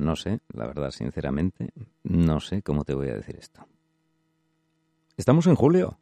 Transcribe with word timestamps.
no 0.00 0.16
sé, 0.16 0.40
la 0.52 0.66
verdad, 0.66 0.90
sinceramente, 0.90 1.72
no 2.02 2.40
sé 2.40 2.62
cómo 2.62 2.84
te 2.84 2.94
voy 2.94 3.08
a 3.08 3.14
decir 3.14 3.36
esto. 3.36 3.66
Estamos 5.16 5.46
en 5.46 5.54
julio. 5.54 5.98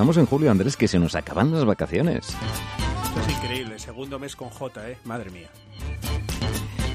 Estamos 0.00 0.16
en 0.16 0.24
julio, 0.24 0.50
Andrés, 0.50 0.78
que 0.78 0.88
se 0.88 0.98
nos 0.98 1.14
acaban 1.14 1.52
las 1.52 1.66
vacaciones. 1.66 2.28
Esto 3.04 3.20
es 3.20 3.36
increíble, 3.36 3.78
segundo 3.78 4.18
mes 4.18 4.34
con 4.34 4.48
J, 4.48 4.88
¿eh? 4.88 4.96
Madre 5.04 5.28
mía. 5.30 5.50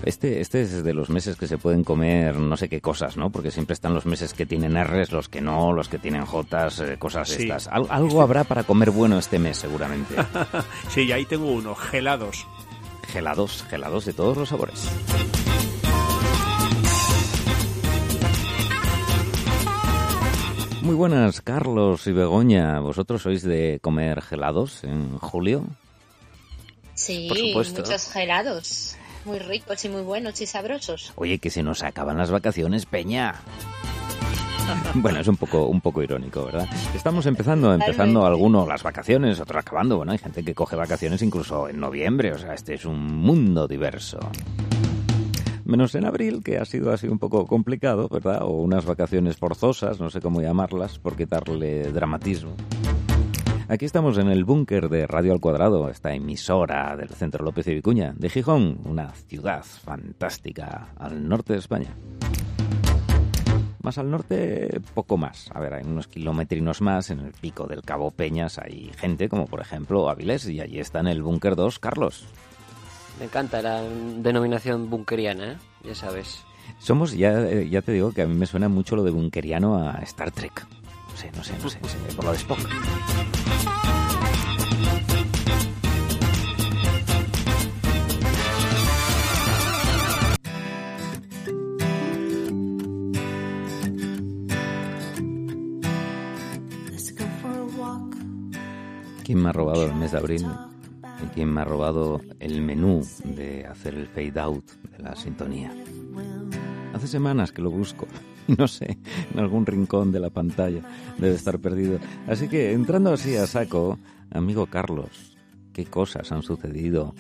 Este, 0.02 0.42
este 0.42 0.64
es 0.64 0.84
de 0.84 0.92
los 0.96 1.12
meses 1.12 1.36
que 1.36 1.46
se 1.48 1.60
pueden 1.60 1.84
comer 1.84 2.36
no 2.38 2.58
sé 2.58 2.68
qué 2.68 2.82
cosas, 2.82 3.16
¿no? 3.16 3.30
Porque 3.30 3.52
siempre 3.52 3.76
están 3.76 3.94
los 3.94 4.08
meses 4.08 4.34
que 4.34 4.48
tienen 4.48 4.74
R's, 4.84 5.12
los 5.12 5.30
que 5.30 5.40
no, 5.40 5.72
los 5.72 5.88
que 5.88 6.00
tienen 6.00 6.26
J's, 6.26 6.80
eh, 6.80 6.98
cosas 6.98 7.30
Sí. 7.30 7.44
estas. 7.44 7.68
Al- 7.68 7.86
algo 7.92 8.24
habrá 8.24 8.44
para 8.44 8.64
comer 8.64 8.90
bueno 8.90 9.20
este 9.20 9.38
mes, 9.38 9.58
seguramente. 9.58 10.16
Sí, 10.90 11.02
y 11.02 11.12
ahí 11.12 11.26
tengo 11.26 11.52
uno, 11.52 11.76
gelados. 11.76 12.48
Gelados, 13.10 13.64
gelados 13.70 14.06
de 14.06 14.14
todos 14.14 14.36
los 14.36 14.50
sabores. 14.50 14.90
Muy 20.86 20.94
buenas, 20.94 21.42
Carlos 21.42 22.06
y 22.06 22.12
Begoña. 22.12 22.80
¿Vosotros 22.80 23.24
sois 23.24 23.42
de 23.42 23.80
comer 23.82 24.22
gelados 24.22 24.84
en 24.84 25.18
julio? 25.18 25.66
Sí, 26.94 27.26
Por 27.28 27.40
supuesto. 27.40 27.82
muchos 27.82 28.12
gelados. 28.12 28.96
Muy 29.26 29.40
ricos 29.40 29.84
y 29.84 29.90
muy 29.90 30.04
buenos 30.04 30.40
y 30.42 30.46
sabrosos. 30.46 31.12
Oye, 31.16 31.40
que 31.40 31.50
se 31.50 31.64
nos 31.64 31.82
acaban 31.82 32.20
las 32.20 32.30
vacaciones, 32.30 32.86
Peña. 32.86 33.34
Bueno, 34.96 35.20
es 35.20 35.28
un 35.28 35.38
poco, 35.38 35.66
un 35.68 35.82
poco 35.82 36.02
irónico, 36.02 36.46
¿verdad? 36.46 36.68
Estamos 36.96 37.26
empezando, 37.28 37.72
empezando 37.72 38.26
algunos 38.26 38.68
las 38.68 38.82
vacaciones, 38.82 39.40
otros 39.40 39.60
acabando. 39.60 39.98
Bueno, 39.98 40.12
hay 40.12 40.18
gente 40.18 40.44
que 40.44 40.56
coge 40.56 40.76
vacaciones 40.76 41.22
incluso 41.22 41.70
en 41.70 41.80
noviembre, 41.80 42.32
o 42.34 42.38
sea, 42.40 42.56
este 42.56 42.74
es 42.74 42.86
un 42.86 43.00
mundo 43.00 43.68
diverso. 43.68 44.20
Menos 45.66 45.96
en 45.96 46.06
abril, 46.06 46.44
que 46.44 46.60
ha 46.60 46.66
sido 46.66 46.92
así 46.92 47.08
un 47.08 47.18
poco 47.18 47.48
complicado, 47.48 48.08
¿verdad? 48.08 48.44
O 48.44 48.50
unas 48.62 48.86
vacaciones 48.86 49.38
forzosas, 49.38 50.00
no 50.00 50.12
sé 50.12 50.22
cómo 50.22 50.40
llamarlas, 50.40 51.00
por 51.00 51.18
quitarle 51.18 51.92
dramatismo. 51.92 52.54
Aquí 53.68 53.86
estamos 53.86 54.20
en 54.20 54.28
el 54.28 54.46
búnker 54.46 54.90
de 54.90 55.08
Radio 55.08 55.34
al 55.34 55.40
Cuadrado, 55.40 55.90
esta 55.90 56.14
emisora 56.14 56.96
del 56.96 57.10
Centro 57.10 57.44
López 57.44 57.66
y 57.66 57.74
Vicuña, 57.74 58.14
de 58.16 58.30
Gijón, 58.30 58.78
una 58.86 59.10
ciudad 59.10 59.64
fantástica 59.64 60.90
al 60.98 61.28
norte 61.28 61.54
de 61.54 61.60
España. 61.60 61.96
Más 63.82 63.98
al 63.98 64.12
norte, 64.12 64.82
poco 64.94 65.18
más. 65.18 65.50
A 65.52 65.60
ver, 65.60 65.74
hay 65.74 65.84
unos 65.84 66.08
kilometrinos 66.08 66.82
más, 66.82 67.10
en 67.10 67.22
el 67.22 67.32
pico 67.32 67.66
del 67.66 67.82
Cabo 67.82 68.12
Peñas 68.12 68.60
hay 68.60 68.92
gente, 68.98 69.30
como 69.30 69.48
por 69.48 69.62
ejemplo 69.62 70.10
Avilés, 70.10 70.48
y 70.48 70.62
allí 70.62 70.80
está 70.80 71.00
en 71.00 71.08
el 71.08 71.24
búnker 71.24 71.56
2, 71.56 71.80
Carlos. 71.80 72.28
Me 73.20 73.26
encanta 73.26 73.62
la 73.62 73.82
denominación 73.82 74.90
bunkeriana, 74.90 75.54
¿eh? 75.54 75.58
ya 75.84 75.96
sabes. 75.96 76.44
Somos, 76.80 77.14
ya, 77.14 77.42
eh, 77.42 77.70
ya 77.70 77.82
te 77.82 77.94
digo 77.94 78.12
que 78.12 78.24
a 78.24 78.28
mí 78.28 78.36
me 78.36 78.46
suena 78.46 78.68
mucho 78.68 78.96
lo 78.96 79.04
de 79.04 79.12
bunkeriano 79.12 79.78
a 79.78 80.00
Star 80.04 80.32
Trek. 80.32 80.66
No 81.10 81.18
sé, 81.18 81.32
no 81.36 81.44
sé, 81.44 81.54
no 81.64 81.70
sé, 81.70 81.80
no 81.82 81.88
sé, 81.88 81.98
por 82.16 82.26
lo 82.26 82.32
de 82.32 82.38
Spock. 82.38 82.60
¿Quién 99.24 99.42
me 99.42 99.50
ha 99.50 99.54
robado 99.54 99.86
el 99.86 99.96
mes 99.96 100.12
de 100.12 100.18
abril? 100.20 100.46
¿Y 101.36 101.40
quién 101.40 101.54
me 101.54 101.62
ha 101.62 101.66
robado 101.66 102.22
el 102.40 102.62
menú 102.62 103.06
de 103.26 103.66
hacer 103.66 103.94
el 103.96 104.08
fade 104.08 104.40
out 104.40 104.64
de 104.96 105.04
la 105.04 105.16
sintonía? 105.18 105.70
Hace 106.94 107.08
semanas 107.08 107.52
que 107.52 107.62
lo 107.62 107.70
busco. 107.72 108.08
No 108.48 108.68
sé, 108.68 109.00
en 109.34 109.40
algún 109.40 109.66
rincón 109.66 110.12
de 110.12 110.20
la 110.20 110.30
pantalla 110.30 110.82
debe 111.18 111.34
estar 111.34 111.58
perdido. 111.58 111.98
Así 112.28 112.48
que 112.48 112.74
entrando 112.74 113.12
así 113.12 113.36
a 113.36 113.48
saco, 113.48 113.98
amigo 114.30 114.68
Carlos, 114.68 115.36
¿qué 115.74 115.86
cosas 115.86 116.32
han 116.32 116.44
sucedido 116.44 117.16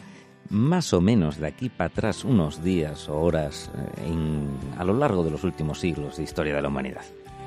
más 0.51 0.93
o 0.93 1.01
menos 1.01 1.37
de 1.39 1.47
aquí 1.47 1.69
para 1.69 1.87
atrás 1.87 2.23
unos 2.23 2.63
días 2.63 3.09
o 3.09 3.19
horas 3.19 3.71
eh, 3.75 4.03
en- 4.11 4.51
a 4.77 4.83
lo 4.83 4.93
largo 4.93 5.23
de 5.23 5.31
los 5.31 5.43
últimos 5.43 5.79
siglos 5.79 6.17
de 6.17 6.23
historia 6.25 6.55
de 6.55 6.61
la 6.61 6.67
humanidad? 6.67 7.01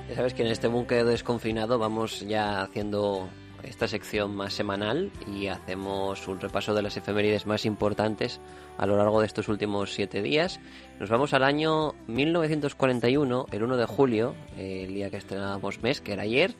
Ya 0.08 0.16
sabes 0.16 0.34
que 0.34 0.42
en 0.42 0.48
este 0.48 0.66
búnker 0.66 1.04
desconfinado 1.04 1.78
vamos 1.78 2.26
ya 2.26 2.62
haciendo 2.62 3.28
esta 3.62 3.88
sección 3.88 4.34
más 4.34 4.54
semanal 4.54 5.10
y 5.26 5.48
hacemos 5.48 6.26
un 6.28 6.40
repaso 6.40 6.74
de 6.74 6.82
las 6.82 6.96
efemérides 6.96 7.46
más 7.46 7.64
importantes 7.64 8.40
a 8.76 8.86
lo 8.86 8.96
largo 8.96 9.20
de 9.20 9.26
estos 9.26 9.48
últimos 9.48 9.92
siete 9.92 10.22
días. 10.22 10.60
Nos 11.00 11.10
vamos 11.10 11.34
al 11.34 11.44
año 11.44 11.94
1941, 12.06 13.46
el 13.50 13.62
1 13.62 13.76
de 13.76 13.86
julio, 13.86 14.34
el 14.56 14.94
día 14.94 15.10
que 15.10 15.16
estrenábamos 15.16 15.82
mes, 15.82 16.00
que 16.00 16.12
era 16.12 16.22
ayer, 16.22 16.54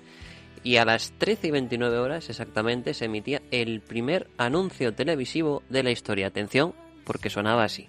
y 0.62 0.76
a 0.76 0.84
las 0.84 1.12
13 1.18 1.48
y 1.48 1.50
29 1.52 1.98
horas 1.98 2.28
exactamente 2.28 2.94
se 2.94 3.04
emitía 3.04 3.42
el 3.50 3.80
primer 3.80 4.28
anuncio 4.36 4.94
televisivo 4.94 5.62
de 5.68 5.82
la 5.82 5.90
historia. 5.90 6.26
Atención, 6.26 6.74
porque 7.04 7.30
sonaba 7.30 7.64
así. 7.64 7.88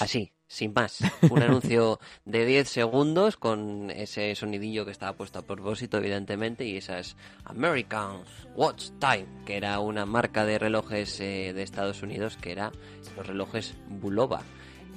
Así, 0.00 0.32
sin 0.54 0.72
más. 0.72 1.00
Un 1.28 1.42
anuncio 1.42 1.98
de 2.24 2.46
10 2.46 2.68
segundos 2.68 3.36
con 3.36 3.90
ese 3.90 4.34
sonidillo 4.34 4.84
que 4.84 4.92
estaba 4.92 5.16
puesto 5.16 5.40
a 5.40 5.42
propósito, 5.42 5.98
evidentemente, 5.98 6.64
y 6.64 6.76
esas 6.76 7.16
American 7.44 8.22
Watch 8.54 8.90
Time, 9.00 9.26
que 9.44 9.56
era 9.56 9.80
una 9.80 10.06
marca 10.06 10.46
de 10.46 10.58
relojes 10.58 11.18
eh, 11.20 11.52
de 11.52 11.62
Estados 11.62 12.02
Unidos, 12.02 12.38
que 12.40 12.52
era 12.52 12.70
los 13.16 13.26
relojes 13.26 13.74
Bulova. 13.88 14.42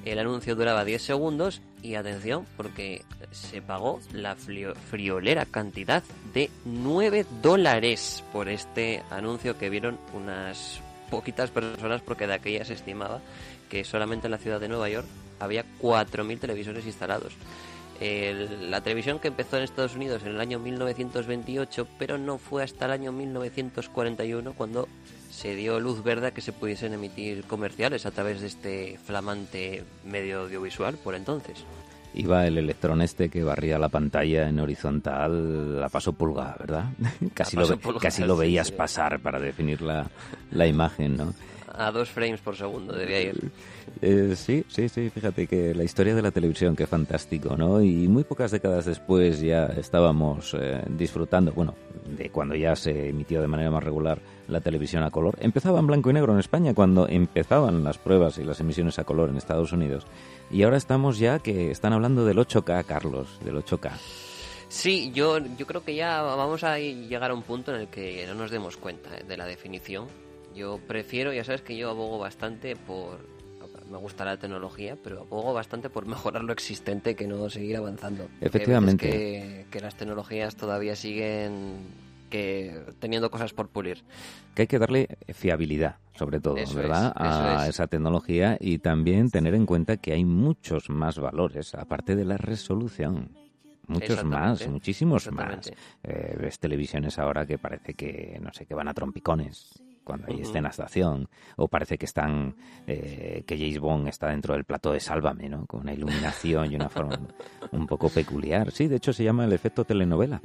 El 0.04 0.20
anuncio 0.20 0.54
duraba 0.54 0.84
10 0.84 1.02
segundos 1.02 1.60
y 1.82 1.96
atención, 1.96 2.46
porque 2.56 3.04
se 3.32 3.60
pagó 3.60 4.00
la 4.12 4.36
friolera 4.36 5.44
cantidad 5.44 6.04
de 6.32 6.50
9 6.64 7.26
dólares 7.42 8.22
por 8.32 8.48
este 8.48 9.02
anuncio 9.10 9.58
que 9.58 9.70
vieron 9.70 9.98
unas 10.14 10.80
poquitas 11.10 11.50
personas, 11.50 12.00
porque 12.00 12.28
de 12.28 12.34
aquella 12.34 12.64
se 12.64 12.74
estimaba 12.74 13.20
que 13.68 13.84
solamente 13.84 14.28
en 14.28 14.30
la 14.30 14.38
ciudad 14.38 14.60
de 14.60 14.68
Nueva 14.68 14.88
York 14.88 15.06
había 15.40 15.64
4.000 15.80 16.38
televisores 16.38 16.86
instalados. 16.86 17.32
El- 18.00 18.70
la 18.70 18.80
televisión 18.80 19.18
que 19.18 19.28
empezó 19.28 19.56
en 19.56 19.64
Estados 19.64 19.96
Unidos 19.96 20.22
en 20.22 20.28
el 20.28 20.40
año 20.40 20.58
1928, 20.60 21.86
pero 21.98 22.16
no 22.16 22.38
fue 22.38 22.62
hasta 22.62 22.84
el 22.86 22.92
año 22.92 23.10
1941 23.12 24.52
cuando 24.52 24.86
se 25.30 25.54
dio 25.54 25.78
luz 25.80 26.02
verde 26.02 26.28
a 26.28 26.30
que 26.32 26.40
se 26.40 26.52
pudiesen 26.52 26.94
emitir 26.94 27.44
comerciales 27.44 28.06
a 28.06 28.10
través 28.10 28.40
de 28.40 28.46
este 28.46 28.98
flamante 29.04 29.84
medio 30.04 30.40
audiovisual 30.42 30.96
por 30.96 31.14
entonces. 31.14 31.58
Iba 32.14 32.46
el 32.46 32.56
electrón 32.58 33.02
este 33.02 33.28
que 33.28 33.42
barría 33.44 33.78
la 33.78 33.88
pantalla 33.90 34.48
en 34.48 34.58
horizontal 34.60 35.82
a 35.82 35.88
paso 35.88 36.12
pulga, 36.12 36.56
¿verdad? 36.58 36.86
casi, 37.34 37.56
lo, 37.56 37.62
paso 37.62 37.76
ve- 37.76 37.82
pulga, 37.82 38.00
casi 38.00 38.24
lo 38.24 38.34
sí, 38.34 38.40
veías 38.40 38.68
sí. 38.68 38.72
pasar 38.74 39.20
para 39.20 39.38
definir 39.38 39.82
la, 39.82 40.06
la 40.52 40.66
imagen, 40.66 41.16
¿no? 41.16 41.34
A 41.78 41.92
dos 41.92 42.10
frames 42.10 42.40
por 42.40 42.56
segundo 42.56 42.92
debía 42.92 43.22
ir. 43.22 43.50
Eh, 44.02 44.34
sí, 44.34 44.64
sí, 44.68 44.88
sí, 44.88 45.10
fíjate 45.10 45.46
que 45.46 45.74
la 45.76 45.84
historia 45.84 46.12
de 46.12 46.22
la 46.22 46.32
televisión, 46.32 46.74
qué 46.74 46.88
fantástico, 46.88 47.56
¿no? 47.56 47.80
Y 47.80 48.08
muy 48.08 48.24
pocas 48.24 48.50
décadas 48.50 48.84
después 48.84 49.40
ya 49.40 49.66
estábamos 49.66 50.56
eh, 50.58 50.82
disfrutando, 50.88 51.52
bueno, 51.52 51.76
de 52.04 52.30
cuando 52.30 52.56
ya 52.56 52.74
se 52.74 53.10
emitió 53.10 53.40
de 53.40 53.46
manera 53.46 53.70
más 53.70 53.84
regular 53.84 54.18
la 54.48 54.60
televisión 54.60 55.04
a 55.04 55.10
color. 55.10 55.36
Empezaba 55.40 55.78
en 55.78 55.86
blanco 55.86 56.10
y 56.10 56.14
negro 56.14 56.32
en 56.32 56.40
España 56.40 56.74
cuando 56.74 57.08
empezaban 57.08 57.84
las 57.84 57.98
pruebas 57.98 58.38
y 58.38 58.44
las 58.44 58.58
emisiones 58.58 58.98
a 58.98 59.04
color 59.04 59.30
en 59.30 59.36
Estados 59.36 59.72
Unidos. 59.72 60.04
Y 60.50 60.64
ahora 60.64 60.78
estamos 60.78 61.18
ya 61.20 61.38
que 61.38 61.70
están 61.70 61.92
hablando 61.92 62.24
del 62.24 62.38
8K, 62.38 62.84
Carlos, 62.86 63.38
del 63.44 63.56
8K. 63.56 63.92
Sí, 64.68 65.12
yo, 65.14 65.38
yo 65.38 65.66
creo 65.66 65.84
que 65.84 65.94
ya 65.94 66.22
vamos 66.22 66.64
a 66.64 66.78
llegar 66.78 67.30
a 67.30 67.34
un 67.34 67.42
punto 67.42 67.74
en 67.74 67.82
el 67.82 67.88
que 67.88 68.26
no 68.26 68.34
nos 68.34 68.50
demos 68.50 68.76
cuenta 68.76 69.16
eh, 69.16 69.24
de 69.26 69.36
la 69.36 69.46
definición. 69.46 70.08
Yo 70.58 70.78
prefiero, 70.78 71.32
ya 71.32 71.44
sabes 71.44 71.62
que 71.62 71.76
yo 71.76 71.88
abogo 71.88 72.18
bastante 72.18 72.74
por... 72.74 73.20
Me 73.88 73.96
gusta 73.96 74.24
la 74.24 74.36
tecnología, 74.36 74.98
pero 75.02 75.20
abogo 75.20 75.54
bastante 75.54 75.88
por 75.88 76.04
mejorar 76.14 76.42
lo 76.42 76.52
existente 76.52 77.14
que 77.14 77.28
no 77.28 77.48
seguir 77.48 77.76
avanzando. 77.76 78.28
Efectivamente. 78.40 79.08
Que, 79.08 79.66
que 79.70 79.80
las 79.80 79.94
tecnologías 79.94 80.56
todavía 80.56 80.96
siguen 80.96 81.86
que 82.28 82.82
teniendo 82.98 83.30
cosas 83.30 83.54
por 83.54 83.68
pulir. 83.68 84.02
que 84.54 84.62
hay 84.62 84.68
que 84.68 84.78
darle 84.78 85.08
fiabilidad, 85.32 85.96
sobre 86.14 86.40
todo, 86.40 86.56
Eso 86.58 86.74
¿verdad? 86.74 87.14
es, 87.16 87.22
a 87.22 87.62
es. 87.64 87.70
esa 87.70 87.86
tecnología 87.86 88.58
y 88.60 88.80
también 88.80 89.30
tener 89.30 89.54
en 89.54 89.64
cuenta 89.64 89.96
que 89.96 90.12
hay 90.12 90.26
muchos 90.26 90.90
más 90.90 91.18
valores, 91.18 91.74
aparte 91.74 92.16
de 92.16 92.26
la 92.26 92.36
resolución. 92.36 93.30
muchos 93.86 94.22
más, 94.24 94.68
muchísimos 94.68 95.32
más. 95.32 95.72
Eh, 96.02 96.36
ves 96.38 96.58
televisiones 96.58 97.18
ahora 97.18 97.46
que 97.46 97.56
parece 97.56 97.94
que, 97.94 98.38
no 98.42 98.52
sé, 98.52 98.66
que 98.66 98.74
van 98.74 98.88
a 98.88 98.92
trompicones 98.92 99.82
cuando 100.08 100.26
escenas 100.28 100.78
de 100.78 100.82
acción, 100.84 101.28
o 101.56 101.68
parece 101.68 101.98
que 101.98 102.06
están, 102.06 102.56
eh, 102.86 103.44
que 103.46 103.58
James 103.58 103.78
Bond 103.78 104.08
está 104.08 104.28
dentro 104.28 104.54
del 104.54 104.64
plato 104.64 104.90
de 104.92 105.00
Sálvame, 105.00 105.50
¿no? 105.50 105.66
Con 105.66 105.80
una 105.82 105.92
iluminación 105.92 106.72
y 106.72 106.76
una 106.76 106.88
forma 106.88 107.18
un 107.72 107.86
poco 107.86 108.08
peculiar. 108.08 108.70
Sí, 108.72 108.88
de 108.88 108.96
hecho 108.96 109.12
se 109.12 109.22
llama 109.22 109.44
el 109.44 109.52
efecto 109.52 109.84
telenovela. 109.84 110.40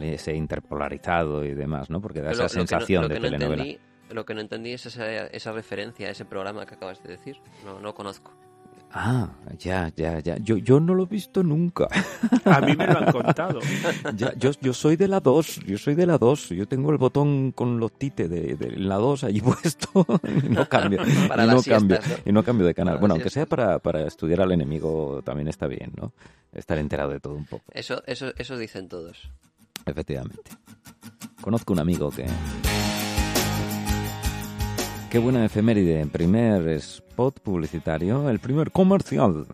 Ese 0.00 0.34
interpolarizado 0.34 1.44
y 1.44 1.54
demás, 1.54 1.90
¿no? 1.90 2.00
Porque 2.00 2.20
da 2.20 2.30
Pero 2.30 2.44
esa 2.46 2.58
no- 2.58 2.66
sensación 2.66 3.08
de 3.08 3.16
no 3.16 3.20
telenovela. 3.20 3.64
entendí- 3.64 3.78
lo 4.10 4.24
que 4.24 4.32
no 4.34 4.40
entendí 4.40 4.72
es 4.72 4.86
esa, 4.86 5.26
esa 5.26 5.52
referencia 5.52 6.08
a 6.08 6.10
ese 6.10 6.24
programa 6.24 6.64
que 6.64 6.74
acabas 6.76 7.02
de 7.02 7.10
decir. 7.10 7.36
No, 7.64 7.78
no 7.80 7.94
conozco. 7.94 8.32
Ah, 8.90 9.28
ya, 9.58 9.92
ya, 9.96 10.18
ya. 10.20 10.38
Yo, 10.38 10.56
yo 10.56 10.80
no 10.80 10.94
lo 10.94 11.02
he 11.04 11.06
visto 11.06 11.42
nunca. 11.42 11.88
A 12.46 12.60
mí 12.60 12.74
me 12.74 12.86
lo 12.86 12.98
han 12.98 13.12
contado. 13.12 13.60
Ya, 14.16 14.32
yo, 14.34 14.50
yo 14.60 14.72
soy 14.72 14.96
de 14.96 15.08
la 15.08 15.20
2, 15.20 15.60
yo 15.66 15.76
soy 15.76 15.94
de 15.94 16.06
la 16.06 16.16
2. 16.16 16.48
Yo 16.50 16.66
tengo 16.66 16.90
el 16.90 16.96
botón 16.96 17.52
con 17.52 17.78
los 17.78 17.92
tites 17.92 18.30
de, 18.30 18.56
de 18.56 18.76
la 18.78 18.96
2 18.96 19.24
allí 19.24 19.40
puesto 19.42 20.06
y 20.44 20.48
no 20.48 20.66
cambio. 20.68 21.00
Para 21.28 21.44
y, 21.44 21.48
no 21.48 21.62
cambio 21.62 21.96
siestas, 22.00 22.08
¿no? 22.08 22.30
y 22.30 22.32
no 22.32 22.42
cambio 22.42 22.66
de 22.66 22.74
canal. 22.74 22.94
Para 22.94 23.00
bueno, 23.00 23.14
aunque 23.16 23.30
sea 23.30 23.46
para, 23.46 23.78
para 23.78 24.06
estudiar 24.06 24.40
al 24.40 24.52
enemigo 24.52 25.20
también 25.22 25.48
está 25.48 25.66
bien, 25.66 25.92
¿no? 25.96 26.12
Estar 26.52 26.78
enterado 26.78 27.10
de 27.10 27.20
todo 27.20 27.34
un 27.34 27.44
poco, 27.44 27.64
Eso, 27.72 28.02
eso, 28.06 28.32
eso 28.38 28.56
dicen 28.56 28.88
todos. 28.88 29.30
efectivamente. 29.84 30.50
Conozco 31.42 31.72
un 31.74 31.80
amigo 31.80 32.10
que... 32.10 32.26
Qué 35.10 35.18
buena 35.18 35.44
efeméride. 35.44 36.06
Primer 36.06 36.68
spot 36.68 37.40
publicitario, 37.40 38.28
el 38.28 38.38
primer 38.40 38.70
comercial 38.70 39.46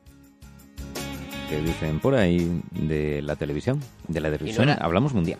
que 1.48 1.60
dicen 1.60 2.00
por 2.00 2.14
ahí 2.14 2.60
de 2.72 3.22
la 3.22 3.36
televisión. 3.36 3.80
De 4.08 4.20
la 4.20 4.30
televisión 4.30 4.68
era- 4.68 4.84
hablamos 4.84 5.14
mundial. 5.14 5.38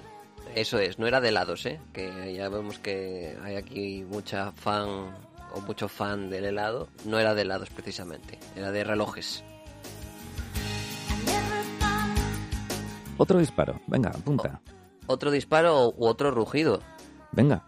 Eso 0.55 0.79
es, 0.79 0.99
no 1.01 1.07
era 1.09 1.21
de 1.21 1.31
helados, 1.31 1.67
¿eh? 1.67 1.81
Que 1.93 2.33
ya 2.37 2.49
vemos 2.49 2.79
que 2.79 3.37
hay 3.43 3.57
aquí 3.57 4.05
mucha 4.09 4.53
fan 4.53 4.87
o 4.89 5.61
mucho 5.67 5.89
fan 5.89 6.31
del 6.31 6.45
helado. 6.45 6.89
No 7.07 7.19
era 7.19 7.35
de 7.35 7.43
helados 7.43 7.71
precisamente, 7.71 8.39
era 8.55 8.71
de 8.71 8.85
relojes. 8.85 9.43
Otro 13.17 13.39
disparo. 13.41 13.81
Venga, 13.89 14.11
apunta. 14.11 14.61
Otro 15.07 15.31
disparo 15.33 15.89
u 15.97 16.07
otro 16.07 16.31
rugido. 16.31 16.81
Venga. 17.33 17.65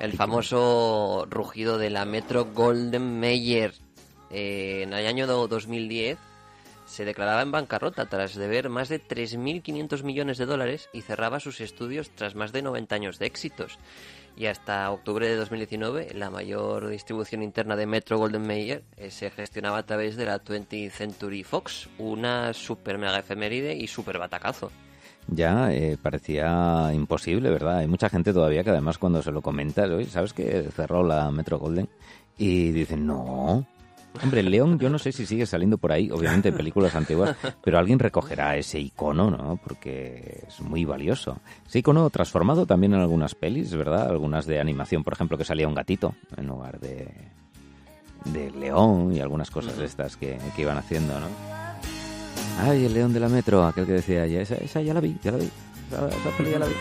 El 0.00 0.12
famoso 0.12 1.26
rugido 1.28 1.76
de 1.78 1.90
la 1.90 2.04
Metro 2.04 2.44
Golden 2.46 3.18
Mayer. 3.18 3.74
Eh, 4.30 4.82
en 4.84 4.92
el 4.92 5.06
año 5.06 5.26
do- 5.26 5.48
2010 5.48 6.18
se 6.86 7.04
declaraba 7.04 7.42
en 7.42 7.50
bancarrota 7.50 8.06
tras 8.06 8.34
deber 8.34 8.68
más 8.68 8.88
de 8.88 9.00
3.500 9.00 10.02
millones 10.04 10.38
de 10.38 10.46
dólares 10.46 10.88
y 10.92 11.02
cerraba 11.02 11.40
sus 11.40 11.60
estudios 11.60 12.10
tras 12.10 12.34
más 12.34 12.52
de 12.52 12.62
90 12.62 12.94
años 12.94 13.18
de 13.18 13.26
éxitos. 13.26 13.78
Y 14.36 14.46
hasta 14.46 14.88
octubre 14.92 15.28
de 15.28 15.34
2019 15.34 16.12
la 16.14 16.30
mayor 16.30 16.86
distribución 16.88 17.42
interna 17.42 17.74
de 17.74 17.86
Metro 17.86 18.18
Golden 18.18 18.46
Mayer 18.46 18.84
eh, 18.96 19.10
se 19.10 19.30
gestionaba 19.30 19.78
a 19.78 19.86
través 19.86 20.16
de 20.16 20.26
la 20.26 20.38
20th 20.42 20.90
Century 20.92 21.42
Fox, 21.42 21.88
una 21.98 22.54
super 22.54 22.98
mega 22.98 23.18
efeméride 23.18 23.74
y 23.74 23.88
super 23.88 24.18
batacazo. 24.18 24.70
Ya 25.30 25.72
eh, 25.72 25.98
parecía 26.00 26.90
imposible, 26.94 27.50
¿verdad? 27.50 27.78
Hay 27.78 27.86
mucha 27.86 28.08
gente 28.08 28.32
todavía 28.32 28.64
que 28.64 28.70
además 28.70 28.96
cuando 28.96 29.22
se 29.22 29.30
lo 29.30 29.42
comentas, 29.42 29.90
oye, 29.90 30.06
¿sabes 30.06 30.32
que 30.32 30.70
cerró 30.74 31.02
la 31.02 31.30
Metro 31.30 31.58
Golden? 31.58 31.88
Y 32.38 32.70
dicen, 32.70 33.06
no. 33.06 33.66
Hombre, 34.22 34.40
el 34.40 34.50
León 34.50 34.78
yo 34.78 34.88
no 34.88 34.98
sé 34.98 35.12
si 35.12 35.26
sigue 35.26 35.44
saliendo 35.44 35.76
por 35.76 35.92
ahí, 35.92 36.10
obviamente 36.10 36.48
en 36.48 36.56
películas 36.56 36.94
antiguas, 36.94 37.36
pero 37.62 37.78
alguien 37.78 37.98
recogerá 37.98 38.56
ese 38.56 38.80
icono, 38.80 39.30
¿no? 39.30 39.60
Porque 39.62 40.44
es 40.48 40.60
muy 40.62 40.86
valioso. 40.86 41.38
Ese 41.66 41.80
icono 41.80 42.08
transformado 42.08 42.64
también 42.64 42.94
en 42.94 43.00
algunas 43.00 43.34
pelis, 43.34 43.74
¿verdad? 43.74 44.08
Algunas 44.08 44.46
de 44.46 44.58
animación, 44.60 45.04
por 45.04 45.12
ejemplo, 45.12 45.36
que 45.36 45.44
salía 45.44 45.68
un 45.68 45.74
gatito 45.74 46.14
en 46.36 46.46
lugar 46.46 46.80
de, 46.80 47.12
de 48.24 48.50
león 48.52 49.12
y 49.12 49.20
algunas 49.20 49.50
cosas 49.50 49.76
de 49.76 49.84
estas 49.84 50.16
que, 50.16 50.38
que 50.56 50.62
iban 50.62 50.78
haciendo, 50.78 51.20
¿no? 51.20 51.67
Ay, 52.60 52.84
el 52.86 52.94
león 52.94 53.12
de 53.12 53.20
la 53.20 53.28
metro, 53.28 53.64
aquel 53.64 53.86
que 53.86 53.92
decía, 53.92 54.26
ya, 54.26 54.40
esa, 54.40 54.56
esa 54.56 54.82
ya 54.82 54.92
la 54.94 55.00
vi, 55.00 55.16
ya 55.22 55.30
la 55.30 55.38
vi. 55.38 55.48
Esa, 55.90 56.08
esa 56.08 56.36
peli 56.36 56.50
ya 56.50 56.58
la 56.58 56.66
vi. 56.66 56.74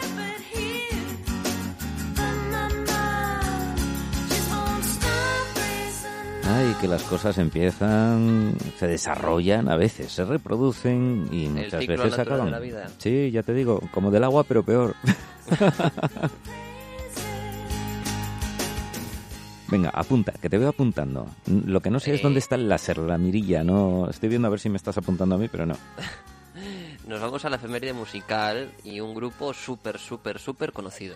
Ay, 6.50 6.74
que 6.80 6.88
las 6.88 7.04
cosas 7.04 7.38
empiezan, 7.38 8.56
se 8.80 8.88
desarrollan, 8.88 9.70
a 9.70 9.76
veces 9.76 10.12
se 10.12 10.24
reproducen 10.24 11.28
y 11.32 11.50
muchas 11.50 11.86
veces 11.86 12.16
de 12.16 12.22
acaban. 12.22 12.50
la 12.52 12.60
vida. 12.60 12.88
Sí, 12.98 13.30
ya 13.32 13.44
te 13.44 13.54
digo, 13.54 13.82
como 13.92 14.12
del 14.12 14.24
agua, 14.24 14.44
pero 14.44 14.64
peor. 14.64 14.96
Venga, 19.70 19.90
apunta, 19.90 20.32
que 20.34 20.50
te 20.50 20.58
veo 20.58 20.70
apuntando. 20.70 21.28
Lo 21.46 21.82
que 21.82 21.90
no 21.90 22.00
sé 22.00 22.14
es 22.14 22.20
Eh. 22.22 22.24
dónde 22.24 22.40
está 22.40 22.56
el 22.56 22.70
láser, 22.70 22.98
la 23.00 23.18
mirilla, 23.18 23.64
no. 23.64 24.10
Estoy 24.10 24.30
viendo 24.30 24.48
a 24.48 24.52
ver 24.52 24.60
si 24.60 24.70
me 24.70 24.78
estás 24.78 24.98
apuntando 24.98 25.36
a 25.36 25.38
mí, 25.38 25.48
pero 25.50 25.66
no. 25.66 25.76
Nos 27.08 27.22
vamos 27.22 27.44
a 27.46 27.50
la 27.50 27.58
efeméride 27.58 27.94
musical 27.94 28.72
y 28.84 29.00
un 29.00 29.14
grupo 29.14 29.54
súper, 29.54 29.98
súper, 30.00 30.40
súper 30.40 30.72
conocido. 30.74 31.16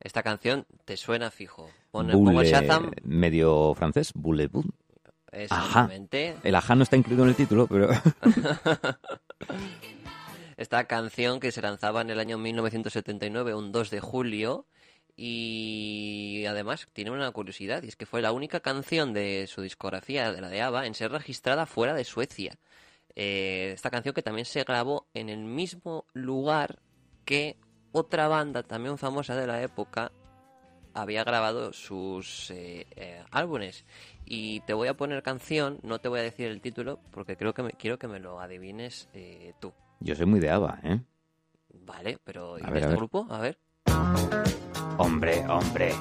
Esta 0.00 0.22
canción 0.22 0.66
te 0.84 0.96
suena 0.96 1.30
fijo. 1.30 1.68
Pon, 1.90 2.08
pongo 2.10 2.32
Boule- 2.32 2.50
Shazam, 2.50 2.90
medio 3.04 3.74
francés, 3.74 4.12
boulevard. 4.14 4.66
Exactamente. 5.32 6.36
El 6.42 6.54
ajá 6.54 6.74
no 6.74 6.82
está 6.82 6.96
incluido 6.96 7.24
en 7.24 7.30
el 7.30 7.36
título, 7.36 7.66
pero 7.66 7.88
Esta 10.56 10.84
canción 10.84 11.40
que 11.40 11.50
se 11.50 11.60
lanzaba 11.60 12.02
en 12.02 12.10
el 12.10 12.20
año 12.20 12.38
1979, 12.38 13.54
un 13.54 13.72
2 13.72 13.90
de 13.90 14.00
julio, 14.00 14.66
y 15.16 16.44
además 16.46 16.86
tiene 16.92 17.10
una 17.10 17.30
curiosidad, 17.32 17.82
y 17.82 17.88
es 17.88 17.96
que 17.96 18.06
fue 18.06 18.22
la 18.22 18.32
única 18.32 18.60
canción 18.60 19.12
de 19.12 19.46
su 19.48 19.62
discografía, 19.62 20.32
de 20.32 20.40
la 20.40 20.48
de 20.48 20.62
ABBA, 20.62 20.86
en 20.86 20.94
ser 20.94 21.10
registrada 21.10 21.66
fuera 21.66 21.94
de 21.94 22.04
Suecia. 22.04 22.58
Eh, 23.16 23.72
esta 23.74 23.90
canción 23.90 24.14
que 24.14 24.22
también 24.22 24.44
se 24.44 24.62
grabó 24.64 25.08
en 25.14 25.28
el 25.28 25.40
mismo 25.44 26.06
lugar 26.12 26.78
que 27.24 27.56
otra 27.92 28.28
banda 28.28 28.62
también 28.62 28.98
famosa 28.98 29.36
de 29.36 29.46
la 29.46 29.62
época 29.62 30.12
había 30.94 31.24
grabado 31.24 31.72
sus 31.72 32.50
eh, 32.50 32.86
eh, 32.96 33.22
álbumes. 33.30 33.84
Y 34.24 34.60
te 34.60 34.74
voy 34.74 34.88
a 34.88 34.96
poner 34.96 35.22
canción, 35.22 35.78
no 35.82 36.00
te 36.00 36.08
voy 36.08 36.20
a 36.20 36.22
decir 36.22 36.48
el 36.48 36.60
título, 36.60 37.00
porque 37.10 37.36
creo 37.36 37.54
que 37.54 37.62
me, 37.62 37.72
quiero 37.72 37.98
que 37.98 38.08
me 38.08 38.20
lo 38.20 38.40
adivines 38.40 39.08
eh, 39.14 39.52
tú. 39.60 39.72
yo 40.00 40.14
soy 40.14 40.26
muy 40.26 40.40
de 40.40 40.50
ABBA, 40.50 40.80
¿eh? 40.84 41.00
Vale, 41.74 42.18
pero 42.24 42.58
¿y 42.58 42.62
A 42.62 42.66
de 42.66 42.72
ver, 42.72 42.82
este 42.84 42.96
grupo? 42.96 43.26
A 43.30 43.38
ver. 43.40 43.58
Hombre, 44.98 45.44
hombre. 45.48 45.92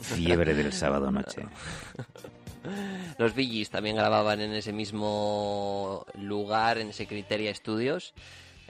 Fiebre 0.00 0.54
del 0.54 0.72
sábado 0.72 1.10
noche. 1.10 1.42
Los 3.18 3.34
Gees 3.34 3.70
también 3.70 3.96
grababan 3.96 4.40
en 4.40 4.52
ese 4.52 4.72
mismo 4.72 6.06
lugar, 6.14 6.78
en 6.78 6.88
ese 6.88 7.06
Criteria 7.06 7.54
Studios. 7.54 8.14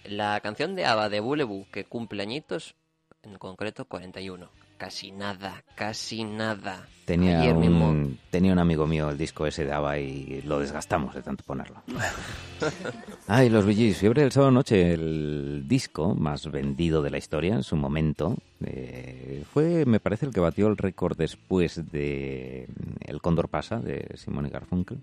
La 0.04 0.40
canción 0.40 0.74
de 0.74 0.86
ABBA 0.86 1.08
de 1.10 1.20
Bulebu, 1.20 1.66
que 1.70 1.84
cumple 1.84 2.22
añitos, 2.22 2.74
en 3.22 3.38
concreto 3.38 3.84
41. 3.84 4.50
Casi 4.82 5.12
nada, 5.12 5.62
casi 5.76 6.24
nada. 6.24 6.88
Tenía 7.04 7.40
Ayer 7.40 7.54
mismo. 7.54 7.88
un, 7.88 8.18
tenía 8.30 8.52
un 8.52 8.58
amigo 8.58 8.84
mío 8.84 9.10
el 9.10 9.16
disco 9.16 9.46
ese 9.46 9.64
de 9.64 9.72
ABBA 9.72 9.98
y 10.00 10.42
lo 10.42 10.58
desgastamos 10.58 11.14
de 11.14 11.22
tanto 11.22 11.44
ponerlo. 11.44 11.80
Ay, 13.28 13.48
los 13.48 13.64
Gees, 13.64 13.98
Fiebre 13.98 14.22
del 14.22 14.32
sábado 14.32 14.50
noche, 14.50 14.92
el 14.92 15.66
disco 15.68 16.16
más 16.16 16.50
vendido 16.50 17.00
de 17.00 17.10
la 17.10 17.18
historia 17.18 17.54
en 17.54 17.62
su 17.62 17.76
momento. 17.76 18.36
eh, 18.64 19.44
fue, 19.52 19.86
me 19.86 20.00
parece, 20.00 20.26
el 20.26 20.32
que 20.32 20.40
batió 20.40 20.66
el 20.66 20.76
récord 20.76 21.16
después 21.16 21.92
de 21.92 22.66
El 23.06 23.20
Cóndor 23.20 23.48
pasa, 23.48 23.78
de 23.78 24.16
Simone 24.16 24.48
Garfunkel. 24.48 24.98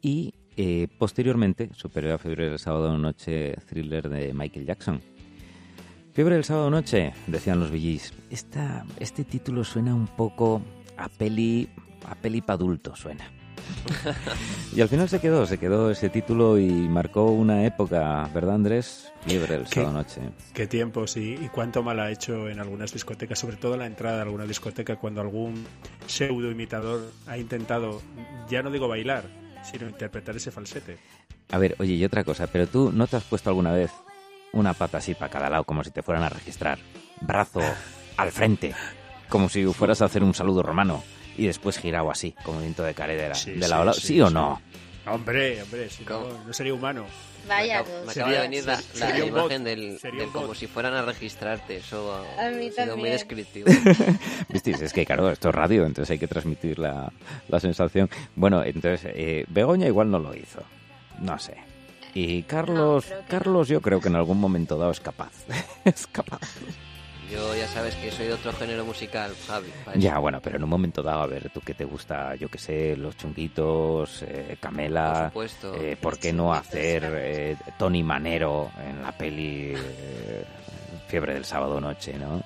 Y 0.00 0.32
eh, 0.56 0.86
posteriormente 0.96 1.70
superó 1.74 2.14
a 2.14 2.18
Fiebre 2.18 2.50
del 2.50 2.60
sábado 2.60 2.96
noche, 2.96 3.56
thriller 3.68 4.08
de 4.08 4.32
Michael 4.32 4.64
Jackson. 4.64 5.02
Fiebre 6.18 6.34
del 6.34 6.42
sábado 6.42 6.68
noche, 6.68 7.12
decían 7.28 7.60
los 7.60 7.70
Billys. 7.70 8.12
Esta, 8.28 8.84
este 8.98 9.22
título 9.22 9.62
suena 9.62 9.94
un 9.94 10.08
poco 10.08 10.60
a 10.96 11.08
peli, 11.08 11.68
a 12.04 12.16
peli 12.16 12.40
pa' 12.40 12.54
adulto, 12.54 12.96
suena. 12.96 13.30
y 14.74 14.80
al 14.80 14.88
final 14.88 15.08
se 15.08 15.20
quedó, 15.20 15.46
se 15.46 15.58
quedó 15.58 15.92
ese 15.92 16.08
título 16.08 16.58
y 16.58 16.70
marcó 16.72 17.30
una 17.30 17.64
época, 17.64 18.28
¿verdad 18.34 18.56
Andrés? 18.56 19.12
Fiebre 19.24 19.58
del 19.58 19.68
sábado 19.68 19.92
noche. 19.92 20.22
Qué 20.54 20.66
tiempo, 20.66 21.06
sí. 21.06 21.38
Y 21.40 21.50
cuánto 21.50 21.84
mal 21.84 22.00
ha 22.00 22.10
hecho 22.10 22.48
en 22.48 22.58
algunas 22.58 22.92
discotecas, 22.92 23.38
sobre 23.38 23.56
todo 23.56 23.74
en 23.74 23.78
la 23.78 23.86
entrada 23.86 24.16
de 24.16 24.22
alguna 24.22 24.44
discoteca, 24.44 24.96
cuando 24.96 25.20
algún 25.20 25.64
pseudo 26.08 26.50
imitador 26.50 27.12
ha 27.28 27.38
intentado, 27.38 28.02
ya 28.50 28.64
no 28.64 28.72
digo 28.72 28.88
bailar, 28.88 29.22
sino 29.62 29.88
interpretar 29.88 30.34
ese 30.34 30.50
falsete. 30.50 30.98
A 31.52 31.58
ver, 31.58 31.76
oye, 31.78 31.92
y 31.94 32.04
otra 32.04 32.24
cosa, 32.24 32.48
pero 32.48 32.66
tú 32.66 32.90
no 32.92 33.06
te 33.06 33.14
has 33.14 33.22
puesto 33.22 33.50
alguna 33.50 33.70
vez 33.70 33.92
una 34.52 34.74
pata 34.74 34.98
así 34.98 35.14
para 35.14 35.30
cada 35.30 35.50
lado, 35.50 35.64
como 35.64 35.84
si 35.84 35.90
te 35.90 36.02
fueran 36.02 36.24
a 36.24 36.28
registrar. 36.28 36.78
Brazo 37.20 37.60
al 38.16 38.32
frente, 38.32 38.74
como 39.28 39.48
si 39.48 39.64
fueras 39.66 40.02
a 40.02 40.06
hacer 40.06 40.22
un 40.22 40.34
saludo 40.34 40.62
romano. 40.62 41.02
Y 41.36 41.46
después 41.46 41.78
girado 41.78 42.10
así, 42.10 42.34
como 42.44 42.60
viento 42.60 42.82
de 42.82 42.94
caredera. 42.94 43.34
Sí, 43.34 43.52
de 43.52 43.62
sí, 43.62 43.70
lado 43.70 43.82
a 43.82 43.84
lado. 43.86 43.98
sí, 44.00 44.06
¿Sí, 44.08 44.20
o 44.20 44.28
sí. 44.28 44.34
no? 44.34 44.60
Hombre, 45.06 45.62
hombre, 45.62 45.88
si 45.88 46.04
no, 46.04 46.52
sería 46.52 46.74
humano. 46.74 47.06
Vaya 47.48 47.76
me, 47.76 47.80
acaba- 47.80 47.96
dos. 47.98 48.06
me 48.06 48.12
acaba 48.12 48.32
de 48.32 48.38
venir 48.40 48.64
la, 48.66 48.80
la 48.98 49.18
imagen 49.24 49.64
del, 49.64 49.98
sería 50.00 50.20
de 50.20 50.26
un 50.26 50.32
como 50.32 50.54
si 50.54 50.66
fueran 50.66 50.92
a 50.94 51.02
registrarte. 51.02 51.76
Eso 51.78 52.12
ha, 52.38 52.46
A 52.46 52.50
mí 52.50 52.70
sido 52.70 52.96
muy 52.96 53.08
descriptivo. 53.08 53.68
Visteis, 54.50 54.82
es 54.82 54.92
que 54.92 55.06
claro, 55.06 55.30
esto 55.30 55.48
es 55.48 55.54
radio, 55.54 55.86
entonces 55.86 56.10
hay 56.10 56.18
que 56.18 56.26
transmitir 56.28 56.78
la, 56.78 57.10
la 57.48 57.60
sensación. 57.60 58.10
Bueno, 58.34 58.62
entonces, 58.64 59.10
eh, 59.14 59.44
Begoña 59.48 59.86
igual 59.86 60.10
no 60.10 60.18
lo 60.18 60.34
hizo. 60.34 60.62
No 61.20 61.38
sé. 61.38 61.56
Y 62.14 62.42
Carlos, 62.44 63.06
no. 63.10 63.16
Carlos 63.28 63.68
yo 63.68 63.80
creo 63.80 64.00
que 64.00 64.08
en 64.08 64.16
algún 64.16 64.38
momento 64.40 64.76
dado 64.78 64.90
es 64.90 65.00
capaz. 65.00 65.32
es 65.84 66.06
capaz. 66.06 66.40
Yo 67.30 67.54
ya 67.54 67.68
sabes 67.68 67.94
que 67.96 68.10
soy 68.10 68.26
de 68.28 68.32
otro 68.32 68.52
género 68.54 68.86
musical, 68.86 69.30
Javi. 69.46 69.68
Ya, 69.96 70.18
bueno, 70.18 70.40
pero 70.42 70.56
en 70.56 70.64
un 70.64 70.70
momento 70.70 71.02
dado, 71.02 71.20
a 71.20 71.26
ver, 71.26 71.50
tú 71.50 71.60
que 71.60 71.74
te 71.74 71.84
gusta, 71.84 72.34
yo 72.36 72.48
que 72.48 72.56
sé, 72.56 72.96
los 72.96 73.18
chunguitos, 73.18 74.22
eh, 74.22 74.46
Por 74.48 74.58
Camela, 74.60 75.26
supuesto. 75.26 75.74
eh, 75.74 75.96
¿por 76.00 76.18
qué 76.18 76.32
no 76.32 76.54
hacer 76.54 77.02
eh, 77.06 77.56
Tony 77.78 78.02
Manero 78.02 78.70
en 78.82 79.02
la 79.02 79.12
peli 79.12 79.74
eh, 79.76 80.44
Fiebre 81.08 81.34
del 81.34 81.44
sábado 81.44 81.78
noche, 81.82 82.14
no? 82.18 82.42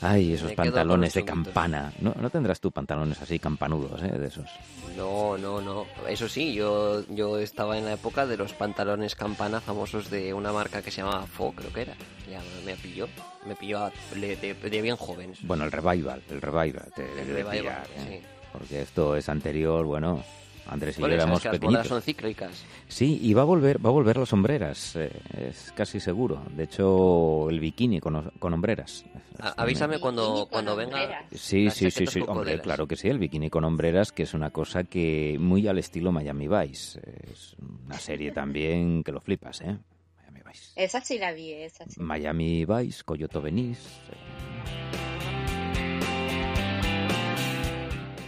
Ay, 0.00 0.32
esos 0.34 0.52
pantalones 0.52 1.12
de 1.14 1.24
campana. 1.24 1.92
¿No, 2.00 2.14
no 2.20 2.30
tendrás 2.30 2.60
tú 2.60 2.70
pantalones 2.70 3.20
así 3.20 3.38
campanudos, 3.38 4.00
eh, 4.02 4.16
de 4.18 4.28
esos? 4.28 4.48
No, 4.96 5.36
no, 5.36 5.60
no. 5.60 5.86
Eso 6.08 6.28
sí, 6.28 6.54
yo, 6.54 7.02
yo 7.08 7.38
estaba 7.38 7.76
en 7.78 7.84
la 7.84 7.94
época 7.94 8.24
de 8.26 8.36
los 8.36 8.52
pantalones 8.52 9.14
campana 9.16 9.60
famosos 9.60 10.08
de 10.10 10.32
una 10.34 10.52
marca 10.52 10.82
que 10.82 10.90
se 10.92 11.02
llamaba 11.02 11.26
Fo, 11.26 11.52
creo 11.52 11.72
que 11.72 11.82
era. 11.82 11.94
Ya 12.30 12.40
me 12.64 12.76
pilló. 12.76 13.08
Me 13.46 13.56
pilló 13.56 13.78
a- 13.84 13.92
de, 14.14 14.36
de- 14.36 14.54
de 14.54 14.82
bien 14.82 14.96
joven. 14.96 15.32
Bueno, 15.42 15.64
el 15.64 15.72
revival, 15.72 16.22
el 16.30 16.40
revival, 16.42 16.92
te 16.94 17.02
El 17.20 17.26
revival, 17.28 17.58
pillar, 17.58 17.86
¿eh? 17.96 18.20
sí. 18.20 18.26
Porque 18.52 18.82
esto 18.82 19.16
es 19.16 19.28
anterior, 19.28 19.84
bueno, 19.84 20.22
Andrés 20.68 20.98
y 20.98 21.00
yo 21.02 21.08
éramos 21.08 21.42
las 21.44 21.52
pequeñitos. 21.52 21.86
son 21.88 22.02
cíclicas. 22.02 22.64
Sí, 22.88 23.18
y 23.22 23.32
va 23.34 23.42
a 23.42 23.44
volver, 23.46 23.84
va 23.84 23.88
a 23.88 23.92
volver 23.92 24.18
las 24.18 24.32
hombreras, 24.32 24.96
eh, 24.96 25.10
es 25.38 25.72
casi 25.74 25.98
seguro. 25.98 26.42
De 26.50 26.64
hecho, 26.64 27.48
el 27.48 27.58
bikini 27.58 28.00
con, 28.00 28.30
con 28.38 28.52
hombreras. 28.52 29.04
A- 29.40 29.62
avísame 29.62 29.98
cuando, 29.98 30.46
cuando 30.50 30.76
venga. 30.76 31.00
hombreras. 31.00 31.24
Sí, 31.34 31.70
sí, 31.70 31.90
sí, 31.90 32.06
sí, 32.06 32.20
hombre, 32.26 32.60
claro 32.60 32.86
que 32.86 32.96
sí, 32.96 33.08
el 33.08 33.18
bikini 33.18 33.48
con 33.50 33.64
hombreras, 33.64 34.12
que 34.12 34.24
es 34.24 34.34
una 34.34 34.50
cosa 34.50 34.84
que 34.84 35.36
muy 35.40 35.66
al 35.68 35.78
estilo 35.78 36.12
Miami 36.12 36.48
Vice. 36.48 37.00
Es 37.32 37.56
una 37.86 37.98
serie 37.98 38.30
también 38.32 39.02
que 39.02 39.12
lo 39.12 39.20
flipas, 39.20 39.62
¿eh? 39.62 39.78
Miami 40.18 40.40
Vice. 40.46 40.70
Esa 40.76 41.00
sí 41.00 41.18
la 41.18 41.32
vi, 41.32 41.52
esa 41.52 41.84
sí. 41.86 42.00
Miami 42.00 42.64
Vice, 42.66 43.02
Coyoto 43.04 43.40
Venís. 43.40 43.78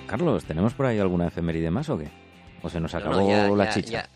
Carlos, 0.07 0.45
¿tenemos 0.45 0.75
por 0.75 0.87
ahí 0.87 0.99
alguna 0.99 1.29
efeméride 1.29 1.71
más 1.71 1.89
o 1.89 1.97
qué? 1.99 2.09
¿O 2.63 2.69
se 2.69 2.79
nos 2.81 2.93
No, 2.95 3.01
acabó 3.01 3.17
no, 3.17 3.29
ya, 3.29 3.57
la 3.57 3.65
ya- 3.65 3.71
chicha? 3.71 4.09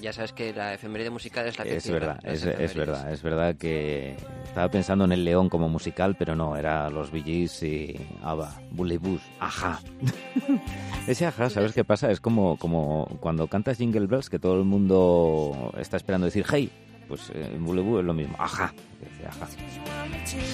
Ya, 0.00 0.12
sabes 0.12 0.32
que 0.32 0.52
la 0.52 0.74
efeméride 0.74 1.10
musical 1.10 1.46
es 1.46 1.56
la 1.58 1.64
que 1.64 1.76
Es 1.76 1.90
verdad, 1.90 2.18
es, 2.24 2.44
es 2.44 2.74
verdad, 2.74 3.12
es 3.12 3.22
verdad 3.22 3.54
que 3.56 4.16
estaba 4.44 4.68
pensando 4.68 5.04
en 5.04 5.12
El 5.12 5.24
León 5.24 5.48
como 5.48 5.68
musical, 5.68 6.16
pero 6.18 6.34
no, 6.36 6.56
era 6.56 6.90
Los 6.90 7.10
Gees 7.10 7.62
y 7.62 7.96
ABBA, 8.22 8.60
Bullybus, 8.72 9.22
ajá. 9.38 9.80
Ese 11.06 11.26
ajá, 11.26 11.48
¿sabes 11.48 11.72
qué 11.72 11.84
pasa? 11.84 12.10
Es 12.10 12.20
como, 12.20 12.56
como 12.58 13.06
cuando 13.20 13.46
cantas 13.48 13.78
Jingle 13.78 14.06
Bells 14.06 14.28
que 14.28 14.38
todo 14.38 14.58
el 14.58 14.64
mundo 14.64 15.72
está 15.78 15.96
esperando 15.96 16.26
decir 16.26 16.44
hey, 16.50 16.70
pues 17.08 17.30
eh, 17.34 17.50
en 17.54 17.64
Bullybus 17.64 18.00
es 18.00 18.04
lo 18.04 18.14
mismo, 18.14 18.36
ajá. 18.38 18.74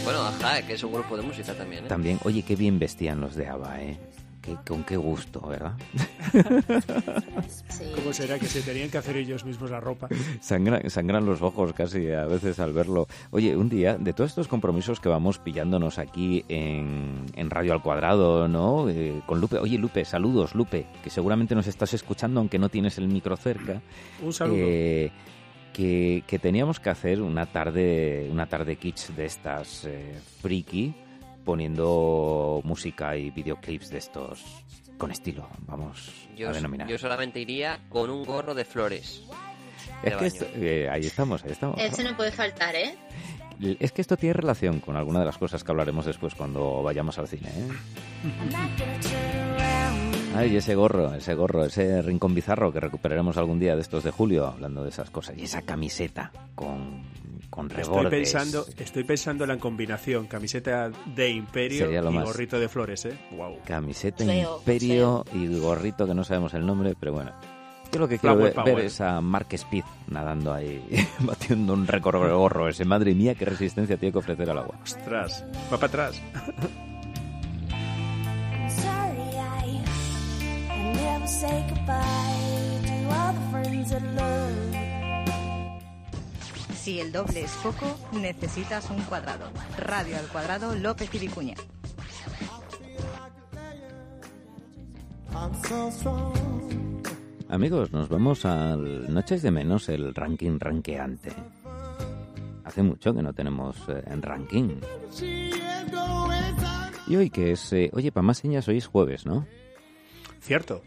Bueno, 0.05 0.21
ajá, 0.23 0.63
que 0.63 0.75
es 0.75 0.83
un 0.85 0.93
grupo 0.93 1.17
de 1.17 1.23
música 1.23 1.53
también, 1.55 1.85
¿eh? 1.85 1.89
También, 1.89 2.19
oye, 2.25 2.43
qué 2.43 2.57
bien 2.57 2.79
vestían 2.79 3.21
los 3.21 3.35
de 3.35 3.49
ABBA, 3.49 3.83
¿eh? 3.83 3.99
Qué- 4.47 4.57
con 4.67 4.85
qué 4.85 4.97
gusto, 4.97 5.41
¿verdad? 5.49 5.73
Sí. 7.69 7.85
¿Cómo 7.95 8.13
será 8.13 8.39
que 8.39 8.47
se 8.47 8.63
tenían 8.63 8.89
que 8.91 8.99
hacer 8.99 9.17
ellos 9.17 9.45
mismos 9.45 9.71
la 9.71 9.81
ropa? 9.81 10.09
Sangran, 10.41 10.89
sangran 10.89 11.27
los 11.27 11.43
ojos 11.43 11.73
casi 11.73 12.11
a 12.13 12.25
veces 12.27 12.59
al 12.61 12.73
verlo. 12.73 13.07
Oye, 13.33 13.57
un 13.57 13.69
día, 13.69 13.97
de 13.99 14.13
todos 14.13 14.31
estos 14.31 14.49
compromisos 14.49 15.01
que 15.01 15.09
vamos 15.09 15.39
pillándonos 15.39 15.99
aquí 15.99 16.45
en, 16.49 17.27
en 17.35 17.51
Radio 17.51 17.73
al 17.73 17.83
Cuadrado, 17.83 18.47
¿no? 18.49 18.89
Eh, 18.89 19.21
con 19.27 19.41
Lupe. 19.41 19.59
Oye, 19.59 19.79
Lupe, 19.79 20.05
saludos, 20.05 20.55
Lupe, 20.55 20.87
que 21.03 21.11
seguramente 21.11 21.55
nos 21.55 21.67
estás 21.67 21.93
escuchando 21.95 22.41
aunque 22.41 22.59
no 22.59 22.69
tienes 22.69 22.99
el 22.99 23.09
micro 23.09 23.37
cerca. 23.37 23.83
Un 24.23 24.33
saludo. 24.33 24.57
Eh, 24.61 25.11
que, 25.73 26.23
que 26.27 26.39
teníamos 26.39 26.81
que 26.81 26.89
hacer 26.89 27.21
una 27.21 27.45
tarde, 27.47 28.29
una 28.31 28.47
tarde 28.47 28.77
kitsch 28.77 29.09
de 29.11 29.27
estas 29.27 29.85
eh, 29.85 30.15
friki, 30.41 30.95
poniendo 31.47 32.61
música 32.65 33.17
y 33.17 33.31
videoclips 33.31 33.89
de 33.89 33.99
estos 33.99 34.45
con 34.99 35.11
estilo, 35.11 35.49
vamos 35.67 36.11
Yo, 36.37 36.51
a 36.51 36.53
denominar. 36.53 36.89
yo 36.89 36.99
solamente 36.99 37.41
iría 37.41 37.81
con 37.89 38.11
un 38.11 38.25
gorro 38.25 38.55
de 38.55 38.65
flores. 38.67 39.23
de 40.03 40.09
es 40.11 40.11
que 40.11 40.15
baño. 40.17 40.27
esto- 40.27 40.47
eh, 40.57 40.89
ahí 40.91 41.03
estamos, 41.07 41.45
ahí 41.45 41.53
estamos. 41.53 41.81
Ese 41.81 42.03
no 42.05 42.15
puede 42.17 42.33
faltar, 42.33 42.75
¿eh? 42.75 42.95
Es 43.81 43.91
que 43.93 44.03
esto 44.03 44.19
tiene 44.19 44.35
relación 44.35 44.81
con 44.81 44.97
alguna 44.97 45.21
de 45.21 45.25
las 45.25 45.39
cosas 45.39 45.65
que 45.65 45.73
hablaremos 45.73 46.05
después 46.05 46.35
cuando 46.35 46.83
vayamos 46.83 47.17
al 47.19 47.27
cine. 47.27 47.49
¿eh? 47.49 47.69
Ay, 50.35 50.57
ese 50.57 50.75
gorro, 50.75 51.15
ese 51.15 51.33
gorro, 51.35 51.65
ese 51.65 52.03
rincón 52.03 52.35
bizarro 52.35 52.71
que 52.71 52.81
recuperaremos 52.81 53.39
algún 53.39 53.59
día 53.59 53.75
de 53.75 53.81
estos 53.81 54.05
de 54.05 54.11
julio, 54.11 54.47
hablando 54.47 54.83
de 54.83 54.91
esas 54.91 55.09
cosas. 55.09 55.39
Y 55.39 55.45
esa 55.45 55.63
camiseta 55.63 56.31
con, 56.55 57.03
con 57.51 57.67
Estoy 57.71 57.85
rebordes. 57.85 58.11
pensando, 58.11 58.67
estoy 58.79 59.05
pensando 59.05 59.45
en 59.45 59.49
la 59.49 59.59
combinación 59.59 60.27
camiseta 60.27 60.91
de 61.15 61.31
Imperio 61.31 61.91
y 61.91 62.15
más. 62.15 62.25
gorrito 62.25 62.59
de 62.59 62.69
flores, 62.69 63.05
¿eh? 63.07 63.19
Wow. 63.33 63.59
Camiseta 63.67 64.25
Feo, 64.25 64.59
Imperio 64.59 65.25
y 65.33 65.59
gorrito 65.59 66.07
que 66.07 66.15
no 66.15 66.25
sabemos 66.25 66.55
el 66.55 66.67
nombre, 66.67 66.95
pero 66.99 67.13
bueno. 67.13 67.33
Yo 67.93 68.01
lo 68.01 68.09
que 68.09 68.19
quiero 68.19 68.37
ver, 68.37 68.55
ver 68.55 68.55
power. 68.55 68.81
es 68.85 69.01
a 69.01 69.21
Mark 69.21 69.47
Speed 69.53 69.85
nadando 70.09 70.53
ahí, 70.53 70.85
batiendo 71.21 71.73
un 71.73 71.87
récord 71.87 72.23
de 72.27 72.33
gorro 72.33 72.69
ese. 72.69 72.85
Madre 72.85 73.15
mía, 73.15 73.35
qué 73.35 73.45
resistencia 73.45 73.97
tiene 73.97 74.13
que 74.13 74.19
ofrecer 74.19 74.51
al 74.51 74.59
agua. 74.59 74.79
Ostras, 74.83 75.45
va 75.73 75.79
para 75.79 75.87
atrás. 75.87 76.21
Si 86.87 87.01
el 87.01 87.11
doble 87.11 87.41
es 87.43 87.51
poco, 87.65 87.99
necesitas 88.13 88.89
un 88.91 89.03
cuadrado. 89.03 89.51
Radio 89.77 90.19
al 90.19 90.29
cuadrado 90.29 90.73
López 90.77 91.13
y 91.15 91.19
Vicuña. 91.19 91.57
Amigos, 97.49 97.91
nos 97.91 98.09
vamos 98.09 98.45
al 98.45 99.13
Noches 99.13 99.43
de 99.43 99.51
Menos, 99.51 99.89
el 99.89 100.15
ranking 100.15 100.61
ranqueante. 100.61 101.33
Hace 102.63 102.85
mucho 102.85 103.13
que 103.13 103.23
no 103.23 103.33
tenemos 103.33 103.77
eh, 103.89 104.05
en 104.07 104.23
ranking. 104.23 104.81
Y 107.09 107.17
hoy 107.17 107.31
que 107.31 107.51
es... 107.51 107.73
eh, 107.73 107.91
oye, 107.95 108.13
para 108.13 108.23
más 108.27 108.39
señas, 108.39 108.69
hoy 108.69 108.79
es 108.79 108.87
jueves, 108.87 109.27
¿no? 109.27 109.45
Cierto. 110.41 110.83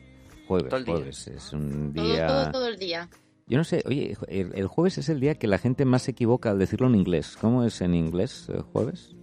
Jueves, 0.48 0.70
Todo 0.70 0.78
el 0.80 0.86
día. 0.86 0.96
jueves. 0.96 1.28
Es 1.28 1.52
un 1.52 1.94
Todo, 1.94 2.06
día... 2.06 2.28
todo, 2.28 2.52
todo 2.52 2.68
el 2.68 2.80
día. 2.80 3.10
Yo 3.50 3.58
no 3.58 3.64
sé, 3.64 3.82
oye, 3.88 4.16
el, 4.28 4.52
el 4.54 4.68
jueves 4.68 5.00
es 5.00 5.10
el 5.10 5.20
día 5.20 5.34
que 5.34 5.48
la 5.48 5.58
gente 5.58 5.84
más 5.84 6.04
se 6.04 6.12
equivoca 6.12 6.52
al 6.52 6.60
decirlo 6.60 6.86
en 6.88 6.94
inglés. 6.94 7.36
¿Cómo 7.42 7.64
es 7.66 7.82
en 7.82 7.96
inglés 7.96 8.48
eh, 8.54 8.62
jueves? 8.62 9.16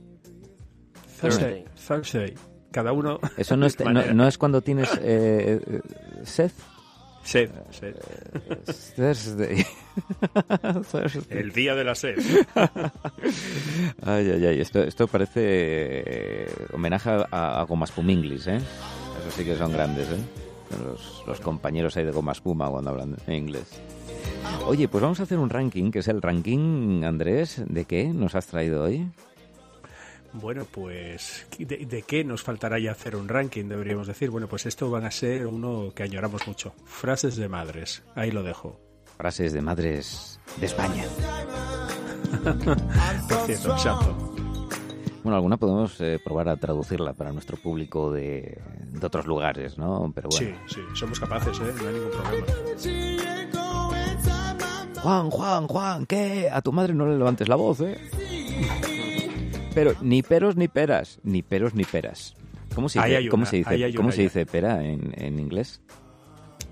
Thursday. 1.21 1.65
Thursday. 1.87 2.35
Cada 2.73 2.93
uno. 2.93 3.21
Eso 3.37 3.57
no 3.57 3.67
es, 3.67 3.77
de 3.77 3.85
no, 3.85 3.93
manera. 3.93 4.13
no 4.15 4.27
es 4.27 4.37
cuando 4.37 4.61
tienes 4.63 4.91
eh, 5.01 5.61
sed. 6.25 6.51
Sed, 7.23 7.51
sed. 7.71 7.95
Thursday. 8.97 9.65
Thursday. 10.91 11.25
El 11.39 11.53
día 11.53 11.77
de 11.77 11.85
la 11.85 11.95
sed. 11.95 12.17
Ay, 14.03 14.31
ay, 14.31 14.47
ay, 14.47 14.61
esto, 14.61 14.83
esto 14.83 15.07
parece 15.09 15.41
eh, 15.45 16.49
homenaje 16.73 17.11
a, 17.11 17.61
a 17.61 17.65
Goma 17.65 17.87
Spum 17.87 18.11
English, 18.11 18.47
¿eh? 18.49 18.57
Eso 18.57 19.31
sí 19.37 19.45
que 19.45 19.57
son 19.57 19.73
grandes, 19.73 20.09
¿eh? 20.09 20.19
Los, 20.85 21.25
los 21.27 21.41
compañeros 21.41 21.97
ahí 21.97 22.05
de 22.05 22.13
Goma 22.13 22.33
Espuma 22.33 22.69
cuando 22.71 22.91
hablan 22.91 23.17
en 23.27 23.35
inglés. 23.35 23.81
Oye, 24.67 24.89
pues 24.89 25.03
vamos 25.03 25.21
a 25.21 25.25
hacer 25.25 25.39
un 25.39 25.51
ranking, 25.51 25.91
que 25.91 26.01
es 26.01 26.09
el 26.09 26.21
ranking, 26.21 27.05
Andrés, 27.05 27.63
¿de 27.67 27.85
qué 27.85 28.09
nos 28.09 28.35
has 28.35 28.47
traído 28.47 28.83
hoy? 28.85 29.09
Bueno, 30.33 30.67
pues, 30.71 31.47
¿de, 31.59 31.87
de 31.87 32.03
qué 32.03 32.23
nos 32.25 32.43
faltará 32.43 32.79
ya 32.79 32.93
hacer 32.93 33.17
un 33.17 33.29
ranking? 33.29 33.65
Deberíamos 33.69 34.07
decir. 34.07 34.31
Bueno, 34.31 34.49
pues 34.49 34.67
esto 34.67 34.91
van 34.91 35.05
a 35.05 35.11
ser 35.11 35.47
uno 35.47 35.93
que 35.95 36.03
añoramos 36.03 36.47
mucho. 36.47 36.75
Frases 36.85 37.37
de 37.37 37.49
madres. 37.49 38.03
Ahí 38.15 38.31
lo 38.31 38.43
dejo. 38.43 38.79
Frases 39.17 39.53
de 39.53 39.63
madres 39.63 40.39
de 40.61 40.67
España. 40.67 41.05
Por 42.45 43.47
cierto, 43.47 43.73
exacto. 43.73 44.35
Bueno, 45.23 45.37
alguna 45.37 45.57
podemos 45.57 46.01
eh, 46.01 46.21
probar 46.23 46.49
a 46.49 46.57
traducirla 46.57 47.13
para 47.15 47.33
nuestro 47.33 47.57
público 47.57 48.13
de, 48.13 48.61
de 48.79 49.07
otros 49.07 49.27
lugares, 49.27 49.79
¿no? 49.79 50.13
Pero 50.15 50.29
bueno. 50.29 50.57
Sí, 50.69 50.75
sí, 50.75 50.81
somos 50.95 51.19
capaces, 51.19 51.59
¿eh? 51.61 51.73
No 51.81 51.89
hay 51.89 51.95
ningún 51.95 52.11
problema. 52.11 53.66
Juan, 55.07 55.31
Juan, 55.31 55.69
Juan, 55.69 56.07
¿qué? 56.07 56.49
A 56.51 56.61
tu 56.63 56.73
madre 56.73 56.93
no 56.93 57.07
le 57.07 57.17
levantes 57.17 57.47
la 57.47 57.55
voz, 57.55 57.81
¿eh? 57.81 57.97
Pero 59.73 59.93
ni 60.01 60.21
peros 60.23 60.57
ni 60.57 60.67
peras, 60.67 61.21
ni 61.23 61.43
peros 61.43 61.77
ni 61.77 61.85
peras. 61.85 62.35
¿Cómo 62.75 62.89
se 62.89 63.01
dice, 63.01 63.29
¿cómo 63.29 63.47
se 63.47 63.59
dice, 63.59 63.95
¿cómo 63.95 64.11
se 64.11 64.23
dice 64.23 64.47
pera 64.47 64.85
en, 64.85 65.15
en 65.17 65.39
inglés? 65.39 65.81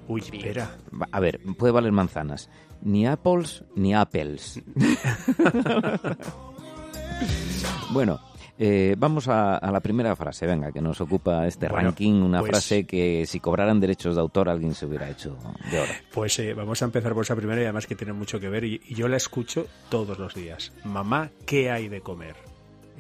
Uy, 0.09 0.21
espera. 0.21 0.69
Va, 1.00 1.07
A 1.12 1.21
ver, 1.21 1.41
puede 1.57 1.73
valer 1.73 1.93
manzanas. 1.93 2.50
Ni 2.83 3.07
apples 3.07 3.62
ni 3.76 3.95
apples. 3.95 4.61
bueno, 7.93 8.19
eh, 8.59 8.95
vamos 8.99 9.29
a, 9.29 9.57
a 9.57 9.71
la 9.73 9.81
primera 9.81 10.15
frase, 10.17 10.47
venga, 10.47 10.71
que 10.73 10.81
nos 10.81 11.01
ocupa 11.01 11.47
este 11.47 11.69
Bueno, 11.69 11.89
ranking. 11.89 12.15
Una 12.23 12.41
pues- 12.41 12.51
frase 12.51 12.85
que 12.85 13.25
si 13.27 13.41
cobraran 13.41 13.81
derechos 13.81 14.15
de 14.15 14.21
autor 14.21 14.49
alguien 14.49 14.75
se 14.75 14.87
hubiera 14.87 15.09
hecho 15.11 15.37
de 15.71 15.81
oro. 15.81 15.93
Pues 16.13 16.39
eh, 16.39 16.55
vamos 16.55 16.81
a 16.83 16.85
empezar 16.85 17.15
por 17.15 17.25
esa 17.25 17.35
primera 17.37 17.61
y 17.61 17.65
además 17.65 17.87
que 17.87 17.97
tiene 17.97 18.13
mucho 18.13 18.39
que 18.39 18.49
ver 18.49 18.65
y, 18.65 18.81
y 18.87 18.95
yo 18.95 19.09
la 19.09 19.17
escucho 19.17 19.67
todos 19.89 20.19
los 20.19 20.35
días. 20.35 20.73
Mamá, 20.85 21.31
¿qué 21.47 21.71
hay 21.71 21.89
de 21.89 22.01
comer? 22.01 22.37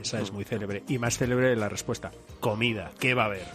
Esa 0.00 0.20
es 0.20 0.32
muy 0.32 0.44
célebre. 0.44 0.82
Y 0.88 0.98
más 0.98 1.18
célebre 1.18 1.54
la 1.54 1.68
respuesta. 1.68 2.10
Comida, 2.40 2.90
¿qué 2.98 3.14
va 3.14 3.22
a 3.22 3.26
haber? 3.26 3.46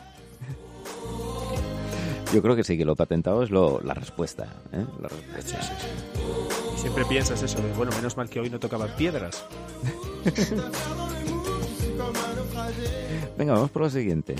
Yo 2.33 2.41
creo 2.41 2.55
que 2.55 2.63
sí, 2.63 2.77
que 2.77 2.85
lo 2.85 2.95
patentado 2.95 3.43
es 3.43 3.49
lo, 3.49 3.81
la 3.81 3.93
respuesta. 3.93 4.45
¿eh? 4.71 4.85
La 5.01 5.09
respuesta. 5.09 5.59
Y 6.75 6.79
siempre 6.79 7.03
piensas 7.05 7.41
eso 7.43 7.61
de, 7.61 7.73
bueno, 7.73 7.91
menos 7.95 8.15
mal 8.15 8.29
que 8.29 8.39
hoy 8.39 8.49
no 8.49 8.59
tocaban 8.59 8.89
piedras. 8.95 9.43
Venga, 13.37 13.53
vamos 13.53 13.71
por 13.71 13.83
la 13.83 13.89
siguiente. 13.89 14.35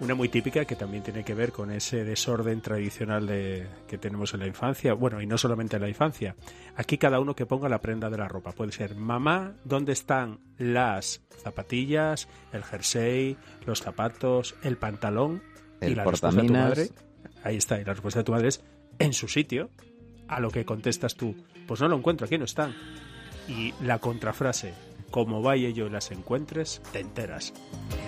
Una 0.00 0.14
muy 0.14 0.28
típica 0.28 0.64
que 0.64 0.74
también 0.74 1.02
tiene 1.02 1.24
que 1.24 1.34
ver 1.34 1.52
con 1.52 1.70
ese 1.70 2.04
desorden 2.04 2.60
tradicional 2.60 3.26
de, 3.26 3.66
que 3.86 3.96
tenemos 3.96 4.34
en 4.34 4.40
la 4.40 4.46
infancia. 4.46 4.92
Bueno, 4.92 5.22
y 5.22 5.26
no 5.26 5.38
solamente 5.38 5.76
en 5.76 5.82
la 5.82 5.88
infancia. 5.88 6.34
Aquí 6.76 6.98
cada 6.98 7.20
uno 7.20 7.36
que 7.36 7.46
ponga 7.46 7.68
la 7.68 7.80
prenda 7.80 8.10
de 8.10 8.18
la 8.18 8.26
ropa. 8.26 8.52
Puede 8.52 8.72
ser, 8.72 8.96
mamá, 8.96 9.54
¿dónde 9.64 9.92
están 9.92 10.40
las 10.58 11.22
zapatillas, 11.42 12.28
el 12.52 12.64
jersey, 12.64 13.36
los 13.66 13.82
zapatos, 13.82 14.56
el 14.62 14.76
pantalón? 14.76 15.42
El 15.80 15.92
y 15.92 15.94
la 15.94 16.04
respuesta 16.04 16.40
de 16.40 16.46
tu 16.46 16.52
madre, 16.52 16.90
ahí 17.44 17.56
está, 17.56 17.80
y 17.80 17.84
la 17.84 17.92
respuesta 17.92 18.20
de 18.20 18.24
tu 18.24 18.32
madre 18.32 18.48
es, 18.48 18.62
en 18.98 19.12
su 19.12 19.28
sitio. 19.28 19.70
A 20.26 20.40
lo 20.40 20.50
que 20.50 20.64
contestas 20.64 21.14
tú, 21.14 21.36
pues 21.66 21.80
no 21.80 21.88
lo 21.88 21.96
encuentro, 21.96 22.26
aquí 22.26 22.36
no 22.36 22.46
están. 22.46 22.74
Y 23.46 23.74
la 23.82 23.98
contrafrase, 23.98 24.72
como 25.14 25.42
vaya 25.42 25.70
yo 25.70 25.86
y 25.86 25.90
las 25.90 26.10
encuentres, 26.10 26.82
te 26.90 26.98
enteras. 26.98 27.52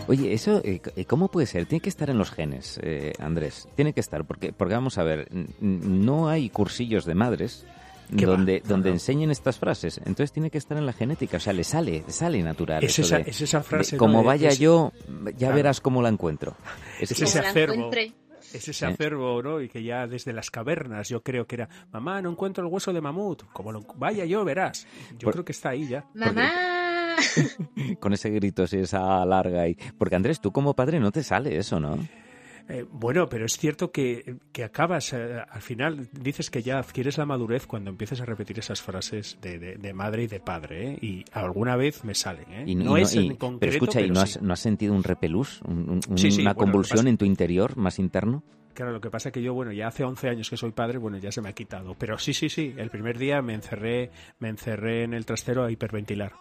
Oye, 0.09 0.33
eso, 0.33 0.61
eh, 0.65 0.81
c- 0.85 1.05
¿cómo 1.05 1.29
puede 1.29 1.47
ser? 1.47 1.65
Tiene 1.67 1.81
que 1.81 1.89
estar 1.89 2.11
en 2.11 2.19
los 2.19 2.33
genes, 2.33 2.81
eh, 2.83 3.13
Andrés. 3.21 3.69
Tiene 3.77 3.93
que 3.93 4.01
estar, 4.01 4.25
porque, 4.25 4.53
porque 4.53 4.75
vamos 4.75 4.99
a 4.99 5.05
ver, 5.05 5.29
no 5.61 6.29
hay 6.29 6.51
cursillos 6.51 7.05
de 7.05 7.15
madres 7.15 7.65
donde, 8.11 8.61
No, 8.65 8.71
donde 8.71 8.89
no. 8.91 8.95
enseñen 8.97 9.31
estas 9.31 9.57
frases. 9.61 9.99
Entonces 9.99 10.33
tiene 10.33 10.51
que 10.51 10.59
estar 10.59 10.77
en 10.77 10.85
la 10.85 10.93
genética, 10.93 11.37
o 11.37 11.41
sea, 11.41 11.53
le 11.53 11.63
sale, 11.63 12.03
le 12.05 12.13
sale 12.13 12.43
natural. 12.43 12.83
Es 12.83 12.99
esa- 12.99 13.19
de- 13.19 13.31
es 13.31 13.41
esa 13.41 13.59
de 13.59 13.65
frase, 13.65 13.95
¿no? 13.95 14.01
como 14.01 14.19
de- 14.23 14.27
vaya 14.27 14.49
es- 14.49 14.59
yo, 14.59 14.91
ya 15.27 15.33
Claro. 15.37 15.55
verás 15.55 15.81
cómo 15.81 16.03
la 16.03 16.09
encuentro. 16.09 16.57
Es 17.01 17.13
Es 17.13 17.19
que- 17.19 17.25
ese 17.25 17.39
acervo. 17.39 17.75
encuentre. 17.75 18.13
Es 18.53 18.67
ese 18.69 18.85
¿Eh? 18.85 18.89
acervo, 18.89 19.43
¿no? 19.43 19.61
Y 19.61 19.69
que 19.69 19.83
ya 19.83 20.07
desde 20.09 20.33
las 20.33 20.51
cavernas 20.51 21.09
yo 21.09 21.21
creo 21.23 21.47
que 21.47 21.55
era, 21.57 21.69
mamá, 21.93 22.21
no 22.23 22.31
encuentro 22.31 22.67
el 22.67 22.73
hueso 22.73 22.93
de 22.93 23.01
mamut. 23.01 23.43
Como 23.53 23.71
lo, 23.71 23.83
vaya 23.97 24.25
yo, 24.25 24.45
verás. 24.45 24.87
Yo 25.19 25.27
Por- 25.27 25.33
creo 25.35 25.45
que 25.45 25.53
está 25.53 25.69
ahí 25.71 25.87
ya. 25.89 26.05
Mamá. 26.15 26.51
con 28.01 28.13
ese 28.13 28.31
grito 28.31 28.65
así, 28.65 28.79
esa 28.79 29.25
larga. 29.25 29.69
Y... 29.69 29.77
Porque 29.99 30.17
Andrés, 30.17 30.41
tú 30.41 30.53
como 30.53 30.75
padre 30.75 31.01
no 31.01 31.13
te 31.13 31.23
sale 31.23 31.57
eso, 31.57 31.81
¿no? 31.81 31.99
Eh, 32.69 32.85
bueno, 32.91 33.29
pero 33.29 33.47
es 33.47 33.57
cierto 33.59 33.93
que, 33.93 34.39
que 34.51 34.65
acabas, 34.65 35.13
eh, 35.13 35.39
al 35.49 35.63
final 35.63 36.09
dices 36.13 36.51
que 36.51 36.65
ya 36.65 36.81
adquieres 36.81 37.17
la 37.17 37.25
madurez 37.25 37.65
cuando 37.65 37.91
empiezas 37.91 38.21
a 38.21 38.25
repetir 38.25 38.59
esas 38.59 38.83
frases 38.83 39.39
de, 39.41 39.61
de- 39.61 39.77
de 39.77 39.95
madre 39.95 40.25
y 40.25 40.27
de 40.27 40.41
padre, 40.41 40.91
¿eh? 40.95 40.99
Y 41.01 41.25
alguna 41.31 41.77
vez 41.77 42.03
me 42.03 42.17
salen, 42.17 42.53
¿eh? 42.53 42.65
Y 42.67 42.75
no 42.75 42.99
y 42.99 43.03
es 43.03 43.15
y- 43.15 43.19
en 43.29 43.37
concreto, 43.37 43.59
pero 43.61 43.73
escucha, 43.73 44.01
¿y 44.01 44.11
no 44.11 44.21
has, 44.21 44.31
sí. 44.33 44.39
no 44.43 44.53
has 44.53 44.59
sentido 44.59 44.95
un 44.95 45.05
repelús? 45.05 45.61
Un- 45.63 46.01
un- 46.11 46.19
Sí, 46.19 46.33
sí, 46.33 46.43
¿Una 46.43 46.57
convulsión 46.57 47.07
en 47.07 47.17
tu 47.17 47.25
interior 47.25 47.77
más 47.77 48.01
interno? 48.01 48.43
Claro, 48.75 48.91
lo 48.91 49.01
que 49.01 49.11
pasa 49.11 49.29
es 49.29 49.33
que 49.33 49.43
yo, 49.43 49.55
bueno, 49.55 49.71
ya 49.71 49.87
hace 49.87 50.03
11 50.03 50.29
años 50.29 50.51
que 50.51 50.57
soy 50.57 50.73
padre, 50.73 50.99
bueno, 50.99 51.19
ya 51.19 51.31
se 51.31 51.41
me 51.41 51.49
ha 51.51 51.53
quitado. 51.53 51.95
Pero 51.97 52.19
sí, 52.19 52.35
sí, 52.35 52.49
sí, 52.49 52.75
el 52.77 52.91
primer 52.91 53.17
día 53.17 53.41
me 53.43 53.55
encerré, 53.55 54.11
me 54.41 54.49
encerré 54.49 55.05
en 55.05 55.15
el 55.15 55.25
trastero 55.25 55.63
a 55.65 55.71
hiperventilar. 55.71 56.33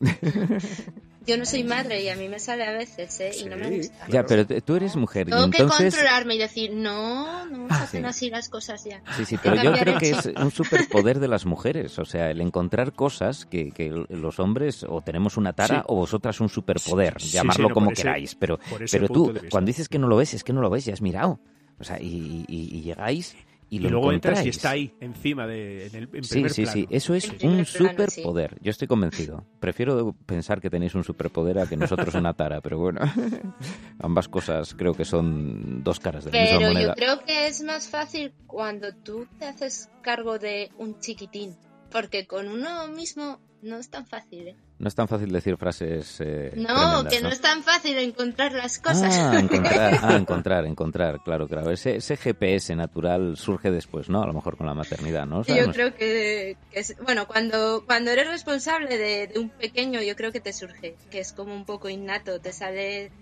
Yo 1.26 1.38
no 1.38 1.46
soy 1.46 1.64
madre 1.64 2.02
y 2.02 2.10
a 2.10 2.16
mí 2.16 2.28
me 2.28 2.38
sale 2.38 2.64
a 2.64 2.72
veces, 2.72 3.18
¿eh? 3.20 3.30
Y 3.40 3.46
no 3.46 3.56
me 3.56 3.68
Sí. 3.70 3.76
gusta. 3.78 4.06
Ya, 4.10 4.26
pero 4.26 4.44
tú 4.46 4.76
eres 4.76 4.94
mujer 4.94 5.26
y 5.26 5.30
Tengo 5.30 5.48
que 5.50 5.62
entonces... 5.62 5.94
controlarme 5.94 6.34
y 6.34 6.38
decir, 6.38 6.72
no, 6.74 7.46
no 7.46 7.66
se 7.68 7.74
hacen 7.74 8.02
Sí. 8.02 8.06
así 8.08 8.30
las 8.30 8.50
cosas 8.50 8.84
ya. 8.84 9.00
Sí, 9.16 9.24
sí, 9.24 9.38
pero 9.42 9.56
que 9.56 9.62
yo 9.64 9.72
creo 9.72 9.98
que 9.98 10.10
es 10.10 10.26
un 10.36 10.50
superpoder 10.50 11.20
de 11.20 11.28
las 11.28 11.46
mujeres, 11.46 11.98
o 11.98 12.04
sea, 12.04 12.30
el 12.30 12.42
encontrar 12.42 12.92
cosas 12.92 13.46
que, 13.46 13.70
que 13.70 13.88
los 14.10 14.38
hombres 14.38 14.84
o 14.86 15.00
tenemos 15.00 15.38
una 15.38 15.54
tara 15.54 15.76
Sí. 15.78 15.82
o 15.86 15.94
vosotras 15.96 16.40
un 16.40 16.50
superpoder, 16.50 17.14
Sí, 17.18 17.28
sí, 17.28 17.32
llamarlo 17.32 17.68
no, 17.68 17.74
como 17.74 17.90
ese- 17.90 18.02
queráis, 18.02 18.34
pero, 18.34 18.58
pero 18.90 19.08
tú 19.08 19.32
cuando 19.50 19.68
dices 19.68 19.88
que 19.88 19.98
no 19.98 20.08
lo 20.08 20.16
ves, 20.16 20.34
es 20.34 20.44
que 20.44 20.52
no 20.52 20.60
lo 20.60 20.68
ves, 20.68 20.84
ya 20.84 20.92
has 20.92 21.00
mirado, 21.00 21.40
o 21.78 21.84
sea, 21.84 21.98
y, 22.02 22.44
y- 22.48 22.68
y 22.76 22.82
llegáis 22.82 23.34
y 23.74 23.78
Y, 23.78 23.80
lo 23.80 23.90
luego 23.90 24.12
entras 24.12 24.38
y 24.38 24.48
encontráis. 24.48 24.56
está 24.56 24.70
ahí, 24.70 24.94
encima 25.00 25.46
de, 25.46 25.86
en 25.86 25.94
el 25.94 26.08
en 26.12 26.24
Sí, 26.24 26.30
primer 26.34 26.50
sí, 26.52 26.66
sí, 26.66 26.82
plano. 26.84 26.88
eso 26.96 27.14
es 27.14 27.24
En 27.24 27.32
un 27.32 27.38
plano, 27.38 27.64
sí. 27.64 27.78
superpoder. 27.78 28.56
Yo 28.60 28.70
estoy 28.70 28.88
convencido. 28.88 29.44
Prefiero 29.60 30.14
pensar 30.26 30.60
que 30.60 30.70
tenéis 30.70 30.94
un 30.94 31.04
superpoder 31.04 31.58
a 31.58 31.66
que 31.66 31.76
nosotros 31.76 32.14
una 32.14 32.34
tara, 32.34 32.60
pero 32.60 32.78
bueno, 32.78 33.00
ambas 33.98 34.28
cosas 34.28 34.74
creo 34.74 34.94
que 34.94 35.04
son 35.04 35.82
dos 35.82 36.00
caras 36.00 36.24
de 36.24 36.32
la 36.32 36.40
misma 36.42 36.58
Pero 36.58 36.68
moneda. 36.72 36.88
yo 36.88 36.94
creo 36.94 37.24
que 37.24 37.46
es 37.46 37.62
más 37.62 37.88
fácil 37.88 38.32
cuando 38.46 38.94
tú 38.94 39.26
te 39.38 39.46
haces 39.46 39.88
cargo 40.02 40.38
de 40.38 40.70
un 40.78 40.98
chiquitín. 41.00 41.56
Porque 41.90 42.26
con 42.26 42.48
uno 42.48 42.88
mismo 42.88 43.38
no 43.62 43.76
es 43.78 43.88
tan 43.88 44.06
fácil, 44.06 44.48
¿eh? 44.48 44.56
No 44.76 44.88
es 44.88 44.94
tan 44.96 45.06
fácil 45.06 45.30
decir 45.30 45.56
frases. 45.56 46.16
eh, 46.20 46.52
No, 46.56 47.04
que 47.08 47.20
no 47.20 47.28
es 47.28 47.40
tan 47.40 47.62
fácil 47.62 47.96
encontrar 47.96 48.52
las 48.52 48.80
cosas. 48.80 49.14
Ah, 49.16 49.38
encontrar, 49.40 49.98
ah, 50.02 50.16
encontrar, 50.16 50.66
encontrar, 50.66 51.22
claro, 51.22 51.46
claro. 51.46 51.70
Ese, 51.70 51.96
ese 51.96 52.16
GPS 52.16 52.74
natural 52.74 53.36
surge 53.36 53.70
después, 53.70 54.08
¿no? 54.08 54.22
A 54.22 54.26
lo 54.26 54.32
mejor 54.32 54.56
con 54.56 54.66
la 54.66 54.74
maternidad, 54.74 55.26
¿no? 55.26 55.42
Yo 55.44 55.70
creo 55.70 55.94
que, 55.94 56.56
que 56.72 56.80
es- 56.80 56.96
bueno, 57.04 57.26
cuando, 57.28 57.84
cuando 57.86 58.10
eres 58.10 58.26
responsable 58.28 58.98
de, 58.98 59.28
de 59.28 59.38
un 59.38 59.48
pequeño, 59.50 60.02
yo 60.02 60.16
creo 60.16 60.32
que 60.32 60.40
te 60.40 60.52
surge, 60.52 60.96
que 61.08 61.20
es 61.20 61.32
como 61.32 61.54
un 61.54 61.64
poco 61.64 61.88
innato, 61.88 62.40
te 62.40 62.52
sale 62.52 63.12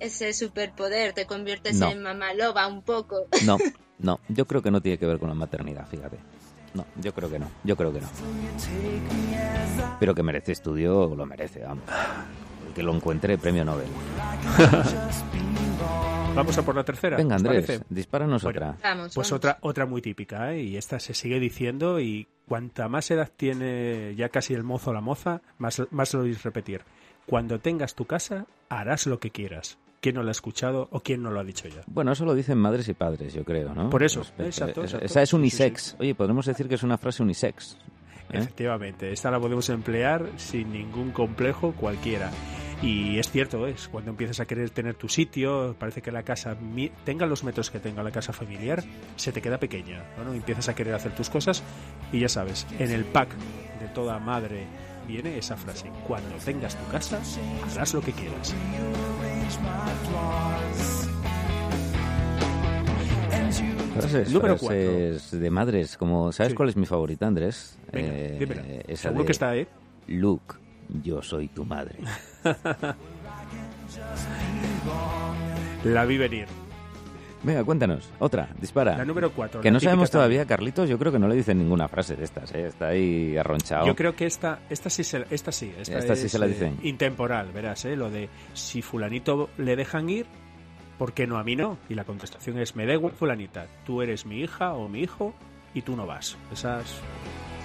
ese 0.00 0.32
superpoder, 0.34 1.12
te 1.12 1.24
conviertes 1.24 1.76
No. 1.76 1.90
en 1.90 2.02
mamá 2.02 2.34
loba 2.34 2.66
un 2.66 2.82
poco. 2.82 3.28
No, 3.44 3.58
no, 4.00 4.18
yo 4.28 4.44
creo 4.46 4.60
que 4.60 4.72
no 4.72 4.80
tiene 4.82 4.98
que 4.98 5.06
ver 5.06 5.18
con 5.20 5.28
la 5.28 5.34
maternidad, 5.36 5.86
fíjate. 5.88 6.18
No, 6.76 6.86
yo 7.00 7.12
creo 7.14 7.30
que 7.30 7.38
no, 7.38 7.48
yo 7.64 7.76
creo 7.76 7.92
que 7.92 8.00
no. 8.00 8.08
Pero 9.98 10.14
que 10.14 10.22
merece 10.22 10.52
estudio, 10.52 11.14
lo 11.16 11.26
merece, 11.26 11.60
vamos. 11.64 11.84
El 12.68 12.74
que 12.74 12.82
lo 12.82 12.94
encuentre, 12.94 13.38
premio 13.38 13.64
Nobel. 13.64 13.86
Vamos 16.34 16.58
a 16.58 16.62
por 16.62 16.74
la 16.74 16.84
tercera. 16.84 17.16
Venga, 17.16 17.36
¿os 17.36 17.42
Andrés, 17.42 17.64
parece? 17.66 17.84
dispáranos 17.88 18.42
Bueno. 18.42 18.58
otra. 18.58 18.76
Vamos, 18.82 19.14
Pues 19.14 19.30
vamos. 19.30 19.32
otra, 19.32 19.58
otra 19.62 19.86
muy 19.86 20.02
típica, 20.02 20.52
¿eh? 20.52 20.60
y 20.64 20.76
esta 20.76 21.00
se 21.00 21.14
sigue 21.14 21.40
diciendo 21.40 21.98
y 21.98 22.28
cuanta 22.46 22.88
más 22.90 23.10
edad 23.10 23.30
tiene 23.34 24.14
ya 24.16 24.28
casi 24.28 24.52
el 24.52 24.62
mozo 24.62 24.90
o 24.90 24.92
la 24.92 25.00
moza, 25.00 25.40
más, 25.56 25.82
más 25.90 26.12
lo 26.12 26.20
oís 26.20 26.42
repetir. 26.42 26.82
Cuando 27.24 27.58
tengas 27.58 27.94
tu 27.94 28.04
casa, 28.04 28.44
harás 28.68 29.06
lo 29.06 29.18
que 29.18 29.30
quieras. 29.30 29.78
¿Quién 30.00 30.14
no 30.16 30.22
lo 30.22 30.28
ha 30.28 30.32
escuchado 30.32 30.88
o 30.92 31.00
quién 31.00 31.22
no 31.22 31.30
lo 31.30 31.40
ha 31.40 31.44
dicho 31.44 31.66
ya? 31.68 31.82
Bueno, 31.86 32.12
eso 32.12 32.24
lo 32.24 32.34
dicen 32.34 32.58
madres 32.58 32.88
y 32.88 32.94
padres, 32.94 33.34
yo 33.34 33.44
creo, 33.44 33.74
¿no? 33.74 33.90
Por 33.90 34.02
eso, 34.04 34.20
Respecto- 34.20 34.44
exacto, 34.46 34.80
esa- 34.84 34.96
exacto. 34.98 35.06
Esa 35.06 35.22
es 35.22 35.32
unisex. 35.32 35.96
Oye, 35.98 36.14
podemos 36.14 36.46
decir 36.46 36.68
que 36.68 36.76
es 36.76 36.82
una 36.82 36.98
frase 36.98 37.22
unisex. 37.22 37.76
¿eh? 38.30 38.38
Efectivamente, 38.38 39.12
esta 39.12 39.30
la 39.30 39.40
podemos 39.40 39.68
emplear 39.70 40.28
sin 40.36 40.72
ningún 40.72 41.10
complejo 41.12 41.72
cualquiera. 41.72 42.30
Y 42.82 43.18
es 43.18 43.30
cierto, 43.30 43.66
es 43.66 43.88
cuando 43.88 44.10
empiezas 44.10 44.38
a 44.40 44.44
querer 44.44 44.68
tener 44.68 44.94
tu 44.96 45.08
sitio, 45.08 45.74
parece 45.78 46.02
que 46.02 46.12
la 46.12 46.22
casa, 46.24 46.56
tenga 47.04 47.24
los 47.24 47.42
metros 47.42 47.70
que 47.70 47.78
tenga 47.80 48.02
la 48.02 48.10
casa 48.10 48.34
familiar, 48.34 48.84
se 49.16 49.32
te 49.32 49.40
queda 49.40 49.58
pequeña. 49.58 50.04
¿no? 50.22 50.32
Empiezas 50.34 50.68
a 50.68 50.74
querer 50.74 50.92
hacer 50.94 51.14
tus 51.14 51.30
cosas 51.30 51.62
y 52.12 52.20
ya 52.20 52.28
sabes, 52.28 52.66
en 52.78 52.90
el 52.90 53.06
pack 53.06 53.30
de 53.80 53.88
toda 53.94 54.18
madre 54.18 54.66
viene 55.06 55.38
esa 55.38 55.56
frase, 55.56 55.90
cuando 56.06 56.34
tengas 56.44 56.76
tu 56.76 56.86
casa, 56.90 57.20
harás 57.72 57.94
lo 57.94 58.00
que 58.00 58.12
quieras. 58.12 58.54
Frases, 63.94 64.30
Número 64.32 64.58
frases 64.58 65.30
de 65.30 65.50
madres, 65.50 65.96
como 65.96 66.30
¿sabes 66.32 66.50
Sí. 66.52 66.56
cuál 66.56 66.68
es 66.68 66.76
mi 66.76 66.84
favorita, 66.86 67.26
Andrés? 67.26 67.78
Venga, 67.92 68.08
Eh, 68.12 68.84
esa 68.88 69.04
Seguro 69.04 69.22
de 69.22 69.26
que 69.26 69.32
está, 69.32 69.56
¿eh? 69.56 69.66
Luke, 70.08 70.56
yo 71.02 71.22
soy 71.22 71.48
tu 71.48 71.64
madre. 71.64 71.96
La 75.84 76.04
vi 76.04 76.18
venir. 76.18 76.46
Venga, 77.46 77.62
cuéntanos, 77.62 78.10
otra, 78.18 78.48
dispara. 78.60 78.96
La 78.98 79.04
número 79.04 79.30
4. 79.30 79.60
que 79.60 79.70
no 79.70 79.78
sabemos 79.78 80.10
todavía, 80.10 80.44
Carlitos, 80.46 80.88
yo 80.88 80.98
creo 80.98 81.12
que 81.12 81.20
no 81.20 81.28
le 81.28 81.36
dicen 81.36 81.56
ninguna 81.58 81.86
frase 81.86 82.16
de 82.16 82.24
estas, 82.24 82.52
¿eh? 82.52 82.66
está 82.66 82.88
ahí 82.88 83.36
arronchado. 83.36 83.86
Yo 83.86 83.94
creo 83.94 84.16
que 84.16 84.26
esta, 84.26 84.58
esta 84.68 84.90
sí, 84.90 85.04
se, 85.04 85.24
esta 85.30 85.52
sí, 85.52 85.72
esta, 85.78 85.96
Esta 85.96 86.16
sí 86.16 86.28
se 86.28 86.40
la 86.40 86.46
eh, 86.46 86.48
dicen. 86.48 86.76
intemporal, 86.82 87.52
verás, 87.52 87.84
¿eh? 87.84 87.94
lo 87.94 88.10
de 88.10 88.28
si 88.52 88.82
fulanito 88.82 89.48
le 89.58 89.76
dejan 89.76 90.10
ir, 90.10 90.26
¿por 90.98 91.12
qué 91.12 91.28
no 91.28 91.38
a 91.38 91.44
mí 91.44 91.54
no? 91.54 91.78
Y 91.88 91.94
la 91.94 92.02
contestación 92.02 92.58
es, 92.58 92.74
me 92.74 92.84
da 92.84 92.94
igual 92.94 93.12
fulanita, 93.12 93.68
tú 93.84 94.02
eres 94.02 94.26
mi 94.26 94.40
hija 94.40 94.74
o 94.74 94.88
mi 94.88 95.02
hijo 95.02 95.32
y 95.72 95.82
tú 95.82 95.94
no 95.94 96.04
vas. 96.04 96.36
Esas 96.52 97.00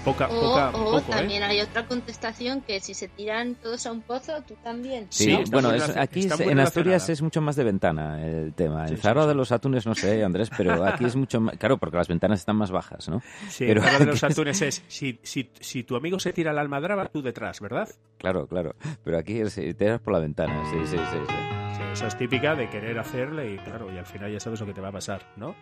poca, 0.04 0.28
O, 0.28 0.40
poca, 0.40 0.68
o 0.70 0.84
poco, 0.84 0.98
¿eh? 0.98 1.02
también 1.08 1.42
hay 1.42 1.60
otra 1.60 1.86
contestación 1.86 2.60
que 2.62 2.80
si 2.80 2.94
se 2.94 3.08
tiran 3.08 3.54
todos 3.56 3.86
a 3.86 3.92
un 3.92 4.02
pozo, 4.02 4.32
tú 4.46 4.54
también. 4.62 5.06
Sí, 5.10 5.36
bueno, 5.50 5.72
es- 5.72 5.96
aquí 5.96 6.28
en 6.40 6.60
Asturias 6.60 7.08
es 7.08 7.22
mucho 7.22 7.40
más 7.40 7.56
de 7.56 7.64
ventana 7.64 8.24
el 8.24 8.52
tema. 8.54 8.88
Sí, 8.88 8.96
Zara 8.96 9.22
sí. 9.22 9.28
de 9.28 9.34
los 9.34 9.52
Atunes 9.52 9.86
no 9.86 9.94
sé, 9.94 10.24
Andrés, 10.24 10.50
pero 10.56 10.84
aquí 10.84 11.04
es 11.04 11.16
mucho 11.16 11.40
más... 11.40 11.56
Claro, 11.56 11.78
porque 11.78 11.96
las 11.96 12.08
ventanas 12.08 12.40
están 12.40 12.56
más 12.56 12.70
bajas, 12.70 13.08
¿no? 13.08 13.20
Sí, 13.48 13.64
Pero 13.66 13.82
pero 13.82 13.98
de 14.00 14.06
los 14.06 14.22
atunes 14.24 14.60
es, 14.62 14.82
si, 14.88 15.18
si, 15.22 15.50
si 15.60 15.82
tu 15.84 15.96
amigo 15.96 16.18
se 16.18 16.32
tira 16.32 16.52
la 16.52 16.60
almadraba, 16.60 17.06
tú 17.06 17.22
detrás, 17.22 17.60
¿verdad? 17.60 17.88
Claro, 18.18 18.46
claro. 18.46 18.74
Pero 19.04 19.18
aquí 19.18 19.40
es, 19.40 19.54
te 19.54 19.74
tiras 19.74 20.00
por 20.00 20.12
la 20.14 20.18
ventana, 20.20 20.62
sí, 20.70 20.76
sí, 20.86 20.96
sí. 20.96 21.16
sí. 21.28 21.34
Sí, 21.76 21.82
esa 21.92 22.06
es 22.08 22.16
típica 22.18 22.54
de 22.54 22.68
querer 22.68 22.98
hacerle 22.98 23.52
y 23.54 23.56
claro, 23.58 23.90
y 23.92 23.96
al 23.98 24.04
final 24.06 24.30
ya 24.32 24.38
sabes 24.40 24.60
lo 24.60 24.66
que 24.66 24.74
te 24.74 24.80
va 24.80 24.88
a 24.88 24.92
pasar, 24.92 25.22
¿no? 25.36 25.54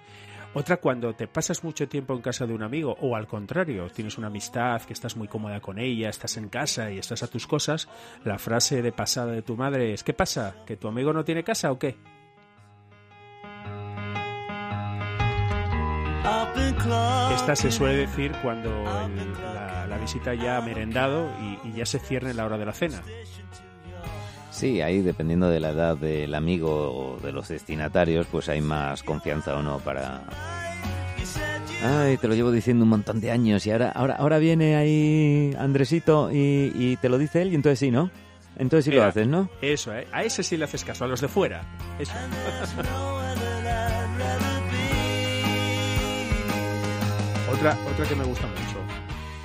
Otra 0.53 0.79
cuando 0.79 1.15
te 1.15 1.29
pasas 1.29 1.63
mucho 1.63 1.89
tiempo 1.89 2.13
en 2.13 2.23
casa 2.23 2.45
de 2.45 2.53
un 2.53 2.63
amigo 2.63 2.97
o 3.01 3.15
al 3.15 3.29
contrario, 3.29 3.89
tienes 3.89 4.19
una 4.19 4.27
amistad 4.27 4.83
que 4.83 4.93
estás 4.93 5.17
muy 5.17 5.29
cómoda 5.29 5.61
con 5.61 5.79
ella, 5.79 6.09
estás 6.09 6.37
en 6.39 6.49
casa 6.49 6.91
y 6.91 6.99
estás 6.99 7.23
a 7.23 7.29
tus 7.29 7.47
cosas, 7.47 7.89
la 8.25 8.37
frase 8.37 8.83
de 8.83 8.91
pasada 8.91 9.31
de 9.31 9.43
tu 9.43 9.57
madre 9.57 9.93
es 9.93 10.03
¿qué 10.03 10.13
pasa? 10.13 10.57
¿Que 10.67 10.77
tu 10.77 10.89
amigo 10.89 11.13
no 11.13 11.25
tiene 11.25 11.45
casa 11.45 11.71
o 11.71 11.79
qué? 11.79 11.97
Esta 17.35 17.55
se 17.55 17.71
suele 17.71 17.99
decir 17.99 18.33
cuando 18.43 18.71
la, 18.85 19.99
visita 20.01 20.35
ya 20.35 20.57
ha 20.57 20.63
merendado 20.63 21.31
y, 21.41 21.69
y 21.69 21.73
ya 21.75 21.87
se 21.87 21.99
cierra 22.01 22.31
en 22.31 22.37
la 22.37 22.47
hora 22.47 22.59
de 22.59 22.65
la 22.67 22.73
cena. 22.73 23.03
Sí, 24.51 24.81
ahí 24.81 25.01
dependiendo 25.01 25.49
de 25.49 25.61
la 25.61 25.71
edad 25.71 25.97
del 25.97 26.35
amigo 26.35 26.71
o 26.71 27.21
de 27.21 27.33
los 27.33 27.49
destinatarios, 27.49 28.27
pues 28.27 28.49
hay 28.49 28.61
más 28.61 29.03
confianza 29.03 29.57
o 29.57 29.63
no 29.63 29.79
para... 29.79 30.23
Ay, 31.83 32.19
te 32.19 32.29
lo 32.29 32.35
llevo 32.35 32.51
diciendo 32.51 32.85
un 32.85 32.91
montón 32.91 33.21
de 33.21 33.31
años 33.31 33.67
y 33.67 33.71
ahora, 33.71 33.91
ahora, 33.91 34.17
ahora 34.17 34.39
viene 34.39 34.77
ahí 34.77 35.55
Andresito 35.59 36.31
y, 36.31 36.73
y 36.75 36.97
te 36.97 37.09
lo 37.09 37.17
dice 37.17 37.41
él 37.41 37.53
y 37.53 37.55
entonces 37.55 37.79
sí, 37.79 37.91
¿no? 37.91 38.11
Entonces 38.57 38.85
sí 38.85 38.93
lo 38.93 39.05
haces, 39.05 39.27
¿no? 39.27 39.49
Eso, 39.63 39.95
¿eh? 39.95 40.07
A 40.13 40.23
ese 40.23 40.43
sí 40.43 40.59
le 40.59 40.65
haces 40.65 40.85
caso, 40.85 41.05
a 41.05 41.09
los 41.09 41.23
de 41.23 41.29
fuera. 41.29 41.63
Eso. 41.99 42.13
otra, 47.53 47.77
otra 47.91 48.07
que 48.07 48.15
me 48.15 48.25
gusta 48.25 48.47
mucho. 48.47 48.80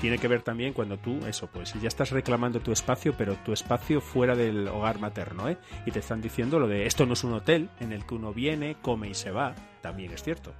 Tiene 0.05 0.19
que 0.19 0.27
ver 0.27 0.43
también 0.43 0.71
cuando 0.71 0.99
tú, 0.99 1.17
eso, 1.25 1.47
pues 1.47 1.73
ya 1.81 1.87
estás 1.87 2.11
reclamando 2.11 2.59
tu 2.59 2.71
espacio, 2.71 3.15
pero 3.17 3.33
tu 3.43 3.53
espacio 3.53 4.01
fuera 4.01 4.35
del 4.35 4.67
hogar 4.67 4.99
materno, 4.99 5.49
¿eh? 5.49 5.57
Y 5.87 5.89
te 5.89 5.97
están 5.97 6.21
diciendo 6.21 6.59
lo 6.59 6.67
de 6.67 6.85
esto 6.85 7.07
no 7.07 7.13
es 7.13 7.23
un 7.23 7.33
hotel 7.33 7.71
en 7.79 7.91
el 7.91 8.05
que 8.05 8.13
uno 8.13 8.31
viene, 8.31 8.77
come 8.83 9.09
y 9.09 9.15
se 9.15 9.31
va. 9.31 9.55
También 9.81 10.11
es 10.11 10.21
cierto. 10.21 10.53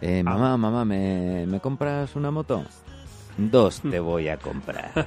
Eh, 0.00 0.24
mamá, 0.24 0.56
mamá, 0.56 0.84
¿me, 0.84 1.46
¿me 1.46 1.60
compras 1.60 2.16
una 2.16 2.32
moto? 2.32 2.64
Dos 3.38 3.80
te 3.80 4.00
voy 4.00 4.26
a 4.26 4.38
comprar. 4.38 4.90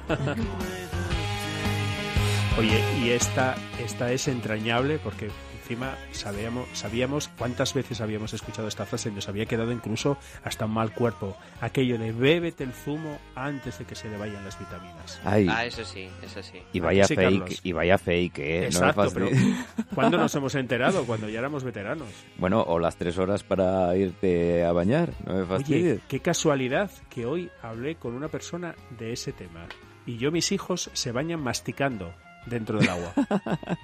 Oye, 2.58 2.82
y 3.02 3.10
esta, 3.10 3.54
esta 3.84 4.10
es 4.12 4.28
entrañable 4.28 4.98
porque 4.98 5.28
encima 5.68 5.96
sabíamos, 6.12 6.66
sabíamos 6.72 7.28
cuántas 7.36 7.74
veces 7.74 8.00
habíamos 8.00 8.32
escuchado 8.32 8.68
esta 8.68 8.86
frase 8.86 9.10
y 9.10 9.12
nos 9.12 9.28
había 9.28 9.44
quedado 9.44 9.70
incluso 9.70 10.16
hasta 10.42 10.64
un 10.64 10.72
mal 10.72 10.92
cuerpo. 10.94 11.36
Aquello 11.60 11.98
de 11.98 12.10
bébete 12.12 12.64
el 12.64 12.72
zumo 12.72 13.18
antes 13.34 13.78
de 13.78 13.84
que 13.84 13.94
se 13.94 14.08
le 14.08 14.16
vayan 14.16 14.42
las 14.44 14.58
vitaminas. 14.58 15.20
Ay, 15.24 15.46
Ah, 15.50 15.66
ese 15.66 15.84
sí, 15.84 16.08
ese 16.22 16.42
sí. 16.42 16.62
y 16.72 16.80
vaya 16.80 17.04
sí, 17.04 17.14
fake, 17.16 17.38
Carlos. 17.40 17.60
y 17.62 17.72
vaya 17.72 17.98
fake, 17.98 18.38
¿eh? 18.38 18.60
No 18.62 18.66
Exacto, 18.66 19.10
pero 19.12 19.28
fastidies. 19.28 19.56
¿cuándo 19.94 20.16
nos 20.16 20.34
hemos 20.34 20.54
enterado? 20.54 21.04
Cuando 21.04 21.28
ya 21.28 21.38
éramos 21.40 21.64
veteranos. 21.64 22.08
Bueno, 22.38 22.62
o 22.62 22.78
las 22.78 22.96
tres 22.96 23.18
horas 23.18 23.44
para 23.44 23.94
irte 23.94 24.64
a 24.64 24.72
bañar, 24.72 25.12
no 25.26 25.34
me 25.34 25.40
Oye, 25.40 25.46
fastidies. 25.48 26.00
qué 26.08 26.20
casualidad 26.20 26.90
que 27.10 27.26
hoy 27.26 27.50
hablé 27.62 27.96
con 27.96 28.14
una 28.14 28.28
persona 28.28 28.74
de 28.98 29.12
ese 29.12 29.32
tema. 29.34 29.66
Y 30.06 30.16
yo, 30.16 30.32
mis 30.32 30.50
hijos, 30.50 30.88
se 30.94 31.12
bañan 31.12 31.40
masticando 31.42 32.14
dentro 32.46 32.78
del 32.78 32.88
agua. 32.88 33.12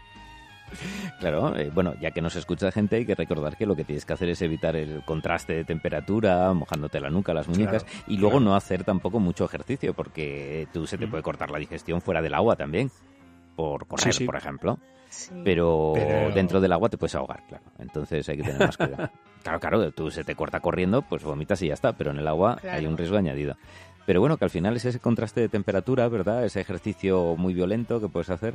Claro, 1.21 1.57
eh, 1.57 1.71
bueno, 1.75 1.95
ya 2.01 2.11
que 2.11 2.21
nos 2.21 2.37
escucha 2.37 2.71
gente, 2.73 2.97
hay 2.97 3.07
que 3.07 3.15
recordar 3.15 3.57
que 3.57 3.67
lo 3.67 3.77
que 3.77 3.85
tienes 3.85 4.05
que 4.05 4.13
hacer 4.13 4.29
es 4.29 4.43
evitar 4.43 4.77
el 4.77 5.03
contraste 5.05 5.55
de 5.55 5.65
temperatura, 5.65 6.53
mojándote 6.53 7.01
la 7.01 7.11
nuca, 7.11 7.33
las 7.35 7.49
muñecas, 7.49 7.85
Claro, 7.85 7.99
y 8.07 8.17
luego 8.17 8.39
claro. 8.39 8.45
no 8.51 8.57
hacer 8.57 8.85
tampoco 8.85 9.21
mucho 9.21 9.45
ejercicio, 9.45 9.95
porque 9.95 10.69
tú 10.73 10.87
se 10.87 10.99
te 10.99 11.07
Mm. 11.07 11.11
puede 11.11 11.23
cortar 11.23 11.51
la 11.51 11.59
digestión 11.59 12.01
fuera 12.01 12.21
del 12.23 12.35
agua 12.35 12.57
también, 12.57 12.91
por 13.57 13.87
correr, 13.87 14.13
sí. 14.13 14.25
por 14.25 14.37
ejemplo. 14.37 14.79
Sí. 15.09 15.33
Pero, 15.45 15.93
Pero- 15.95 16.35
dentro 16.35 16.61
del 16.61 16.73
agua 16.73 16.89
te 16.89 16.99
puedes 16.99 17.15
ahogar, 17.15 17.45
claro. 17.47 17.63
Entonces 17.79 18.29
hay 18.29 18.37
que 18.39 18.43
tener 18.43 18.59
más 18.59 18.77
cuidado. 18.77 19.11
claro, 19.45 19.61
claro, 19.61 19.93
tú 19.93 20.11
se 20.11 20.25
te 20.25 20.35
corta 20.35 20.59
corriendo, 20.59 21.03
pues 21.03 21.23
vomitas 21.23 21.63
y 21.63 21.69
ya 21.69 21.75
está, 21.75 21.93
pero 21.93 22.11
en 22.11 22.19
el 22.19 22.27
agua 22.27 22.57
Claro. 22.61 22.79
hay 22.79 22.87
un 22.87 22.97
riesgo 22.99 23.17
añadido. 23.17 23.57
Pero 24.07 24.21
bueno, 24.21 24.37
que 24.37 24.45
al 24.45 24.51
final 24.51 24.77
es 24.77 24.85
ese 24.85 25.01
contraste 25.01 25.41
de 25.41 25.49
temperatura, 25.49 26.07
¿verdad? 26.09 26.45
Ese 26.45 26.61
ejercicio 26.61 27.37
muy 27.37 27.55
violento 27.55 28.01
que 28.01 28.09
puedes 28.09 28.31
hacer 28.31 28.55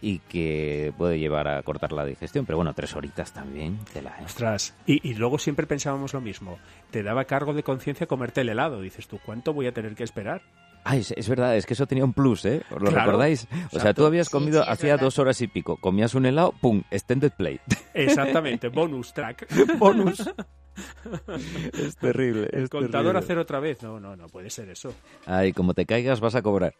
y 0.00 0.18
que 0.20 0.92
puede 0.96 1.18
llevar 1.18 1.48
a 1.48 1.62
cortar 1.62 1.92
la 1.92 2.04
digestión. 2.04 2.46
Pero 2.46 2.56
bueno, 2.56 2.72
tres 2.74 2.94
horitas 2.96 3.32
también, 3.32 3.78
te 3.92 4.02
la 4.02 4.16
Ostras. 4.24 4.74
Y, 4.86 5.06
y 5.08 5.14
luego 5.14 5.38
siempre 5.38 5.66
pensábamos 5.66 6.14
lo 6.14 6.20
mismo. 6.20 6.58
Te 6.90 7.02
daba 7.02 7.24
cargo 7.24 7.52
de 7.54 7.62
conciencia 7.62 8.06
comerte 8.06 8.40
el 8.42 8.48
helado. 8.48 8.80
Dices 8.80 9.06
tú, 9.08 9.18
¿cuánto 9.24 9.52
voy 9.52 9.66
a 9.66 9.72
tener 9.72 9.94
que 9.94 10.04
esperar? 10.04 10.42
Ah, 10.88 10.96
es, 10.96 11.10
es 11.10 11.28
verdad, 11.28 11.56
es 11.56 11.66
que 11.66 11.74
eso 11.74 11.86
tenía 11.86 12.04
un 12.04 12.12
plus, 12.12 12.44
¿eh? 12.44 12.62
¿Os 12.70 12.80
lo 12.80 12.90
Claro, 12.90 13.06
recordáis? 13.06 13.44
O 13.44 13.48
sea, 13.48 13.64
exacto. 13.72 14.02
tú 14.02 14.06
habías 14.06 14.30
comido 14.30 14.62
sí, 14.62 14.70
hacía 14.70 14.96
dos 14.96 15.18
horas 15.18 15.40
y 15.40 15.48
pico, 15.48 15.78
comías 15.78 16.14
un 16.14 16.26
helado, 16.26 16.52
¡pum! 16.60 16.84
Extended 16.92 17.32
play. 17.36 17.58
Exactamente, 17.92 18.68
bonus 18.68 19.12
track. 19.12 19.48
Bonus. 19.78 20.30
Es 21.78 21.96
terrible. 21.96 22.48
El 22.52 22.64
es 22.64 22.70
contador 22.70 23.12
terrible. 23.14 23.18
a 23.18 23.22
cero 23.22 23.40
otra 23.42 23.60
vez. 23.60 23.82
No, 23.82 23.98
no, 24.00 24.16
no 24.16 24.28
puede 24.28 24.50
ser 24.50 24.68
eso. 24.70 24.92
Ay, 25.26 25.52
como 25.52 25.74
te 25.74 25.86
caigas 25.86 26.20
vas 26.20 26.34
a 26.34 26.42
cobrar. 26.42 26.74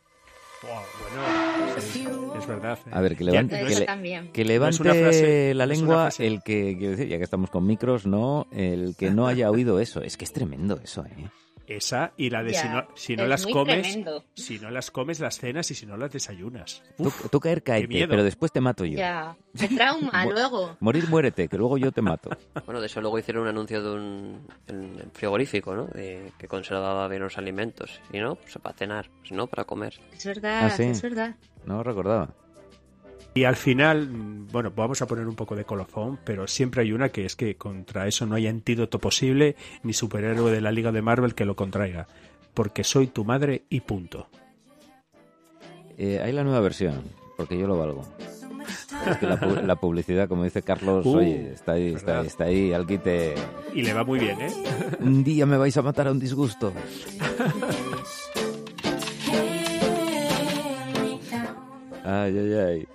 Bueno, 0.62 2.37
es 2.38 2.46
verdad. 2.46 2.78
¿eh? 2.87 2.90
A 2.92 3.00
ver, 3.00 3.16
que 3.16 3.24
levante, 3.24 3.59
que 3.59 3.74
le- 3.74 4.30
que 4.32 4.44
levante 4.44 4.78
frase, 4.82 5.54
la 5.54 5.66
lengua 5.66 6.09
el 6.18 6.42
que, 6.42 6.74
quiero 6.78 6.92
decir, 6.92 7.09
ya 7.09 7.18
que 7.18 7.24
estamos 7.24 7.50
con 7.50 7.66
micros, 7.66 8.06
no, 8.06 8.46
el 8.50 8.94
que 8.98 9.11
no 9.11 9.26
haya 9.26 9.50
oído 9.50 9.80
eso. 9.80 10.00
Es 10.02 10.16
que 10.16 10.24
es 10.24 10.32
tremendo 10.32 10.80
eso, 10.82 11.04
¿eh? 11.04 11.28
Esa 11.66 12.12
y 12.16 12.31
la 12.31 12.42
de 12.44 12.52
Ya, 12.52 12.62
si 12.62 12.68
no, 12.68 12.87
si 12.94 13.16
no 13.16 13.26
las 13.26 13.44
comes, 13.46 13.83
tremendo. 13.83 14.24
si 14.35 14.59
no 14.61 14.70
las 14.70 14.90
comes 14.90 15.18
las 15.18 15.38
cenas 15.38 15.68
y 15.70 15.74
si 15.74 15.85
no 15.85 15.96
las 15.96 16.12
desayunas. 16.12 16.83
Tú, 16.96 17.05
Uf, 17.09 17.29
tú 17.31 17.40
caer, 17.40 17.62
caete, 17.64 18.07
pero 18.07 18.22
después 18.22 18.52
te 18.52 18.61
mato 18.61 18.85
yo. 18.85 18.96
Ya. 18.98 19.37
Qué 19.59 19.68
trauma 19.68 20.24
luego. 20.26 20.76
Morir, 20.81 21.09
muérete, 21.09 21.48
que 21.48 21.57
luego 21.59 21.76
yo 21.79 21.90
te 21.92 22.02
mato. 22.02 22.31
Bueno, 22.66 22.81
de 22.81 22.87
eso 22.87 23.00
luego 23.00 23.18
hicieron 23.18 23.42
un 23.44 23.48
anuncio 23.48 23.83
de 23.83 23.90
un 23.94 24.46
el 24.68 25.11
frigorífico, 25.12 25.74
¿no? 25.74 25.87
De 25.87 26.33
que 26.38 26.48
conservaba 26.48 27.07
bien 27.09 27.22
los 27.22 27.38
alimentos. 27.38 28.00
Y 28.12 28.18
no, 28.18 28.35
pues 28.37 28.57
para 28.62 28.76
cenar, 28.76 29.11
si 29.24 29.35
no, 29.35 29.46
para 29.46 29.64
comer. 29.64 29.94
Es 30.12 30.24
verdad, 30.24 30.66
Ah, 30.66 30.70
sí. 30.70 30.85
es 30.85 31.02
verdad. 31.02 31.35
No 31.64 31.83
recordaba. 31.83 32.35
Y 33.37 33.44
al 33.44 33.55
final, 33.57 34.09
mm, 34.09 34.49
bueno, 34.51 34.72
vamos 34.75 35.03
a 35.03 35.07
poner 35.07 35.27
un 35.29 35.35
poco 35.37 35.55
de 35.55 35.64
colofón, 35.64 36.18
pero 36.25 36.46
siempre 36.46 36.81
hay 36.83 36.92
una 36.92 37.11
que 37.11 37.27
es 37.27 37.37
que 37.37 37.55
contra 37.57 38.09
eso 38.09 38.25
no 38.27 38.35
hay 38.35 38.46
antídoto 38.46 38.99
posible 38.99 39.57
ni 39.83 39.92
superhéroe 39.92 40.51
de 40.51 40.61
la 40.62 40.72
Liga 40.72 40.90
de 40.90 41.03
Marvel 41.03 41.35
que 41.35 41.44
lo 41.44 41.55
contraiga. 41.55 42.09
Porque 42.55 42.83
soy 42.83 43.09
tu 43.09 43.25
madre 43.27 43.64
y 43.68 43.81
punto. 43.81 44.29
Eh, 45.99 46.18
hay 46.25 46.33
la 46.33 46.44
nueva 46.44 46.61
versión, 46.61 47.03
porque 47.37 47.59
yo 47.59 47.66
lo 47.66 47.79
valgo. 47.79 48.05
Es 49.11 49.18
que 49.18 49.27
la, 49.27 49.38
pu- 49.38 49.62
la 49.62 49.77
publicidad, 49.77 50.29
como 50.29 50.42
dice 50.44 50.62
Carlos, 50.62 51.05
Uh, 51.05 51.16
oye, 51.18 51.53
está 51.53 51.72
ahí, 51.72 51.92
está 51.94 52.20
ahí, 52.20 52.27
está 52.27 52.44
ahí, 52.44 52.72
al 52.72 52.87
quite. 52.87 53.35
Y 53.75 53.83
le 53.83 53.92
va 53.92 54.03
muy 54.03 54.18
bien, 54.18 54.40
¿eh? 54.40 54.51
Un 55.01 55.22
día 55.22 55.44
me 55.44 55.59
vais 55.59 55.77
a 55.77 55.83
matar 55.83 56.09
a 56.09 56.11
un 56.12 56.18
disgusto. 56.18 56.72
Ay, 62.05 62.38
ay, 62.38 62.53
ay. 62.55 62.88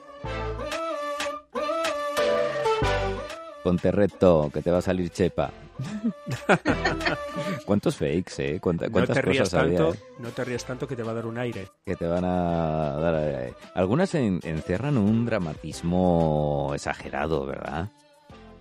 Ponte 3.63 3.91
recto, 3.91 4.49
que 4.53 4.61
te 4.61 4.71
va 4.71 4.79
a 4.79 4.81
salir 4.81 5.09
chepa. 5.11 5.51
¿Cuántos 7.65 7.95
fakes, 7.97 8.33
eh? 8.55 8.59
¿Cuánta- 8.59 8.87
No 8.87 8.91
¿Cuántas 8.91 9.15
te 9.15 9.21
rías 9.21 9.49
cosas 9.49 9.61
había 9.63 9.77
tanto, 9.77 9.93
eh? 9.93 9.99
no 10.19 10.29
te 10.29 10.43
rías 10.45 10.65
tanto 10.65 10.87
que 10.87 10.95
te 10.95 11.03
va 11.03 11.11
a 11.11 11.15
dar 11.15 11.25
un 11.25 11.37
aire. 11.37 11.67
que 11.85 11.95
te 11.95 12.07
van 12.07 12.25
a 12.25 12.97
dar? 12.99 13.53
Algunas 13.75 14.13
en- 14.15 14.39
encierran 14.43 14.97
un 14.97 15.25
dramatismo 15.25 16.71
exagerado, 16.73 17.45
¿verdad? 17.45 17.89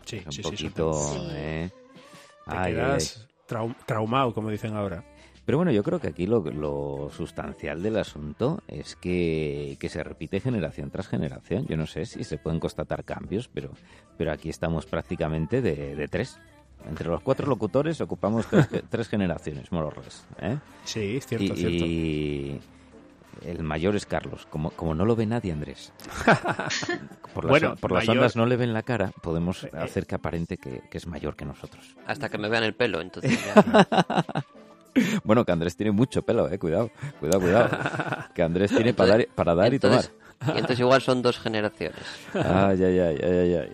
Sí, 0.04 0.22
Un 0.24 0.32
sí, 0.32 0.42
sí, 0.42 0.50
poquito, 0.50 0.92
Sí. 0.92 1.18
¿eh? 1.32 1.70
Te 2.46 2.56
Ay, 2.56 2.58
ay, 2.58 2.74
quedas 2.74 3.28
trau- 3.48 3.74
traumado, 3.86 4.34
como 4.34 4.50
dicen 4.50 4.74
ahora. 4.76 5.04
Pero 5.46 5.58
bueno, 5.58 5.72
yo 5.72 5.82
creo 5.82 5.98
que 5.98 6.08
aquí 6.08 6.26
lo, 6.26 6.40
lo 6.44 7.10
sustancial 7.16 7.82
del 7.82 7.96
asunto 7.96 8.62
es 8.68 8.94
que, 8.94 9.76
que 9.80 9.88
se 9.88 10.02
repite 10.04 10.38
generación 10.40 10.90
tras 10.90 11.08
generación. 11.08 11.66
Yo 11.66 11.76
no 11.76 11.86
sé 11.86 12.06
si 12.06 12.22
se 12.24 12.38
pueden 12.38 12.60
constatar 12.60 13.02
cambios, 13.04 13.48
pero, 13.48 13.70
pero 14.16 14.30
aquí 14.32 14.48
estamos 14.48 14.86
prácticamente 14.86 15.60
de, 15.60 15.96
de 15.96 16.08
tres. 16.08 16.38
Entre 16.88 17.08
los 17.08 17.20
cuatro 17.22 17.46
locutores 17.46 18.00
ocupamos 18.00 18.46
tres, 18.46 18.68
tres 18.90 19.08
generaciones, 19.08 19.70
more 19.72 19.86
or 19.88 19.98
less, 19.98 20.24
¿eh? 20.40 20.56
Sí, 20.84 21.16
es 21.16 21.26
cierto, 21.26 21.52
y, 21.52 21.56
cierto. 21.56 21.84
y, 21.86 22.60
el 23.44 23.62
mayor 23.62 23.96
es 23.96 24.06
Carlos. 24.06 24.46
Como, 24.50 24.70
como 24.70 24.94
no 24.94 25.04
lo 25.04 25.16
ve 25.16 25.26
nadie, 25.26 25.52
Andrés. 25.52 25.92
Por 27.34 27.44
las, 27.44 27.50
Bueno, 27.50 27.76
por 27.76 27.92
las 27.92 28.06
mayor- 28.06 28.16
ondas 28.22 28.36
no 28.36 28.44
le 28.46 28.56
ven 28.56 28.72
la 28.72 28.82
cara, 28.82 29.12
podemos 29.22 29.64
Eh, 29.64 29.70
hacer 29.74 30.06
que 30.06 30.14
aparente 30.16 30.56
que, 30.58 30.82
que 30.90 30.98
es 30.98 31.06
mayor 31.06 31.36
que 31.36 31.44
nosotros. 31.44 31.96
Hasta 32.06 32.28
que 32.28 32.38
me 32.38 32.48
vean 32.48 32.64
el 32.64 32.74
pelo, 32.74 33.00
entonces 33.00 33.38
ya... 33.44 33.54
Bueno, 35.24 35.44
que 35.44 35.52
Andrés 35.52 35.76
tiene 35.76 35.92
mucho 35.92 36.22
pelo, 36.22 36.50
eh. 36.50 36.58
Cuidado, 36.58 36.90
cuidado, 37.18 37.40
cuidado. 37.40 37.68
Que 38.34 38.42
Andrés 38.42 38.70
tiene 38.74 38.92
para 38.94 39.10
dar, 39.10 39.26
para 39.34 39.54
dar 39.54 39.72
y 39.74 39.78
tomar. 39.78 40.04
entonces, 40.04 40.14
y 40.46 40.50
entonces 40.58 40.80
igual 40.80 41.00
son 41.02 41.22
dos 41.22 41.38
generaciones. 41.38 42.00
Ay, 42.34 42.82
ay, 42.84 42.98
ay, 42.98 43.18
ay, 43.22 43.30
ay, 43.38 43.54
ay. 43.54 43.72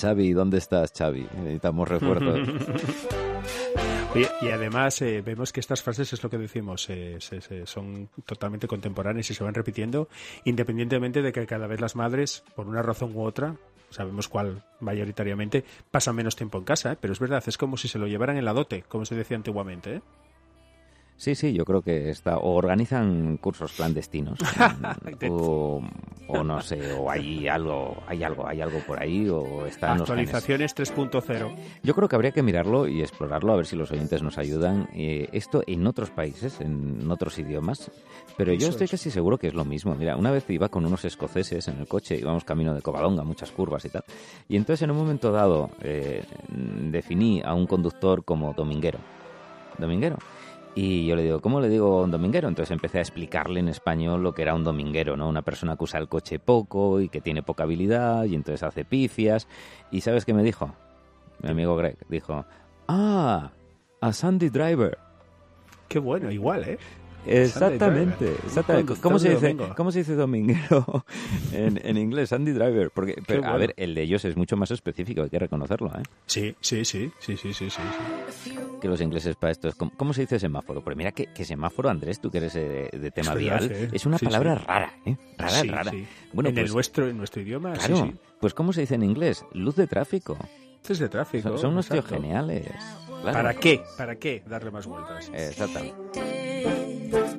Xavi, 0.00 0.32
¿dónde 0.32 0.58
estás, 0.58 0.92
Xavi? 0.96 1.26
Necesitamos 1.36 1.88
refuerzos. 1.88 2.48
Oye, 4.14 4.28
y 4.42 4.48
además 4.50 5.00
eh, 5.02 5.22
vemos 5.22 5.52
que 5.52 5.58
estas 5.58 5.82
frases 5.82 6.12
es 6.12 6.22
lo 6.22 6.30
que 6.30 6.38
decimos, 6.38 6.88
eh, 6.88 7.16
se- 7.18 7.40
se- 7.40 7.66
son 7.66 8.08
totalmente 8.24 8.68
contemporáneas 8.68 9.28
y 9.30 9.34
se 9.34 9.42
van 9.42 9.54
repitiendo, 9.54 10.08
independientemente 10.44 11.20
de 11.20 11.32
que 11.32 11.46
cada 11.46 11.66
vez 11.66 11.80
las 11.80 11.96
madres, 11.96 12.44
por 12.54 12.68
una 12.68 12.80
razón 12.80 13.10
u 13.16 13.22
otra, 13.24 13.56
sabemos 13.94 14.28
cuál 14.28 14.62
mayoritariamente, 14.80 15.64
pasan 15.90 16.16
menos 16.16 16.36
tiempo 16.36 16.58
en 16.58 16.64
casa, 16.64 16.92
¿eh? 16.92 16.98
pero 17.00 17.12
es 17.12 17.20
verdad, 17.20 17.42
es 17.46 17.56
como 17.56 17.76
si 17.76 17.88
se 17.88 17.98
lo 17.98 18.06
llevaran 18.06 18.36
en 18.36 18.44
la 18.44 18.52
dote, 18.52 18.82
como 18.88 19.04
se 19.04 19.14
decía 19.14 19.36
antiguamente. 19.36 19.96
¿eh? 19.96 20.02
Sí, 21.16 21.34
sí, 21.36 21.52
yo 21.52 21.64
creo 21.64 21.80
que 21.80 22.10
está. 22.10 22.38
O 22.38 22.54
organizan 22.54 23.36
cursos 23.36 23.72
clandestinos. 23.72 24.38
mm, 25.20 25.30
o, 25.30 25.80
o 26.26 26.42
no 26.42 26.60
sé, 26.60 26.92
o 26.92 27.08
hay 27.10 27.46
algo, 27.46 27.96
hay 28.06 28.24
algo, 28.24 28.46
hay 28.46 28.60
algo 28.60 28.80
por 28.80 29.00
ahí, 29.00 29.28
o 29.28 29.64
están. 29.64 30.00
Actualizaciones 30.00 30.74
3.0. 30.74 31.54
Yo 31.82 31.94
creo 31.94 32.08
que 32.08 32.16
habría 32.16 32.32
que 32.32 32.42
mirarlo 32.42 32.88
y 32.88 33.00
explorarlo, 33.00 33.52
a 33.52 33.56
ver 33.56 33.66
si 33.66 33.76
los 33.76 33.92
oyentes 33.92 34.22
nos 34.22 34.38
ayudan. 34.38 34.88
Eh, 34.92 35.28
esto 35.32 35.62
en 35.66 35.86
otros 35.86 36.10
países, 36.10 36.60
en 36.60 37.08
otros 37.10 37.38
idiomas, 37.38 37.90
pero 38.36 38.52
yo 38.52 38.58
Eso 38.66 38.70
estoy 38.70 38.86
es. 38.86 38.90
casi 38.90 39.10
seguro 39.10 39.38
que 39.38 39.46
es 39.46 39.54
lo 39.54 39.64
mismo. 39.64 39.94
Mira, 39.94 40.16
una 40.16 40.32
vez 40.32 40.44
iba 40.50 40.68
con 40.68 40.84
unos 40.84 41.04
escoceses 41.04 41.68
en 41.68 41.78
el 41.78 41.86
coche, 41.86 42.18
íbamos 42.18 42.44
camino 42.44 42.74
de 42.74 42.82
Covadonga, 42.82 43.22
muchas 43.22 43.52
curvas 43.52 43.84
y 43.84 43.88
tal, 43.90 44.04
y 44.48 44.56
entonces 44.56 44.82
en 44.82 44.90
un 44.90 44.96
momento 44.96 45.30
dado 45.30 45.70
eh, 45.80 46.24
definí 46.48 47.40
a 47.44 47.54
un 47.54 47.66
conductor 47.66 48.24
como 48.24 48.52
dominguero. 48.52 48.98
Dominguero. 49.78 50.16
Y 50.76 51.06
yo 51.06 51.14
le 51.14 51.22
digo, 51.22 51.40
¿cómo 51.40 51.60
le 51.60 51.68
digo 51.68 52.02
un 52.02 52.10
dominguero? 52.10 52.48
Entonces 52.48 52.72
empecé 52.72 52.98
a 52.98 53.02
explicarle 53.02 53.60
en 53.60 53.68
español 53.68 54.22
lo 54.22 54.34
que 54.34 54.42
era 54.42 54.54
un 54.54 54.64
dominguero, 54.64 55.16
¿no? 55.16 55.28
Una 55.28 55.42
persona 55.42 55.76
que 55.76 55.84
usa 55.84 56.00
el 56.00 56.08
coche 56.08 56.40
poco 56.40 57.00
y 57.00 57.08
que 57.08 57.20
tiene 57.20 57.42
poca 57.42 57.62
habilidad 57.62 58.24
y 58.24 58.34
entonces 58.34 58.62
hace 58.64 58.84
pifias. 58.84 59.46
¿Y 59.92 60.00
sabes 60.00 60.24
qué 60.24 60.34
me 60.34 60.42
dijo? 60.42 60.74
Mi 61.42 61.50
amigo 61.50 61.76
Greg 61.76 61.96
dijo, 62.08 62.44
ah, 62.88 63.52
a 64.00 64.12
Sandy 64.12 64.48
Driver. 64.48 64.98
Qué 65.88 66.00
bueno, 66.00 66.30
igual, 66.30 66.64
¿eh? 66.64 66.78
Exactamente, 67.26 68.32
exactamente. 68.44 68.94
¿Cómo 69.00 69.18
se 69.18 69.28
de 69.28 69.34
dice, 69.34 69.46
domingo. 69.54 69.74
¿cómo 69.76 69.92
se 69.92 69.98
dice 70.00 70.14
dominguero 70.14 71.04
en, 71.52 71.80
en 71.84 71.96
inglés? 71.96 72.28
Sandy 72.30 72.52
Driver. 72.52 72.90
Porque, 72.90 73.20
pero, 73.26 73.40
a 73.44 73.48
bueno. 73.48 73.58
ver, 73.58 73.74
el 73.76 73.94
de 73.94 74.02
ellos 74.02 74.24
es 74.24 74.36
mucho 74.36 74.56
más 74.56 74.70
específico, 74.70 75.22
hay 75.22 75.30
que 75.30 75.38
reconocerlo, 75.38 75.88
¿eh? 75.88 76.02
Sí, 76.26 76.54
sí, 76.60 76.84
sí, 76.84 77.10
sí, 77.20 77.36
sí, 77.36 77.52
sí, 77.52 77.70
sí. 77.70 77.78
Que 78.80 78.88
los 78.88 79.00
ingleses 79.00 79.36
para 79.36 79.52
esto 79.52 79.68
es... 79.68 79.74
como- 79.74 79.92
¿Cómo 79.96 80.12
se 80.12 80.22
dice 80.22 80.38
semáforo? 80.38 80.82
Pero 80.82 80.96
mira 80.96 81.12
que, 81.12 81.26
que 81.26 81.44
semáforo, 81.44 81.88
Andrés, 81.88 82.20
tú 82.20 82.30
que 82.30 82.38
eres 82.38 82.54
eh, 82.56 82.90
de, 82.92 83.10
tema 83.10 83.32
Es 83.32 83.38
vial, 83.38 83.68
verdad, 83.68 83.84
¿eh? 83.84 83.88
es 83.92 84.06
una 84.06 84.18
Sí, 84.18 84.26
palabra 84.26 84.58
sí. 84.58 84.64
rara, 84.66 84.92
¿eh? 85.06 85.16
Rara, 85.38 85.50
Sí, 85.60 85.68
rara. 85.68 85.92
Bueno, 86.32 86.50
en, 86.50 86.58
el 86.58 86.64
pues, 86.64 86.74
nuestro, 86.74 87.08
en 87.08 87.16
nuestro 87.16 87.40
idioma, 87.42 87.72
claro, 87.74 88.12
pues 88.40 88.52
¿cómo 88.54 88.72
se 88.72 88.82
dice 88.82 88.94
en 88.96 89.02
inglés? 89.04 89.44
Luz 89.52 89.76
de 89.76 89.86
tráfico. 89.86 90.36
Luces 90.82 90.98
de 90.98 91.08
tráfico. 91.08 91.48
Son, 91.48 91.58
son 91.58 91.70
unos 91.72 91.88
tíos 91.88 92.04
geniales. 92.04 92.66
Claro. 93.22 93.32
¿Para 93.32 93.54
qué? 93.54 93.80
¿Para 93.96 94.16
qué 94.16 94.42
darle 94.46 94.70
más 94.70 94.86
vueltas? 94.86 95.30
Exactamente. 95.32 95.94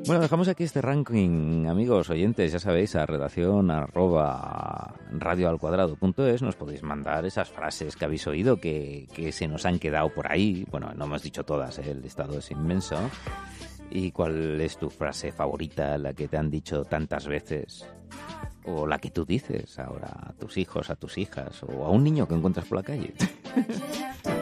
Bueno, 0.07 0.21
dejamos 0.21 0.47
aquí 0.47 0.63
este 0.63 0.81
ranking, 0.83 1.65
amigos 1.65 2.11
oyentes, 2.11 2.51
ya 2.51 2.59
sabéis, 2.59 2.95
a 2.95 3.07
redacción 3.07 3.71
arroba 3.71 4.93
radioalcuadrado.es 5.11 6.43
nos 6.43 6.55
podéis 6.55 6.83
mandar 6.83 7.25
esas 7.25 7.49
frases 7.49 7.95
que 7.95 8.05
habéis 8.05 8.27
oído 8.27 8.57
que, 8.57 9.07
que 9.15 9.31
se 9.31 9.47
nos 9.47 9.65
han 9.65 9.79
quedado 9.79 10.09
por 10.09 10.31
ahí. 10.31 10.63
Bueno, 10.69 10.93
no 10.95 11.05
hemos 11.05 11.23
dicho 11.23 11.43
todas, 11.43 11.79
¿eh? 11.79 11.89
el 11.89 12.03
listado 12.03 12.37
es 12.37 12.51
inmenso. 12.51 12.97
¿Y 13.89 14.11
cuál 14.11 14.61
es 14.61 14.77
tu 14.77 14.91
frase 14.91 15.31
favorita, 15.31 15.97
la 15.97 16.13
que 16.13 16.27
te 16.27 16.37
han 16.37 16.51
dicho 16.51 16.83
tantas 16.83 17.27
veces? 17.27 17.87
O 18.65 18.85
la 18.85 18.99
que 18.99 19.09
tú 19.09 19.25
dices 19.25 19.79
ahora 19.79 20.11
a 20.27 20.33
tus 20.33 20.57
hijos, 20.57 20.91
a 20.91 20.95
tus 20.95 21.17
hijas, 21.17 21.63
o 21.63 21.83
a 21.83 21.89
un 21.89 22.03
niño 22.03 22.27
que 22.27 22.35
encuentras 22.35 22.67
por 22.67 22.77
la 22.77 22.83
calle. 22.83 23.13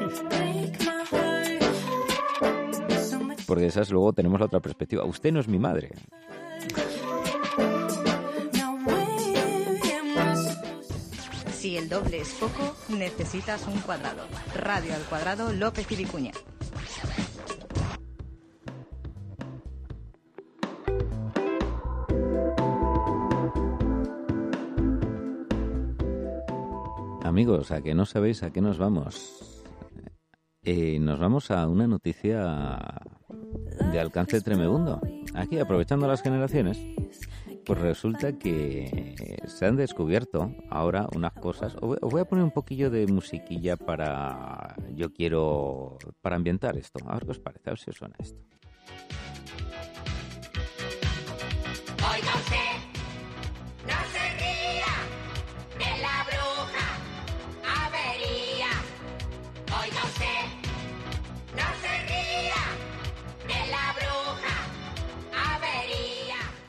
Porque 3.54 3.68
esas 3.68 3.92
luego 3.92 4.14
tenemos 4.14 4.40
la 4.40 4.48
otra 4.48 4.60
perspectiva. 4.62 5.06
Usted 5.06 5.32
no 5.32 5.40
es 5.40 5.48
mi 5.48 5.60
madre. 5.60 5.92
Si 11.52 11.78
el 11.78 11.88
doble 11.88 12.22
es 12.22 12.34
poco, 12.34 12.76
necesitas 12.90 13.68
un 13.68 13.80
cuadrado. 13.82 14.24
Radio 14.56 14.96
al 14.96 15.04
cuadrado 15.04 15.54
López 15.54 15.86
y 15.92 15.96
Vicuña. 15.98 16.32
Amigos, 27.24 27.70
a 27.70 27.84
que 27.84 27.94
no 27.94 28.08
sabéis 28.08 28.42
a 28.42 28.50
qué 28.50 28.62
nos 28.62 28.80
vamos. 28.80 29.53
Eh, 30.66 30.98
nos 31.00 31.20
vamos 31.20 31.52
a 31.52 31.68
una 31.68 31.88
noticia 31.88 32.80
de 33.92 34.00
alcance 34.00 34.40
tremebundo. 34.42 35.02
Aquí, 35.34 35.60
aprovechando 35.60 36.08
las 36.08 36.22
generaciones, 36.22 36.78
pues 37.66 37.80
resulta 37.80 38.38
que 38.38 39.42
se 39.46 39.66
han 39.66 39.76
descubierto 39.76 40.56
ahora 40.70 41.08
unas 41.16 41.34
cosas. 41.34 41.76
Os 41.82 42.00
voy- 42.00 42.22
a 42.22 42.26
poner 42.26 42.46
un 42.46 42.52
poquillo 42.52 42.90
de 42.90 43.08
musiquilla 43.08 43.76
para. 43.76 44.76
Yo 44.96 45.12
quiero. 45.12 45.98
para 46.22 46.38
ambientar 46.38 46.78
esto. 46.78 47.00
A 47.08 47.16
ver 47.16 47.26
qué 47.26 47.32
os 47.32 47.40
parece, 47.40 47.70
a 47.70 47.74
ver 47.74 47.80
si 47.80 47.90
os 47.90 47.98
suena 47.98 48.16
esto. 48.20 48.40
Oiga 52.00 52.34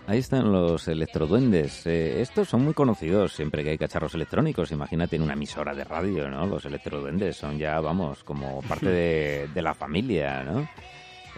Ahí 0.07 0.19
están 0.19 0.53
los 0.53 0.87
electroduendes. 0.88 1.87
Eh, 1.87 2.21
estos 2.21 2.49
son 2.51 2.62
muy 2.62 2.75
conocidos 2.75 3.33
siempre 3.33 3.64
que 3.64 3.71
hay 3.71 3.79
cacharros 3.79 4.14
electrónicos. 4.14 4.71
Imagínate 4.71 5.17
en 5.17 5.23
una 5.23 5.33
emisora 5.33 5.75
de 5.75 5.85
radio, 5.85 6.29
¿no? 6.29 6.45
Los 6.47 6.67
electroduendes 6.67 7.37
son 7.37 7.59
ya, 7.59 7.81
vamos, 7.81 8.23
como 8.23 8.61
parte 8.62 8.88
de, 8.90 9.49
de 9.55 9.62
la 9.62 9.73
familia, 9.75 10.45
¿no? 10.45 10.69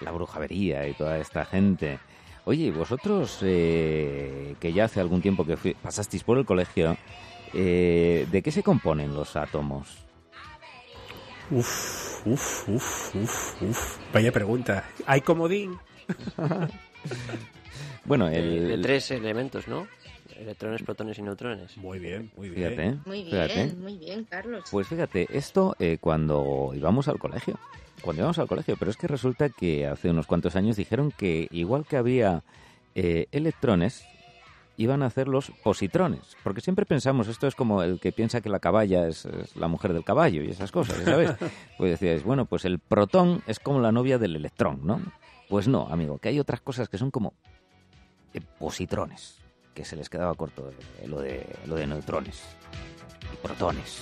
La 0.01 0.11
brujavería 0.11 0.87
y 0.89 0.95
toda 0.95 1.17
esta 1.19 1.45
gente. 1.45 2.01
Oye, 2.45 2.73
vosotros 2.73 3.39
eh, 3.43 4.57
que 4.59 4.73
ya 4.73 4.87
hace 4.87 5.01
algún 5.01 5.23
tiempo 5.23 5.47
que 5.47 5.57
fui- 5.57 5.75
pasasteis 5.75 6.25
por 6.25 6.37
el 6.39 6.45
colegio, 6.45 6.97
eh, 7.55 8.27
¿de 8.31 8.43
qué 8.43 8.51
se 8.51 8.65
componen 8.65 9.15
los 9.15 9.37
átomos? 9.37 9.97
Uf, 11.53 12.27
uf, 12.27 12.69
uf, 12.69 13.15
uf, 13.15 13.63
uf. 13.63 13.99
Vaya 14.13 14.33
pregunta. 14.33 14.85
¿Hay 15.07 15.21
comodín? 15.21 15.79
Bueno, 18.05 18.27
De, 18.29 18.39
el, 18.39 18.69
de 18.69 18.79
tres 18.79 19.11
elementos, 19.11 19.67
¿no? 19.67 19.87
Electrones, 20.39 20.83
protones 20.83 21.19
y 21.19 21.23
neutrones. 21.23 21.77
Muy 21.77 21.99
bien, 21.99 22.31
muy 22.37 22.51
bien. 22.51 22.71
fíjate, 22.71 22.89
¿eh? 22.89 22.99
Muy 23.07 23.25
fíjate. 23.25 23.55
bien, 23.55 23.81
muy 23.83 23.97
bien, 23.99 24.25
Carlos. 24.25 24.65
Pues 24.71 24.87
fíjate, 24.87 25.27
esto 25.31 25.75
eh, 25.79 25.99
cuando 26.01 26.73
íbamos 26.75 27.09
al 27.09 27.19
colegio, 27.19 27.59
cuando 28.03 28.21
íbamos 28.23 28.39
al 28.39 28.47
colegio, 28.47 28.77
pero 28.79 28.91
es 28.91 28.97
que 28.97 29.07
resulta 29.09 29.49
que 29.49 29.87
hace 29.87 30.11
unos 30.11 30.27
cuantos 30.27 30.55
años 30.55 30.77
dijeron 30.77 31.11
que 31.11 31.49
igual 31.51 31.87
que 31.87 31.97
había 31.97 32.45
eh, 32.95 33.27
electrones, 33.33 34.05
iban 34.77 35.03
a 35.03 35.07
hacer 35.07 35.27
los 35.27 35.51
positrones, 35.65 36.37
porque 36.45 36.61
siempre 36.61 36.85
pensamos, 36.85 37.29
esto 37.29 37.47
es 37.47 37.55
como 37.55 37.83
el 37.83 37.99
que 37.99 38.13
piensa 38.13 38.43
que 38.43 38.51
la 38.51 38.61
caballa 38.61 39.09
es, 39.09 39.25
es 39.25 39.57
la 39.57 39.69
mujer 39.69 39.95
del 39.95 40.05
caballo 40.05 40.43
y 40.43 40.51
esas 40.51 40.71
cosas, 40.71 40.99
¿sabes? 41.03 41.31
Pues 41.79 41.93
decíais, 41.93 42.23
bueno, 42.25 42.45
pues 42.45 42.67
el 42.67 42.79
protón 42.79 43.43
es 43.47 43.59
como 43.59 43.81
la 43.81 43.91
novia 43.91 44.19
del 44.19 44.37
electrón, 44.37 44.81
¿no? 44.85 45.01
Pues 45.49 45.67
no, 45.67 45.89
amigo, 45.89 46.19
que 46.19 46.29
hay 46.29 46.39
otras 46.41 46.61
cosas 46.61 46.91
que 46.91 46.99
son 46.99 47.11
como 47.11 47.33
positrones, 48.41 49.39
que 49.75 49.85
se 49.85 49.97
les 49.97 50.09
quedaba 50.09 50.35
corto 50.35 50.71
eh, 51.01 51.07
lo, 51.09 51.21
de, 51.21 51.47
lo 51.67 51.75
de 51.77 51.87
neutrones 51.87 52.43
y 53.33 53.37
protones. 53.47 54.01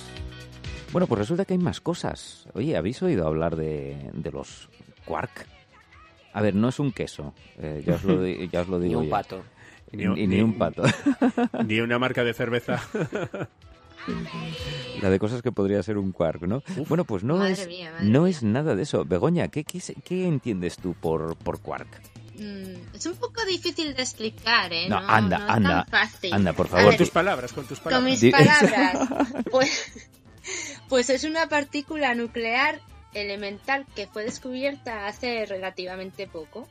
Bueno, 0.91 1.07
pues 1.07 1.19
resulta 1.19 1.45
que 1.45 1.53
hay 1.53 1.59
más 1.59 1.81
cosas. 1.81 2.47
Oye, 2.53 2.77
¿habéis 2.77 3.01
oído 3.03 3.27
hablar 3.27 3.55
de, 3.55 4.09
de 4.13 4.31
los 4.31 4.69
quark? 5.05 5.45
A 6.33 6.41
ver, 6.41 6.55
no 6.55 6.69
es 6.69 6.79
un 6.79 6.91
queso, 6.91 7.33
eh, 7.59 7.81
ya, 7.85 7.95
os 7.95 8.03
lo, 8.03 8.25
ya 8.25 8.61
os 8.61 8.67
lo 8.67 8.79
Ni 8.79 8.87
digo 8.89 8.99
un 9.01 9.05
yo. 9.07 9.11
pato. 9.11 9.43
Y, 9.91 9.97
Ni 9.97 10.07
un- 10.07 10.15
ni 10.15 10.27
ni- 10.27 10.41
un 10.41 10.57
pato. 10.57 10.83
Ni 11.65 11.79
una 11.79 11.99
marca 11.99 12.23
de 12.23 12.33
cerveza. 12.33 12.81
La 15.01 15.09
de 15.09 15.17
cosas 15.19 15.41
que 15.41 15.51
podría 15.51 15.81
ser 15.83 15.97
un 15.97 16.11
quark, 16.11 16.43
¿no? 16.43 16.61
Bueno, 16.87 17.05
pues 17.05 17.23
no, 17.23 17.37
Madre 17.37 17.53
es, 17.53 17.67
mía, 17.67 17.91
madre 17.91 18.05
no 18.07 18.21
mía. 18.21 18.29
es 18.29 18.43
nada 18.43 18.75
de 18.75 18.83
eso. 18.83 19.03
Begoña, 19.05 19.47
¿qué, 19.47 19.63
qué, 19.63 19.79
qué 20.03 20.27
entiendes 20.27 20.77
tú 20.77 20.93
por, 20.93 21.35
por 21.37 21.59
quark? 21.59 21.87
Mm, 22.37 22.95
es 22.95 23.05
un 23.05 23.15
poco 23.17 23.43
difícil 23.45 23.95
de 23.95 24.01
explicar, 24.03 24.71
¿eh? 24.73 24.87
No, 24.89 24.99
No, 25.01 25.07
anda, 25.09 25.37
no 25.39 25.47
anda, 25.49 25.85
tan 25.85 26.09
fácil. 26.09 26.33
anda, 26.33 26.53
por 26.53 26.67
favor. 26.67 26.85
Con 26.87 26.97
tus 26.97 27.09
palabras, 27.09 27.53
con 27.53 27.65
tus 27.65 27.79
con 27.79 27.91
palabras. 27.91 28.11
mis 28.11 28.21
Di- 28.21 28.31
palabras, 28.31 29.09
pues, 29.51 29.85
pues 30.89 31.09
es 31.09 31.23
una 31.23 31.47
partícula 31.49 32.13
nuclear 32.15 32.81
elemental 33.13 33.85
que 33.95 34.07
fue 34.07 34.23
descubierta 34.25 35.07
hace 35.07 35.45
relativamente 35.45 36.27
poco. 36.27 36.67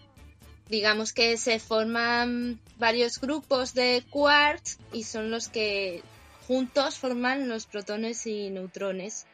Digamos 0.69 1.13
que 1.13 1.37
se 1.37 1.59
forman 1.59 2.59
varios 2.79 3.21
grupos 3.21 3.75
de 3.75 4.03
quarks 4.11 4.79
y 4.93 5.05
son 5.05 5.31
los 5.31 5.49
que 5.49 6.03
juntos 6.47 6.99
forman 6.99 7.49
los 7.49 7.67
protones 7.67 8.27
y 8.27 8.51
neutrones. 8.51 9.27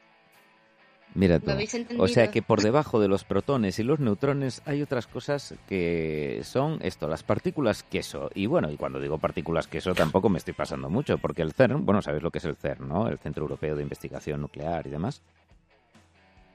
Mira 1.14 1.40
¿Lo 1.44 1.56
tú. 1.56 2.02
O 2.02 2.08
sea 2.08 2.30
que 2.30 2.40
por 2.40 2.62
debajo 2.62 3.00
de 3.00 3.08
los 3.08 3.24
protones 3.24 3.78
y 3.78 3.82
los 3.82 3.98
neutrones 3.98 4.62
hay 4.64 4.80
otras 4.80 5.06
cosas 5.06 5.54
que 5.68 6.40
son 6.44 6.78
esto, 6.82 7.08
las 7.08 7.24
partículas 7.24 7.82
queso. 7.82 8.30
Y 8.34 8.46
bueno, 8.46 8.70
y 8.70 8.76
cuando 8.76 9.00
digo 9.00 9.18
partículas 9.18 9.66
queso 9.66 9.94
tampoco 9.94 10.28
me 10.28 10.38
estoy 10.38 10.54
pasando 10.54 10.88
mucho, 10.88 11.18
porque 11.18 11.42
el 11.42 11.52
CERN, 11.52 11.84
bueno, 11.84 12.00
sabéis 12.00 12.22
lo 12.22 12.30
que 12.30 12.38
es 12.38 12.44
el 12.44 12.56
CERN, 12.56 12.88
¿no? 12.88 13.08
El 13.08 13.18
Centro 13.18 13.42
Europeo 13.42 13.74
de 13.74 13.82
Investigación 13.82 14.40
Nuclear 14.40 14.86
y 14.86 14.90
demás. 14.90 15.22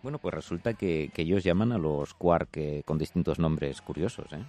Bueno, 0.02 0.20
pues 0.20 0.34
resulta 0.34 0.74
que, 0.76 1.10
que 1.13 1.24
ellos 1.24 1.44
llaman 1.44 1.72
a 1.72 1.78
los 1.78 2.13
quark 2.13 2.58
eh, 2.58 2.84
con 2.86 2.98
distintos 2.98 3.39
nombres 3.39 3.82
curiosos, 3.82 4.32
¿eh? 4.32 4.44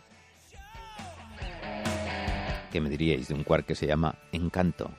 ¿Qué 2.70 2.80
me 2.80 2.90
diríais 2.90 3.28
de 3.28 3.34
un 3.34 3.42
quark 3.42 3.64
que 3.64 3.74
se 3.74 3.86
llama 3.86 4.16
Encanto? 4.32 4.90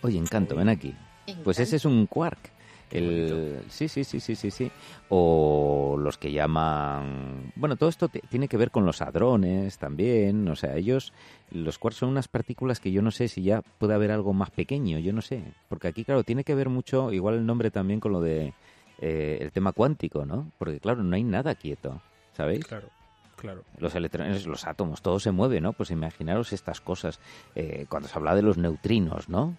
Oye, 0.00 0.18
Encanto, 0.18 0.56
ven 0.56 0.70
aquí. 0.70 0.94
Pues 1.44 1.60
ese 1.60 1.76
es 1.76 1.84
un 1.84 2.06
quark. 2.06 2.50
El... 2.90 3.60
Sí, 3.68 3.88
sí, 3.88 4.04
sí, 4.04 4.20
sí, 4.20 4.34
sí, 4.34 4.50
sí. 4.50 4.70
O 5.08 5.96
los 5.98 6.18
que 6.18 6.32
llaman... 6.32 7.52
Bueno, 7.56 7.76
todo 7.76 7.88
esto 7.88 8.08
tiene 8.08 8.48
que 8.48 8.56
ver 8.56 8.70
con 8.70 8.84
los 8.84 9.00
hadrones 9.00 9.78
también. 9.78 10.48
O 10.48 10.56
sea, 10.56 10.76
ellos, 10.76 11.12
los 11.50 11.78
quarks 11.78 11.98
son 11.98 12.08
unas 12.08 12.28
partículas 12.28 12.80
que 12.80 12.92
yo 12.92 13.02
no 13.02 13.10
sé 13.10 13.28
si 13.28 13.42
ya 13.42 13.62
puede 13.62 13.94
haber 13.94 14.10
algo 14.10 14.32
más 14.32 14.50
pequeño, 14.50 14.98
yo 14.98 15.12
no 15.12 15.22
sé. 15.22 15.42
Porque 15.68 15.88
aquí, 15.88 16.04
claro, 16.04 16.24
tiene 16.24 16.44
que 16.44 16.54
ver 16.54 16.68
mucho, 16.68 17.12
igual 17.12 17.36
el 17.36 17.46
nombre 17.46 17.70
también 17.70 18.00
con 18.00 18.12
lo 18.12 18.20
de 18.20 18.54
eh, 18.98 19.38
el 19.40 19.52
tema 19.52 19.72
cuántico, 19.72 20.26
¿no? 20.26 20.50
Porque, 20.58 20.80
claro, 20.80 21.02
no 21.02 21.16
hay 21.16 21.24
nada 21.24 21.54
quieto, 21.54 22.02
¿sabéis? 22.32 22.66
Claro, 22.66 22.88
claro. 23.36 23.64
Los 23.78 23.94
electrones, 23.94 24.46
los 24.46 24.66
átomos, 24.66 25.00
todo 25.00 25.20
se 25.20 25.30
mueve, 25.30 25.60
¿no? 25.60 25.72
Pues 25.72 25.90
imaginaros 25.90 26.52
estas 26.52 26.80
cosas. 26.80 27.20
Eh, 27.54 27.86
cuando 27.88 28.08
se 28.08 28.18
habla 28.18 28.34
de 28.34 28.42
los 28.42 28.58
neutrinos, 28.58 29.28
¿no? 29.28 29.56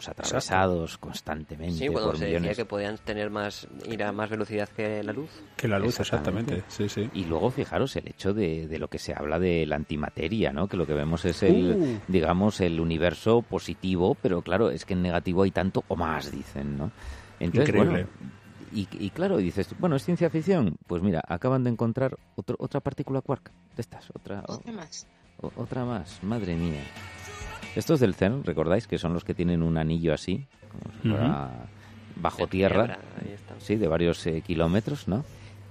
Somos 0.00 0.08
atravesados 0.08 0.98
constantemente 0.98 1.76
Sí, 1.78 1.88
cuando 1.88 2.10
por 2.10 2.18
se 2.18 2.26
decía 2.26 2.54
que 2.54 2.64
podían 2.64 2.96
tener 2.98 3.30
más 3.30 3.66
ir 3.86 4.02
a 4.04 4.12
más 4.12 4.30
velocidad 4.30 4.68
que 4.68 5.02
la 5.02 5.12
luz. 5.12 5.30
Que 5.56 5.66
la 5.68 5.78
luz, 5.78 5.98
Exactamente. 5.98 6.54
exactamente. 6.54 6.88
Sí, 6.94 7.08
sí. 7.10 7.18
Y 7.20 7.24
luego 7.24 7.50
fijaros 7.50 7.94
el 7.96 8.08
hecho 8.08 8.32
de, 8.32 8.68
de 8.68 8.78
lo 8.78 8.88
que 8.88 8.98
se 8.98 9.12
habla 9.12 9.38
de 9.38 9.66
la 9.66 9.76
antimateria, 9.76 10.52
¿no? 10.52 10.68
Que 10.68 10.76
lo 10.76 10.86
que 10.86 10.94
vemos 10.94 11.24
es 11.24 11.42
el, 11.42 11.76
Uh. 11.76 11.98
digamos, 12.08 12.60
el 12.60 12.78
universo 12.80 13.42
positivo, 13.42 14.16
pero 14.22 14.42
claro, 14.42 14.70
es 14.70 14.84
que 14.84 14.94
en 14.94 15.02
negativo 15.02 15.42
hay 15.42 15.50
tanto 15.50 15.82
o 15.88 15.96
más, 15.96 16.30
dicen, 16.30 16.76
¿no? 16.78 16.90
Entonces, 17.40 17.68
Increíble. 17.74 18.04
bueno, 18.04 18.08
y, 18.72 18.86
y 18.92 19.10
claro, 19.10 19.38
dices, 19.38 19.68
bueno, 19.78 19.96
¿es 19.96 20.04
ciencia 20.04 20.28
ficción? 20.30 20.76
Pues 20.86 21.02
mira, 21.02 21.22
acaban 21.26 21.64
de 21.64 21.70
encontrar 21.70 22.16
otro, 22.36 22.56
otra 22.58 22.80
partícula 22.80 23.20
quark 23.20 23.50
de 23.74 23.80
estas, 23.82 24.08
otra, 24.14 24.44
Otra 24.46 24.72
más. 24.72 25.06
o- 25.40 25.52
otra 25.56 25.84
más, 25.84 26.22
madre 26.22 26.54
mía. 26.54 26.82
Estos 27.78 28.00
del 28.00 28.16
CERN, 28.16 28.42
recordáis 28.42 28.88
que 28.88 28.98
son 28.98 29.14
los 29.14 29.22
que 29.22 29.34
tienen 29.34 29.62
un 29.62 29.78
anillo 29.78 30.12
así, 30.12 30.44
como 30.68 30.92
si 31.00 31.08
fuera 31.10 31.50
bajo 32.16 32.42
De 32.42 32.46
tierra, 32.48 32.98
sí, 33.58 33.76
de 33.76 33.86
varios 33.86 34.26
eh, 34.26 34.42
kilómetros, 34.44 35.06
¿no? 35.06 35.24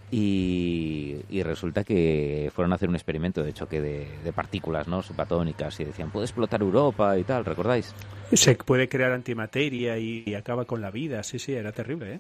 Y, 0.10 1.18
y 1.30 1.44
resulta 1.44 1.84
que 1.84 2.50
fueron 2.56 2.72
a 2.72 2.76
hacer 2.76 2.88
un 2.88 2.96
experimento 2.96 3.44
de 3.44 3.52
choque 3.52 3.82
de, 3.82 4.08
de 4.24 4.32
partículas, 4.32 4.88
¿no? 4.88 5.04
Subatónicas 5.04 5.78
y 5.82 5.84
decían, 5.84 6.10
puede 6.10 6.28
explotar 6.28 6.62
Europa 6.62 7.18
y 7.18 7.26
tal, 7.26 7.44
¿recordáis? 7.44 7.94
Se 8.32 8.56
puede 8.56 8.88
crear 8.88 9.12
antimateria 9.12 9.98
y, 9.98 10.24
y 10.26 10.34
acaba 10.36 10.64
con 10.64 10.80
la 10.80 10.92
vida. 10.92 11.24
Sí, 11.24 11.40
sí, 11.40 11.56
era 11.56 11.74
terrible, 11.74 12.14
¿eh? 12.14 12.20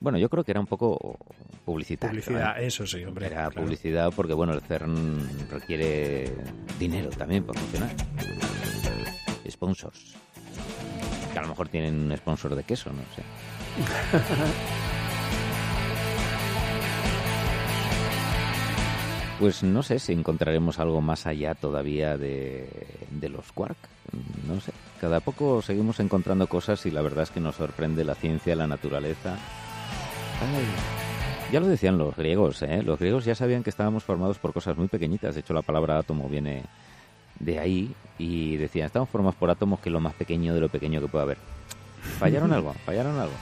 Bueno, 0.00 0.16
yo 0.16 0.30
creo 0.30 0.44
que 0.44 0.52
era 0.52 0.60
un 0.60 0.66
poco 0.66 1.18
publicitario. 1.66 2.22
Publicidad, 2.22 2.62
¿eh? 2.62 2.68
eso 2.68 2.86
sí, 2.86 3.04
hombre. 3.04 3.26
Era 3.26 3.50
claro. 3.50 3.64
publicidad 3.64 4.10
porque, 4.16 4.32
bueno, 4.32 4.54
el 4.54 4.62
CERN 4.62 5.50
requiere 5.50 6.32
dinero 6.78 7.10
también 7.10 7.44
para 7.44 7.60
funcionar. 7.60 7.90
Sponsors. 9.58 10.14
Que 11.32 11.38
a 11.38 11.42
lo 11.42 11.48
mejor 11.48 11.68
tienen 11.68 11.94
un 11.98 12.16
sponsor 12.16 12.54
de 12.54 12.62
queso, 12.62 12.90
no 12.92 13.02
sé. 13.14 13.22
Pues 19.38 19.62
no 19.62 19.84
sé 19.84 20.00
si 20.00 20.12
encontraremos 20.12 20.80
algo 20.80 21.00
más 21.00 21.24
allá 21.24 21.54
todavía 21.54 22.16
de, 22.18 22.68
de 23.08 23.28
los 23.28 23.52
quark. 23.52 23.76
No 24.48 24.60
sé. 24.60 24.72
Cada 25.00 25.20
poco 25.20 25.62
seguimos 25.62 26.00
encontrando 26.00 26.48
cosas 26.48 26.84
y 26.86 26.90
la 26.90 27.02
verdad 27.02 27.22
es 27.22 27.30
que 27.30 27.38
nos 27.38 27.54
sorprende 27.54 28.02
la 28.02 28.16
ciencia, 28.16 28.56
la 28.56 28.66
naturaleza. 28.66 29.36
Ay, 30.40 31.52
ya 31.52 31.60
lo 31.60 31.68
decían 31.68 31.98
los 31.98 32.16
griegos, 32.16 32.62
¿eh? 32.62 32.82
Los 32.82 32.98
griegos 32.98 33.24
ya 33.24 33.36
sabían 33.36 33.62
que 33.62 33.70
estábamos 33.70 34.02
formados 34.02 34.38
por 34.38 34.52
cosas 34.52 34.76
muy 34.76 34.88
pequeñitas. 34.88 35.36
De 35.36 35.40
hecho, 35.42 35.54
la 35.54 35.62
palabra 35.62 35.98
átomo 35.98 36.28
viene 36.28 36.64
de 37.40 37.58
ahí 37.58 37.94
y 38.18 38.56
decían, 38.56 38.86
estamos 38.86 39.08
formados 39.08 39.36
por 39.36 39.50
átomos 39.50 39.80
que 39.80 39.88
es 39.88 39.92
lo 39.92 40.00
más 40.00 40.14
pequeño 40.14 40.54
de 40.54 40.60
lo 40.60 40.68
pequeño 40.68 41.00
que 41.00 41.08
puede 41.08 41.22
haber. 41.22 41.38
¿Fallaron 42.18 42.52
algo? 42.54 42.74
¿Fallaron 42.84 43.18
algo? 43.18 43.34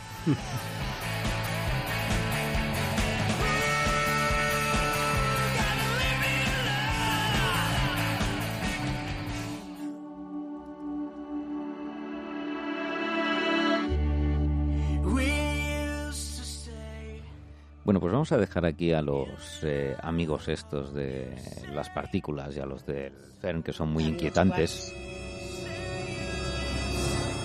Bueno, 17.86 18.00
pues 18.00 18.12
vamos 18.12 18.32
a 18.32 18.36
dejar 18.36 18.66
aquí 18.66 18.92
a 18.92 19.00
los 19.00 19.60
eh, 19.62 19.96
amigos 20.02 20.48
estos 20.48 20.92
de 20.92 21.32
las 21.72 21.88
partículas 21.88 22.56
y 22.56 22.58
a 22.58 22.66
los 22.66 22.84
del 22.84 23.12
CERN 23.40 23.62
que 23.62 23.72
son 23.72 23.90
muy 23.92 24.02
inquietantes. 24.02 24.92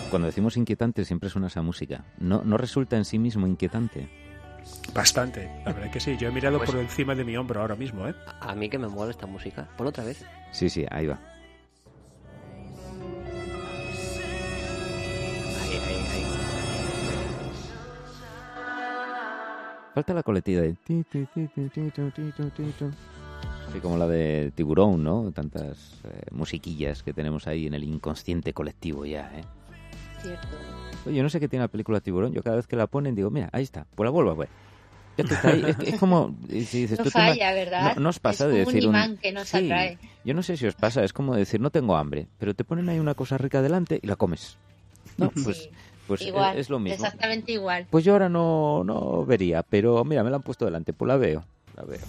Cuando 0.10 0.26
decimos 0.26 0.58
inquietante 0.58 1.06
siempre 1.06 1.30
suena 1.30 1.46
esa 1.46 1.62
música. 1.62 2.06
No, 2.18 2.42
no 2.44 2.58
resulta 2.58 2.98
en 2.98 3.06
sí 3.06 3.20
mismo 3.20 3.46
inquietante. 3.46 4.10
Bastante, 4.96 5.46
la 5.64 5.74
verdad 5.74 5.92
que 5.92 6.00
sí. 6.00 6.18
Yo 6.20 6.30
he 6.30 6.32
mirado 6.32 6.58
Pues- 6.58 6.72
por 6.72 6.80
encima 6.80 7.14
de 7.14 7.24
mi 7.24 7.38
hombro 7.38 7.62
ahora 7.62 7.76
mismo, 7.76 8.08
¿eh? 8.08 8.16
A 8.40 8.50
a 8.52 8.56
mí 8.56 8.68
que 8.68 8.80
me 8.80 8.88
mola 8.88 9.12
esta 9.12 9.28
música. 9.28 9.70
Pon 9.78 9.86
otra 9.86 10.04
vez. 10.04 10.26
Sí, 10.50 10.72
sí, 10.72 10.84
ahí 10.90 11.06
va. 11.06 11.20
Falta 19.94 20.14
la 20.14 20.24
coletilla 20.24 20.62
de... 20.62 20.76
Así 23.68 23.80
como 23.80 23.98
la 23.98 24.08
de 24.08 24.52
Tiburón, 24.56 25.04
¿no? 25.04 25.32
Tantas 25.32 26.00
eh, 26.04 26.22
musiquillas 26.32 27.04
que 27.04 27.14
tenemos 27.14 27.48
ahí 27.48 27.68
en 27.68 27.74
el 27.74 27.84
inconsciente 27.84 28.54
colectivo 28.54 29.06
ya, 29.06 29.32
¿eh? 29.36 29.44
Cierto. 30.22 30.48
Oye, 31.06 31.16
yo 31.16 31.24
no 31.24 31.30
sé 31.30 31.40
qué 31.40 31.48
tiene 31.48 31.64
la 31.64 31.68
película 31.68 32.00
Tiburón. 32.00 32.34
Yo 32.34 32.44
cada 32.44 32.58
vez 32.58 32.68
que 32.68 32.76
la 32.76 32.88
ponen 32.88 33.16
digo, 33.16 33.30
mira, 33.30 33.50
ahí 33.54 33.64
está, 33.64 33.86
pues 33.96 34.06
la 34.06 34.12
vuelvo 34.12 34.32
a 34.32 34.36
ver. 34.36 34.50
Ya 35.18 35.24
que 35.26 35.34
está 35.34 35.50
ahí. 35.50 35.64
Es, 35.68 35.94
es 35.94 36.00
como... 36.00 36.36
si 36.50 36.82
dices, 36.82 36.98
No 36.98 37.04
tú 37.06 37.10
falla, 37.12 37.54
¿verdad? 37.54 37.96
No, 37.96 38.02
no 38.04 38.10
os 38.10 38.20
pasa 38.20 38.46
Es 38.46 38.52
de 38.52 38.58
como 38.64 38.68
un 38.70 38.74
decir 38.74 38.84
imán 38.90 39.18
que 39.18 39.32
nos 39.32 39.48
Sí, 39.48 39.58
atrae. 39.58 39.98
Yo 40.24 40.34
no 40.34 40.44
sé 40.44 40.58
si 40.58 40.68
os 40.68 40.76
pasa, 40.76 41.04
es 41.04 41.14
como 41.14 41.36
decir, 41.36 41.60
no 41.60 41.70
tengo 41.70 41.98
hambre, 41.98 42.28
pero 42.38 42.54
te 42.54 42.64
ponen 42.64 42.88
ahí 42.90 43.00
una 43.00 43.16
cosa 43.16 43.38
rica 43.38 43.62
delante 43.62 44.00
y 44.02 44.08
la 44.08 44.16
comes. 44.16 44.58
No, 45.18 45.32
pues, 45.32 45.36
Sí, 45.44 45.44
pues 45.44 45.70
igual, 46.22 46.56
es, 46.56 46.62
es 46.62 46.70
lo 46.70 46.80
mismo. 46.80 46.96
exactamente 47.06 47.52
igual. 47.54 47.88
Pues 47.90 48.04
yo 48.04 48.14
ahora 48.14 48.30
no, 48.30 48.84
no 48.84 49.26
vería, 49.26 49.64
pero 49.64 50.04
mira, 50.04 50.24
me 50.24 50.30
la 50.30 50.38
han 50.38 50.44
puesto 50.44 50.66
delante, 50.66 50.94
pues 50.94 51.08
la 51.08 51.18
veo, 51.18 51.44
la 51.76 51.84
veo. 51.84 52.00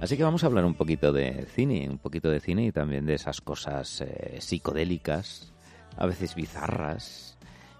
Así 0.00 0.16
que 0.16 0.22
vamos 0.24 0.42
a 0.44 0.46
hablar 0.46 0.64
un 0.64 0.74
poquito 0.74 1.12
de 1.12 1.44
cine, 1.54 1.86
un 1.88 1.98
poquito 1.98 2.30
de 2.30 2.40
cine 2.40 2.64
y 2.64 2.72
también 2.72 3.04
de 3.04 3.14
esas 3.14 3.40
cosas 3.42 4.00
eh, 4.00 4.36
psicodélicas, 4.40 5.52
a 5.98 6.06
veces 6.06 6.34
bizarras. 6.34 7.36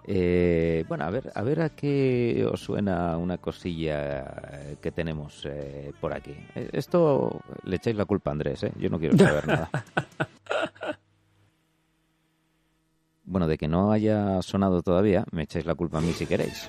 Eh, 0.06 0.84
bueno, 0.88 1.04
a 1.04 1.10
ver, 1.10 1.30
a 1.34 1.42
ver 1.42 1.62
a 1.62 1.68
qué 1.70 2.46
os 2.50 2.60
suena 2.60 3.16
una 3.16 3.38
cosilla 3.38 4.20
eh, 4.52 4.76
que 4.82 4.90
tenemos 4.92 5.46
eh, 5.46 5.92
por 6.00 6.12
aquí. 6.12 6.34
Eh, 6.54 6.68
Esto 6.72 7.40
le 7.64 7.76
echáis 7.76 7.96
la 7.96 8.04
culpa 8.04 8.30
a 8.30 8.32
Andrés, 8.32 8.64
¿eh? 8.64 8.72
Yo 8.78 8.90
no 8.90 8.98
quiero 8.98 9.16
saber 9.16 9.46
nada. 9.46 9.70
Bueno, 13.30 13.46
de 13.46 13.58
que 13.58 13.68
no 13.68 13.92
haya 13.92 14.42
sonado 14.42 14.82
todavía, 14.82 15.24
me 15.30 15.44
echáis 15.44 15.64
la 15.64 15.76
culpa 15.76 15.98
a 15.98 16.00
mí 16.00 16.12
si 16.12 16.26
queréis. 16.26 16.68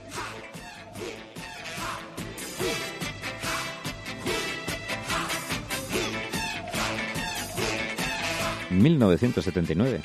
...1979... 8.70 10.01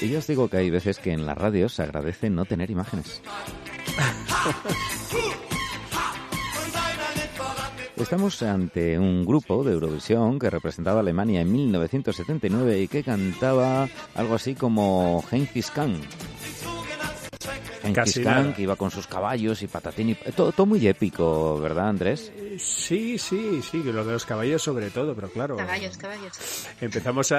Y 0.00 0.08
yo 0.08 0.20
os 0.20 0.26
digo 0.28 0.48
que 0.48 0.58
hay 0.58 0.70
veces 0.70 1.00
que 1.00 1.10
en 1.10 1.26
la 1.26 1.34
radio 1.34 1.68
se 1.68 1.82
agradece 1.82 2.30
no 2.30 2.44
tener 2.44 2.70
imágenes. 2.70 3.22
Estamos 7.96 8.42
ante 8.42 8.98
un 8.98 9.24
grupo 9.24 9.64
de 9.64 9.72
Eurovisión 9.72 10.38
que 10.38 10.50
representaba 10.50 10.98
a 10.98 11.00
Alemania 11.00 11.40
en 11.40 11.50
1979 11.50 12.82
y 12.82 12.88
que 12.88 13.02
cantaba 13.02 13.88
algo 14.14 14.34
así 14.34 14.54
como 14.54 15.24
Genghis 15.30 15.70
Khan. 15.70 15.98
Genghis 17.82 18.20
Khan, 18.22 18.52
que 18.52 18.62
iba 18.62 18.76
con 18.76 18.90
sus 18.90 19.06
caballos 19.06 19.62
y 19.62 19.66
patatín 19.66 20.10
y... 20.10 20.14
Todo, 20.14 20.52
todo 20.52 20.66
muy 20.66 20.86
épico, 20.86 21.58
¿verdad, 21.58 21.88
Andrés? 21.88 22.30
Sí, 22.58 23.18
sí, 23.18 23.60
sí, 23.62 23.82
lo 23.82 24.04
de 24.04 24.12
los 24.12 24.24
caballos 24.24 24.62
sobre 24.62 24.90
todo, 24.90 25.14
pero 25.14 25.28
claro. 25.28 25.56
Caballos, 25.56 25.96
caballos. 25.96 26.66
Empezamos 26.80 27.32
a, 27.32 27.38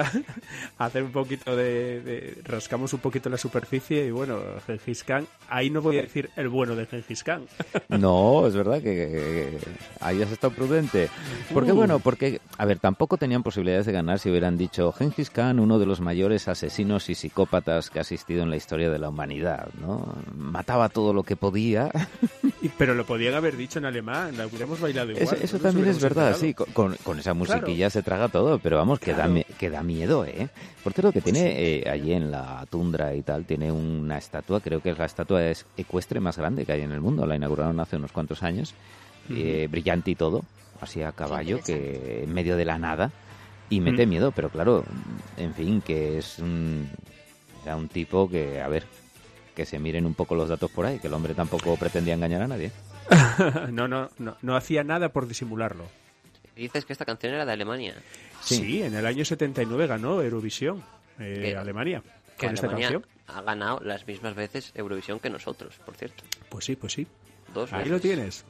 a 0.78 0.84
hacer 0.84 1.02
un 1.02 1.12
poquito 1.12 1.54
de, 1.56 2.00
de- 2.00 2.38
Rascamos 2.44 2.92
un 2.92 3.00
poquito 3.00 3.28
la 3.28 3.36
superficie 3.38 4.06
y 4.06 4.10
bueno, 4.10 4.38
Gengis 4.66 5.04
Khan. 5.04 5.26
Ahí 5.48 5.70
no 5.70 5.80
voy 5.82 5.98
a 5.98 6.02
decir 6.02 6.30
el 6.36 6.48
bueno 6.48 6.74
de 6.76 6.86
Gengis 6.86 7.22
Khan. 7.24 7.42
No, 7.88 8.46
es 8.46 8.54
verdad 8.54 8.76
que, 8.76 8.82
que 8.82 9.58
ahí 10.00 10.22
has 10.22 10.30
estado 10.30 10.52
prudente. 10.52 11.08
Porque 11.52 11.72
Uh. 11.72 11.76
bueno, 11.76 11.98
porque, 11.98 12.40
a 12.56 12.64
ver, 12.64 12.78
tampoco 12.78 13.16
tenían 13.16 13.42
posibilidades 13.42 13.86
de 13.86 13.92
ganar 13.92 14.18
si 14.18 14.30
hubieran 14.30 14.56
dicho 14.56 14.92
Genghis 14.92 15.30
Khan, 15.30 15.58
uno 15.60 15.78
de 15.78 15.86
los 15.86 16.00
mayores 16.00 16.48
asesinos 16.48 17.08
y 17.10 17.14
psicópatas 17.14 17.90
que 17.90 17.98
ha 17.98 18.02
existido 18.02 18.42
en 18.42 18.50
la 18.50 18.56
historia 18.56 18.90
de 18.90 18.98
la 18.98 19.08
humanidad, 19.08 19.68
¿no? 19.80 20.14
Mataba 20.36 20.88
todo 20.88 21.12
lo 21.12 21.22
que 21.24 21.36
podía. 21.36 21.90
Pero 22.76 22.94
lo 22.94 23.04
podían 23.06 23.34
haber 23.34 23.56
dicho 23.56 23.78
en 23.78 23.84
alemán, 23.86 24.36
la 24.36 24.46
hubiéramos 24.46 24.80
bailado 24.80 25.07
igual. 25.12 25.24
Eso, 25.26 25.36
no 25.36 25.42
eso 25.44 25.58
también 25.58 25.88
es 25.88 26.00
verdad, 26.00 26.28
enterado. 26.34 26.40
sí, 26.40 26.72
con, 26.72 26.94
con- 27.04 27.18
esa 27.18 27.34
musiquilla 27.34 27.76
Claro. 27.76 27.90
se 27.90 28.02
traga 28.02 28.28
todo, 28.28 28.58
pero 28.58 28.76
vamos, 28.76 28.98
que, 29.00 29.10
da, 29.12 29.16
Claro. 29.24 29.32
mi- 29.32 29.44
que 29.44 29.70
da 29.70 29.82
miedo, 29.82 30.24
¿eh? 30.24 30.48
Por 30.84 30.92
cierto, 30.92 31.12
que 31.12 31.20
tiene 31.20 31.80
eh, 31.80 31.90
allí 31.90 32.12
en 32.12 32.30
la 32.30 32.64
tundra 32.70 33.14
y 33.14 33.22
tal, 33.22 33.44
tiene 33.44 33.70
una 33.72 34.18
estatua, 34.18 34.60
creo 34.60 34.80
que 34.80 34.90
es 34.90 34.98
la 34.98 35.04
estatua 35.06 35.44
es- 35.44 35.66
ecuestre 35.76 36.20
más 36.20 36.36
grande 36.38 36.64
que 36.64 36.72
hay 36.72 36.82
en 36.82 36.92
el 36.92 37.00
mundo, 37.00 37.26
la 37.26 37.36
inauguraron 37.36 37.78
hace 37.80 37.96
unos 37.96 38.12
cuantos 38.12 38.42
años, 38.42 38.74
eh, 39.30 39.68
brillante 39.70 40.10
y 40.10 40.14
todo, 40.14 40.44
así 40.80 41.02
a 41.02 41.12
caballo, 41.12 41.60
que 41.64 42.22
en 42.24 42.32
medio 42.32 42.56
de 42.56 42.64
la 42.64 42.78
nada, 42.78 43.10
y 43.70 43.80
mete 43.80 44.06
Mm. 44.06 44.08
miedo, 44.08 44.32
pero 44.32 44.48
claro, 44.48 44.84
en 45.36 45.52
fin, 45.54 45.82
que 45.82 46.18
es 46.18 46.38
un, 46.38 46.88
era 47.64 47.76
un 47.76 47.88
tipo 47.88 48.30
que, 48.30 48.60
a 48.62 48.68
ver, 48.68 48.84
que 49.54 49.66
se 49.66 49.78
miren 49.78 50.06
un 50.06 50.14
poco 50.14 50.34
los 50.36 50.48
datos 50.48 50.70
por 50.70 50.86
ahí, 50.86 50.98
que 51.00 51.08
el 51.08 51.14
hombre 51.14 51.34
tampoco 51.34 51.76
pretendía 51.76 52.14
engañar 52.14 52.42
a 52.42 52.46
nadie. 52.48 52.70
no, 53.72 53.88
no, 53.88 54.10
no, 54.18 54.36
no 54.42 54.56
hacía 54.56 54.84
nada 54.84 55.10
por 55.10 55.26
disimularlo. 55.26 55.84
Dices 56.56 56.84
que 56.84 56.92
esta 56.92 57.04
canción 57.04 57.34
era 57.34 57.44
de 57.46 57.52
Alemania. 57.52 57.94
Sí, 58.42 58.82
en 58.82 58.94
el 58.94 59.06
año 59.06 59.24
79 59.24 59.86
ganó 59.86 60.22
Eurovisión 60.22 60.82
eh, 61.18 61.54
Alemania 61.56 62.02
Que 62.36 62.46
con 62.46 62.54
esta 62.54 62.66
Alemania 62.66 62.90
canción. 63.00 63.06
ha 63.26 63.42
ganado 63.42 63.80
las 63.84 64.06
mismas 64.06 64.34
veces 64.34 64.72
Eurovisión 64.74 65.20
que 65.20 65.30
nosotros, 65.30 65.74
por 65.84 65.94
cierto. 65.96 66.24
Pues 66.48 66.64
sí, 66.64 66.76
pues 66.76 66.92
sí. 66.92 67.06
Dos 67.54 67.72
Ahí 67.72 67.78
veces. 67.80 67.92
lo 67.92 68.00
tienes. 68.00 68.44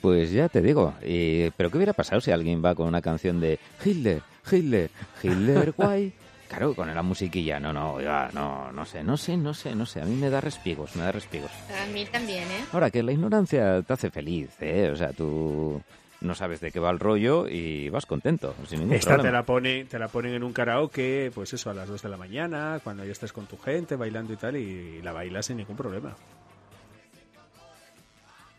Pues 0.00 0.30
ya 0.32 0.48
te 0.48 0.60
digo, 0.62 0.94
eh, 1.02 1.50
pero 1.56 1.70
¿qué 1.70 1.76
hubiera 1.76 1.92
pasado 1.92 2.20
si 2.20 2.30
alguien 2.32 2.64
va 2.64 2.74
con 2.74 2.88
una 2.88 3.00
canción 3.02 3.40
de 3.40 3.58
Hitler, 3.84 4.22
Hitler, 4.50 4.90
Hitler, 5.22 5.72
guay? 5.76 6.12
Claro, 6.52 6.74
con 6.74 6.94
la 6.94 7.02
musiquilla, 7.02 7.58
no, 7.58 7.72
no, 7.72 7.94
oiga, 7.94 8.30
no, 8.32 8.70
no 8.72 8.84
sé, 8.84 9.02
no 9.02 9.16
sé, 9.16 9.36
no 9.36 9.54
sé, 9.54 9.74
no 9.74 9.86
sé, 9.86 10.00
a 10.02 10.04
mí 10.04 10.14
me 10.16 10.28
da 10.30 10.40
respigos, 10.40 10.94
me 10.96 11.02
da 11.02 11.12
respigos. 11.12 11.50
A 11.82 11.86
mí 11.92 12.04
también, 12.06 12.44
¿eh? 12.44 12.64
Ahora, 12.72 12.90
que 12.90 13.02
la 13.02 13.12
ignorancia 13.12 13.82
te 13.82 13.92
hace 13.92 14.10
feliz, 14.10 14.50
¿eh? 14.60 14.90
O 14.92 14.96
sea, 14.96 15.12
tú 15.12 15.80
no 16.20 16.34
sabes 16.34 16.60
de 16.60 16.70
qué 16.70 16.78
va 16.78 16.90
el 16.90 16.98
rollo 17.00 17.48
y 17.48 17.88
vas 17.88 18.06
contento, 18.06 18.54
sin 18.68 18.80
ningún 18.80 18.94
Esta 18.96 19.10
te 19.10 19.14
problema. 19.16 19.38
la, 19.38 19.44
pone, 19.44 19.84
te 19.86 19.98
la 19.98 20.08
ponen 20.08 20.34
en 20.34 20.44
un 20.44 20.52
karaoke, 20.52 21.32
pues 21.34 21.52
eso, 21.52 21.70
a 21.70 21.74
las 21.74 21.88
2 21.88 22.00
de 22.02 22.08
la 22.08 22.16
mañana, 22.16 22.80
cuando 22.84 23.04
ya 23.04 23.12
estés 23.12 23.32
con 23.32 23.46
tu 23.46 23.56
gente, 23.58 23.96
bailando 23.96 24.32
y 24.32 24.36
tal, 24.36 24.56
y 24.56 25.00
la 25.02 25.12
bailas 25.12 25.46
sin 25.46 25.56
ningún 25.56 25.76
problema. 25.76 26.14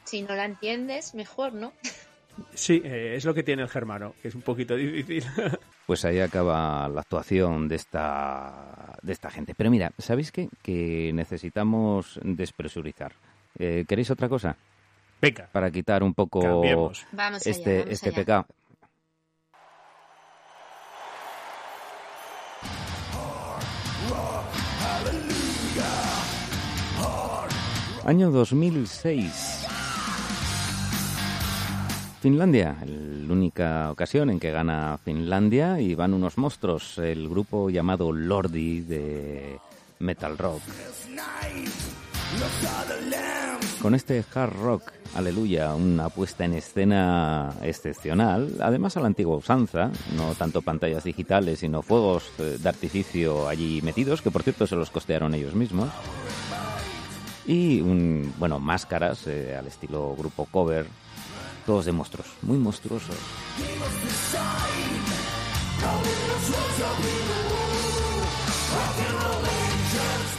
Si 0.04 0.22
no 0.22 0.36
la 0.36 0.46
entiendes, 0.46 1.16
mejor, 1.16 1.54
¿no? 1.54 1.74
Sí, 2.54 2.82
eh, 2.84 3.14
es 3.16 3.26
lo 3.26 3.34
que 3.34 3.44
tiene 3.44 3.62
el 3.64 3.70
germano, 3.70 4.14
que 4.22 4.28
es 4.28 4.36
un 4.36 4.42
poquito 4.42 4.76
difícil. 4.78 5.24
Pues 5.86 6.06
ahí 6.06 6.20
acaba 6.20 6.88
la 6.90 7.02
actuación 7.02 7.68
de 7.68 7.76
esta, 7.76 8.96
de 9.02 9.14
esta 9.14 9.30
gente. 9.30 9.54
Pero 9.56 9.70
mira, 9.70 9.92
¿sabéis 9.98 10.32
qué? 10.32 10.50
Que 10.62 11.12
necesitamos 11.14 12.20
despresurizar. 12.24 13.14
Eh, 13.60 13.86
¿Queréis 13.88 14.10
otra 14.12 14.30
cosa? 14.30 14.56
Venga, 15.22 15.48
Para 15.52 15.72
quitar 15.72 16.04
un 16.04 16.14
poco 16.14 16.42
Cambiemos. 16.42 17.06
Vamos 17.12 17.42
allá, 17.46 17.52
este, 17.52 17.78
vamos 17.80 17.94
este 17.94 18.10
allá. 18.10 18.16
pecado. 18.16 18.46
Año 28.06 28.32
2006. 28.32 29.63
Finlandia, 32.24 32.78
la 32.86 33.34
única 33.34 33.92
ocasión 33.92 34.30
en 34.30 34.40
que 34.40 34.50
gana 34.50 34.98
Finlandia 35.04 35.82
y 35.82 35.94
van 35.94 36.14
unos 36.14 36.38
monstruos, 36.38 36.98
el 36.98 37.28
grupo 37.28 37.70
llamado 37.70 38.14
Lordi 38.14 38.80
de 38.80 39.60
metal 40.00 40.38
rock. 40.38 40.62
Con 43.82 43.94
este 43.94 44.24
hard 44.34 44.54
rock, 44.54 44.94
aleluya, 45.16 45.76
una 45.76 46.08
puesta 46.08 46.46
en 46.46 46.54
escena 46.54 47.56
excepcional, 47.62 48.56
además 48.62 48.96
a 48.96 49.02
la 49.02 49.08
antigua 49.08 49.36
usanza, 49.36 49.92
no 50.16 50.34
tanto 50.36 50.62
pantallas 50.62 51.04
digitales, 51.04 51.60
sino 51.60 51.82
fuegos 51.82 52.32
eh, 52.40 52.58
de 52.58 52.70
artificio 52.70 53.50
allí 53.50 53.82
metidos, 53.82 54.22
que 54.22 54.32
por 54.32 54.44
cierto 54.44 54.66
se 54.66 54.78
los 54.78 54.92
costearon 54.92 55.34
ellos 55.34 55.56
mismos. 55.56 55.90
Y, 57.46 57.82
un, 57.82 58.34
bueno, 58.40 58.62
máscaras 58.62 59.28
eh, 59.28 59.58
al 59.58 59.68
estilo 59.68 60.16
grupo 60.18 60.46
cover, 60.50 60.86
todos 61.66 61.86
de 61.86 61.92
monstruos, 61.92 62.28
muy 62.42 62.58
monstruosos. 62.58 63.16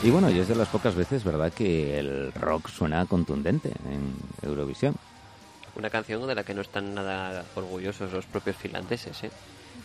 Y 0.02 0.10
bueno, 0.10 0.30
y 0.30 0.38
es 0.38 0.48
de 0.48 0.54
las 0.54 0.68
pocas 0.68 0.94
veces, 0.94 1.24
¿verdad?, 1.24 1.52
que 1.52 1.98
el 1.98 2.32
rock 2.34 2.68
suena 2.68 3.06
contundente 3.06 3.70
en 3.90 4.14
Eurovisión. 4.42 4.94
Una 5.76 5.88
canción 5.90 6.26
de 6.26 6.34
la 6.34 6.44
que 6.44 6.54
no 6.54 6.60
están 6.60 6.94
nada 6.94 7.44
orgullosos 7.54 8.12
los 8.12 8.26
propios 8.26 8.56
finlandeses, 8.56 9.24
¿eh? 9.24 9.30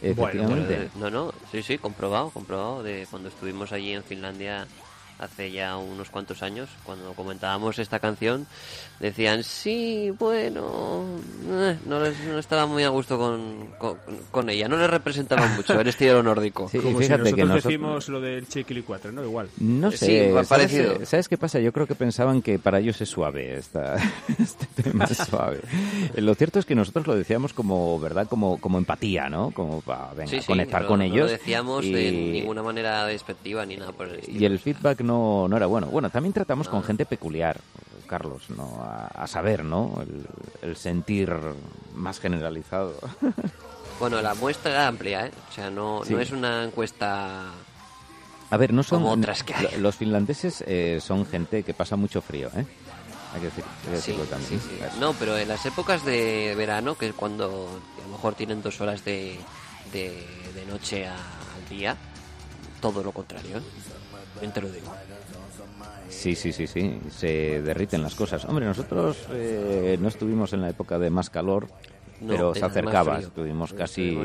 Efectivamente. 0.02 0.78
De- 0.78 0.90
no, 0.96 1.10
no, 1.10 1.34
sí, 1.52 1.64
sí, 1.64 1.78
comprobado, 1.78 2.30
comprobado. 2.30 2.84
De 2.84 3.08
cuando 3.10 3.30
estuvimos 3.30 3.72
allí 3.72 3.94
en 3.94 4.04
Finlandia 4.04 4.68
hace 5.20 5.52
ya 5.52 5.78
unos 5.78 6.10
cuantos 6.10 6.42
años, 6.44 6.70
cuando 6.86 7.14
comentábamos 7.14 7.78
esta 7.80 8.00
canción, 8.00 8.48
decían, 9.00 9.44
sí, 9.44 10.12
bueno, 10.18 11.04
eh, 11.50 11.78
no, 11.86 12.02
les- 12.02 12.20
no 12.22 12.40
estaba 12.40 12.66
muy 12.66 12.84
a 12.84 12.90
gusto 12.90 13.18
con, 13.18 13.68
con, 13.78 13.98
con 14.32 14.50
ella, 14.50 14.68
no 14.68 14.78
les 14.78 14.90
representaba 14.90 15.46
mucho 15.56 15.80
el 15.80 15.88
estilo 15.88 16.24
nórdico. 16.24 16.70
Sí, 16.70 16.78
y 16.78 16.82
Como 16.82 16.98
si 17.00 17.04
fíjate 17.06 17.20
nosotros 17.24 17.36
que 17.36 17.42
nosotros- 17.46 17.64
decimos 17.66 18.10
lo 18.10 18.22
del 18.22 18.48
Chiquili 18.48 18.82
4, 18.82 19.12
¿no? 19.12 19.24
Igual. 19.24 19.50
No 19.60 19.92
Sí, 19.92 19.98
sé, 19.98 20.28
igual 20.30 20.46
¿sabes, 20.46 20.72
parecido. 20.72 21.06
¿sabes 21.06 21.28
qué 21.28 21.38
pasa? 21.38 21.60
Yo 21.60 21.72
creo 21.74 21.86
que 21.88 21.96
pensaban 21.96 22.42
que 22.42 22.58
para 22.60 22.80
ellos 22.80 23.00
es 23.02 23.10
suave 23.10 23.58
esta, 23.58 23.96
este 24.40 24.68
tema 24.84 25.06
es 25.06 25.18
suave. 25.18 25.60
Eh, 26.16 26.22
Lo 26.22 26.34
cierto 26.36 26.60
es 26.60 26.66
que 26.66 26.76
nosotros 26.76 27.08
lo 27.08 27.16
decíamos 27.16 27.54
como, 27.54 28.00
¿verdad? 28.00 28.28
Como, 28.28 28.60
como 28.60 28.78
empatía, 28.78 29.30
¿no? 29.30 29.52
Como 29.52 29.82
para 29.82 30.14
venga, 30.14 30.30
Sí, 30.32 30.40
sí, 30.42 30.48
conectar 30.48 30.84
no- 30.84 30.88
con 30.88 31.00
no 31.00 31.06
ellos. 31.06 31.18
lo 31.26 31.28
decíamos 31.28 31.84
de 31.86 32.08
y- 32.10 32.32
ninguna 32.32 32.64
manera 32.64 33.06
despectiva 33.06 33.66
ni 33.66 33.76
nada 33.78 33.92
por 33.92 34.08
el 34.08 34.20
estilo. 34.20 34.40
Y 34.40 34.46
el 34.46 34.60
feedback 34.60 35.02
no, 35.10 35.48
no 35.48 35.58
era 35.58 35.66
bueno. 35.66 35.88
Bueno, 35.88 36.10
también 36.10 36.34
tratamos 36.34 36.68
con 36.70 36.84
gente 36.84 37.06
peculiar, 37.06 37.58
Carlos, 38.08 38.44
¿no? 38.50 38.82
A, 38.84 39.08
a 39.08 39.28
saber, 39.28 39.64
¿no? 39.64 40.02
El, 40.02 40.26
el 40.70 40.76
sentir 40.76 41.32
más 41.96 42.20
generalizado. 42.20 42.96
Bueno, 44.00 44.22
la 44.22 44.34
muestra 44.34 44.72
era 44.72 44.88
amplia, 44.88 45.26
¿eh? 45.26 45.32
O 45.50 45.54
sea, 45.54 45.70
no, 45.70 46.06
Sí. 46.06 46.14
no 46.14 46.22
es 46.22 46.32
una 46.32 46.64
encuesta... 46.64 47.48
A 48.50 48.56
ver, 48.58 48.72
no 48.72 48.82
son... 48.82 49.02
Como 49.02 49.12
otras 49.12 49.44
que 49.44 49.54
hay. 49.54 49.64
lo- 49.74 49.78
Los 49.80 49.96
finlandeses 49.98 50.64
eh, 50.66 51.00
son 51.02 51.26
gente 51.26 51.64
que 51.64 51.74
pasa 51.74 51.98
mucho 51.98 52.22
frío, 52.22 52.48
¿eh? 52.56 52.66
Hay 53.34 53.40
que, 53.42 53.48
decir, 53.48 53.64
hay 53.66 53.92
que 53.92 54.00
Sí, 54.02 54.12
decirlo 54.14 54.24
también. 54.24 54.62
sí, 54.62 54.70
sí. 54.70 54.80
Eso. 54.82 55.00
No, 55.02 55.12
pero 55.16 55.38
en 55.38 55.50
las 55.50 55.66
épocas 55.66 56.06
de 56.06 56.54
verano, 56.56 56.96
que 56.96 57.08
es 57.10 57.14
cuando 57.14 57.68
a 58.02 58.06
lo 58.08 58.12
mejor 58.14 58.36
tienen 58.36 58.62
dos 58.62 58.80
horas 58.80 59.04
de, 59.04 59.38
de, 59.92 60.26
de 60.56 60.66
noche 60.72 61.06
a- 61.06 61.16
al 61.16 61.70
día, 61.70 61.98
todo 62.80 63.04
lo 63.04 63.12
contrario. 63.12 63.58
Te 64.54 64.62
lo 64.62 64.70
digo. 64.70 64.94
Sí, 66.10 66.36
sí, 66.36 66.52
sí, 66.52 66.68
sí, 66.68 67.00
se 67.12 67.62
derriten 67.62 68.02
las 68.02 68.16
cosas. 68.16 68.44
Hombre, 68.46 68.66
nosotros 68.66 69.18
eh, 69.32 69.98
no 70.02 70.08
estuvimos 70.08 70.52
en 70.54 70.62
la 70.62 70.70
época 70.70 70.98
de 71.00 71.10
más 71.10 71.30
calor, 71.30 71.68
No, 72.20 72.28
pero 72.34 72.56
se 72.56 72.66
acercaba, 72.66 73.20
estuvimos 73.20 73.74
casi 73.74 74.18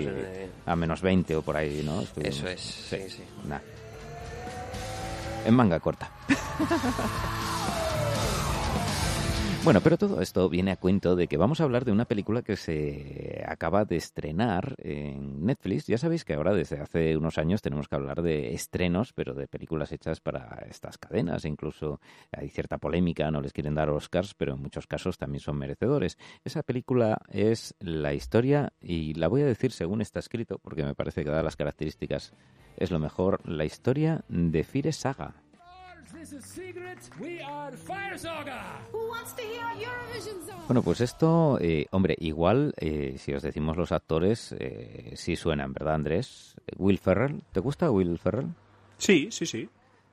a 0.66 0.74
menos 0.76 1.02
20 1.02 1.36
o 1.36 1.42
por 1.42 1.56
ahí, 1.56 1.82
¿no? 1.84 2.00
Estuvimos- 2.00 2.36
Eso 2.36 2.48
es, 2.48 2.60
sí, 2.60 2.98
sí. 3.08 3.22
nah. 3.46 3.58
En 5.46 5.54
manga 5.54 5.78
corta. 5.78 6.10
Bueno, 9.64 9.80
pero 9.80 9.96
todo 9.96 10.20
esto 10.20 10.50
viene 10.50 10.72
a 10.72 10.76
cuento 10.76 11.16
de 11.16 11.26
que 11.26 11.38
vamos 11.38 11.58
a 11.58 11.64
hablar 11.64 11.86
de 11.86 11.92
una 11.92 12.04
película 12.04 12.42
que 12.42 12.54
se 12.54 13.42
acaba 13.48 13.86
de 13.86 13.96
estrenar 13.96 14.74
en 14.76 15.46
Netflix. 15.46 15.86
Ya 15.86 15.96
sabéis 15.96 16.26
que 16.26 16.34
ahora 16.34 16.52
desde 16.52 16.80
hace 16.80 17.16
unos 17.16 17.38
años 17.38 17.62
tenemos 17.62 17.88
que 17.88 17.94
hablar 17.94 18.20
de 18.20 18.52
estrenos, 18.52 19.14
pero 19.14 19.32
de 19.32 19.48
películas 19.48 19.90
hechas 19.90 20.20
para 20.20 20.66
estas 20.68 20.98
cadenas. 20.98 21.46
Incluso 21.46 21.98
hay 22.30 22.50
cierta 22.50 22.76
polémica, 22.76 23.30
no 23.30 23.40
les 23.40 23.54
quieren 23.54 23.74
dar 23.74 23.88
Oscars, 23.88 24.34
pero 24.34 24.52
en 24.52 24.60
muchos 24.60 24.86
casos 24.86 25.16
también 25.16 25.40
son 25.40 25.56
merecedores. 25.56 26.18
Esa 26.44 26.62
película 26.62 27.22
es 27.30 27.74
la 27.80 28.12
historia, 28.12 28.74
y 28.82 29.14
la 29.14 29.28
voy 29.28 29.40
a 29.40 29.46
decir 29.46 29.72
según 29.72 30.02
está 30.02 30.18
escrito, 30.18 30.58
porque 30.58 30.84
me 30.84 30.94
parece 30.94 31.24
que 31.24 31.30
dadas 31.30 31.44
las 31.44 31.56
características 31.56 32.34
es 32.76 32.90
lo 32.90 32.98
mejor, 32.98 33.40
la 33.48 33.64
historia 33.64 34.26
de 34.28 34.62
Fire 34.62 34.92
Saga. 34.92 35.43
Bueno, 40.66 40.82
pues 40.82 41.00
esto, 41.00 41.58
eh, 41.60 41.86
hombre, 41.90 42.16
igual, 42.18 42.74
eh, 42.78 43.16
si 43.18 43.32
os 43.32 43.42
decimos 43.42 43.76
los 43.76 43.92
actores, 43.92 44.54
eh, 44.58 45.12
sí 45.14 45.36
suenan, 45.36 45.72
¿verdad, 45.72 45.94
Andrés? 45.94 46.54
Will 46.76 46.98
Ferrell, 46.98 47.42
¿te 47.52 47.60
gusta 47.60 47.90
Will 47.90 48.18
Ferrell? 48.18 48.48
Sí, 48.98 49.28
sí, 49.30 49.46
sí. 49.46 49.68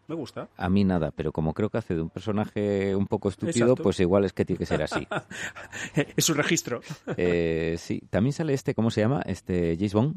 Me 0.08 0.16
gusta. 0.16 0.50
A 0.58 0.68
mí 0.68 0.84
nada, 0.84 1.12
pero 1.12 1.32
como 1.32 1.54
creo 1.54 1.70
que 1.70 1.78
hace 1.78 1.96
de 1.96 2.02
un 2.02 2.10
personaje 2.10 2.94
un 2.96 3.08
poco 3.08 3.30
estúpido, 3.30 3.68
Exacto. 3.68 3.84
pues 3.84 4.00
igual 4.02 4.26
es 4.26 4.34
que 4.34 4.44
tiene 4.44 4.58
que 4.58 4.66
ser 4.66 4.84
así. 4.84 5.08
es 6.18 6.30
un 6.30 6.36
registro. 6.36 6.82
Eh, 7.16 7.76
sí, 7.78 8.02
también 8.10 8.34
sale 8.34 8.54
este, 8.54 8.76
¿cómo 8.76 8.92
se 8.92 9.00
llama? 9.00 9.22
Este 9.26 9.78
James 9.78 9.94
Bond. 9.94 10.16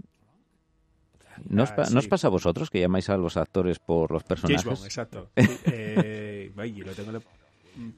¿No 1.49 1.63
os, 1.65 1.71
Ah, 1.71 1.77
pa- 1.77 1.91
¿no 1.91 1.99
os 1.99 2.05
sí. 2.05 2.11
pasa 2.11 2.27
a 2.29 2.31
vosotros 2.31 2.71
que 2.71 2.81
llamáis 2.81 3.09
a 3.11 3.17
los 3.17 3.37
actores 3.37 3.79
por 3.79 4.11
los 4.11 4.23
personajes? 4.25 4.63
James 4.65 4.79
Bond, 4.81 4.87
exacto. 4.87 5.31
Eh, 5.67 6.53
ay, 6.57 6.73
lo 6.81 6.93
tengo 6.93 7.11
en 7.11 7.15
la 7.17 7.23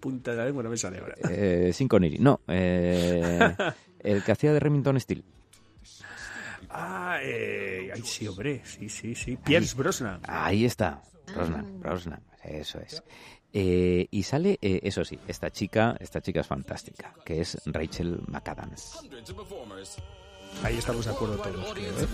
punta 0.01 0.30
de 0.32 0.37
la 0.39 0.45
lengua, 0.47 0.62
no 0.62 0.70
me 0.70 0.76
sale 0.76 0.99
ahora. 0.99 1.14
Eh, 1.28 1.70
Sean 1.74 1.89
Connery, 1.89 2.18
no. 2.18 2.41
eh, 2.49 3.55
el 4.01 4.22
que 4.24 4.32
hacía 4.32 4.53
de 4.53 4.61
Remington 4.61 4.99
Steel. 5.01 5.24
Ah, 6.70 7.18
eh, 7.22 7.91
ay, 7.95 8.03
sí, 8.03 8.26
hombre, 8.26 8.62
sí, 8.64 8.89
sí, 8.89 9.14
sí. 9.14 9.37
Pierce 9.37 9.74
Brosnan. 9.76 10.20
Ahí 10.26 10.64
está. 10.64 11.01
Brosnan, 11.34 11.80
Brosnan, 11.80 12.22
eso 12.45 12.78
es. 12.80 13.03
Eh, 13.53 14.07
y 14.11 14.22
sale, 14.22 14.59
eh, 14.61 14.80
eso 14.82 15.05
sí, 15.05 15.18
esta 15.26 15.51
chica, 15.51 15.97
esta 16.01 16.20
chica 16.20 16.41
es 16.41 16.47
fantástica, 16.47 17.14
que 17.24 17.41
es 17.41 17.57
Rachel 17.66 18.20
McAdams. 18.26 18.99
Ahí 20.63 20.79
estamos 20.79 21.05
de 21.05 21.11
acuerdo 21.13 21.37
todos, 21.39 21.73
creo, 21.75 21.99
¿eh? 22.01 22.07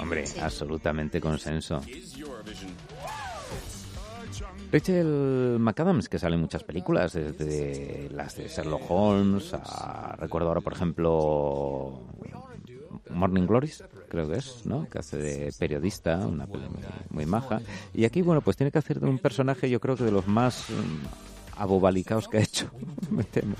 Hombre, 0.00 0.24
absolutamente 0.40 1.20
consenso. 1.20 1.80
Rachel 4.72 5.56
McAdams, 5.60 6.08
que 6.08 6.18
sale 6.18 6.34
en 6.34 6.42
muchas 6.42 6.62
películas, 6.64 7.12
desde 7.14 8.08
las 8.10 8.36
de 8.36 8.48
Sherlock 8.48 8.82
Holmes, 8.90 9.54
a- 9.54 10.14
recuerdo 10.18 10.48
ahora, 10.48 10.60
por 10.60 10.72
ejemplo, 10.74 12.02
Morning 13.10 13.46
Glories, 13.46 13.82
creo 14.08 14.28
que 14.28 14.36
es, 14.36 14.66
¿no? 14.66 14.86
Que 14.90 14.98
hace 14.98 15.16
de 15.16 15.52
periodista, 15.58 16.16
una 16.26 16.46
peli 16.46 16.64
muy, 17.10 17.24
maja. 17.26 17.62
Y 17.94 18.04
aquí, 18.04 18.20
bueno, 18.22 18.42
pues 18.42 18.56
tiene 18.56 18.70
que 18.70 18.78
hacer 18.78 19.00
de 19.00 19.06
un 19.08 19.18
personaje, 19.18 19.70
yo 19.70 19.80
creo 19.80 19.96
que 19.96 20.04
de 20.04 20.10
los 20.12 20.26
más 20.26 20.68
mm, 20.68 21.60
abobalicaos 21.60 22.28
que 22.28 22.38
ha 22.38 22.42
hecho, 22.42 22.70
me 23.10 23.24
temo. 23.24 23.54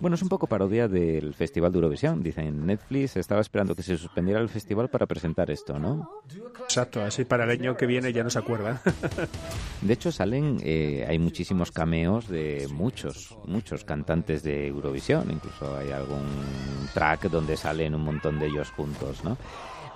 Bueno, 0.00 0.14
es 0.14 0.22
un 0.22 0.28
poco 0.28 0.46
parodia 0.46 0.88
del 0.88 1.34
Festival 1.34 1.72
de 1.72 1.78
Eurovisión. 1.78 2.22
Dicen, 2.22 2.66
Netflix 2.66 3.16
estaba 3.16 3.40
esperando 3.40 3.74
que 3.74 3.82
se 3.82 3.96
suspendiera 3.96 4.40
el 4.40 4.48
festival 4.48 4.88
para 4.88 5.06
presentar 5.06 5.50
esto, 5.50 5.78
¿no? 5.78 6.10
Exacto, 6.62 7.02
así 7.02 7.24
para 7.24 7.44
el 7.44 7.50
año 7.50 7.76
que 7.76 7.86
viene 7.86 8.12
ya 8.12 8.22
no 8.22 8.30
se 8.30 8.38
acuerdan. 8.38 8.80
De 9.82 9.92
hecho, 9.92 10.10
salen, 10.10 10.58
eh, 10.62 11.04
hay 11.08 11.18
muchísimos 11.18 11.70
cameos 11.70 12.28
de 12.28 12.68
muchos, 12.72 13.36
muchos 13.46 13.84
cantantes 13.84 14.42
de 14.42 14.66
Eurovisión. 14.68 15.30
Incluso 15.30 15.76
hay 15.76 15.90
algún 15.90 16.26
track 16.94 17.30
donde 17.30 17.56
salen 17.56 17.94
un 17.94 18.02
montón 18.02 18.38
de 18.38 18.46
ellos 18.46 18.70
juntos, 18.70 19.22
¿no? 19.24 19.36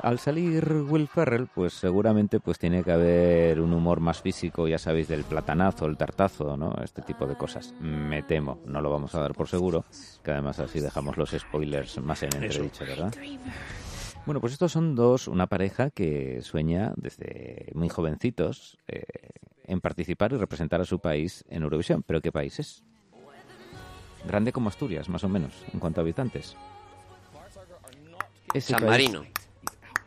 Al 0.02 0.18
salir 0.18 0.66
Will 0.88 1.08
Ferrell, 1.08 1.46
pues 1.54 1.74
seguramente 1.74 2.40
pues 2.40 2.58
tiene 2.58 2.82
que 2.82 2.90
haber 2.92 3.60
un 3.60 3.72
humor 3.74 4.00
más 4.00 4.20
físico, 4.22 4.66
ya 4.66 4.78
sabéis, 4.78 5.08
del 5.08 5.24
platanazo, 5.24 5.84
el 5.84 5.98
tartazo, 5.98 6.56
¿no? 6.56 6.74
Este 6.82 7.02
tipo 7.02 7.26
de 7.26 7.36
cosas. 7.36 7.74
Me 7.80 8.22
temo, 8.22 8.58
no 8.64 8.80
lo 8.80 8.90
vamos 8.90 9.14
a 9.14 9.20
dar 9.20 9.34
por 9.34 9.46
seguro, 9.48 9.84
que 10.24 10.30
además 10.30 10.58
así 10.58 10.80
dejamos 10.80 11.18
los 11.18 11.30
spoilers 11.30 11.98
más 11.98 12.22
en 12.22 12.34
entredicho, 12.34 12.86
¿verdad? 12.86 13.12
Bueno, 14.24 14.40
pues 14.40 14.54
estos 14.54 14.72
son 14.72 14.94
dos, 14.94 15.28
una 15.28 15.46
pareja 15.46 15.90
que 15.90 16.40
sueña 16.42 16.92
desde 16.96 17.70
muy 17.74 17.90
jovencitos 17.90 18.78
eh, 18.88 19.02
en 19.64 19.80
participar 19.82 20.32
y 20.32 20.36
representar 20.36 20.80
a 20.80 20.84
su 20.86 20.98
país 20.98 21.44
en 21.50 21.62
Eurovisión. 21.62 22.02
¿Pero 22.06 22.20
qué 22.22 22.32
país 22.32 22.58
es? 22.58 22.84
Grande 24.26 24.52
como 24.52 24.68
Asturias, 24.70 25.08
más 25.10 25.24
o 25.24 25.28
menos, 25.28 25.52
en 25.72 25.78
cuanto 25.80 26.00
a 26.00 26.02
habitantes. 26.02 26.56
Ese 28.54 28.72
San 28.72 28.80
país- 28.80 28.90
Marino. 28.90 29.24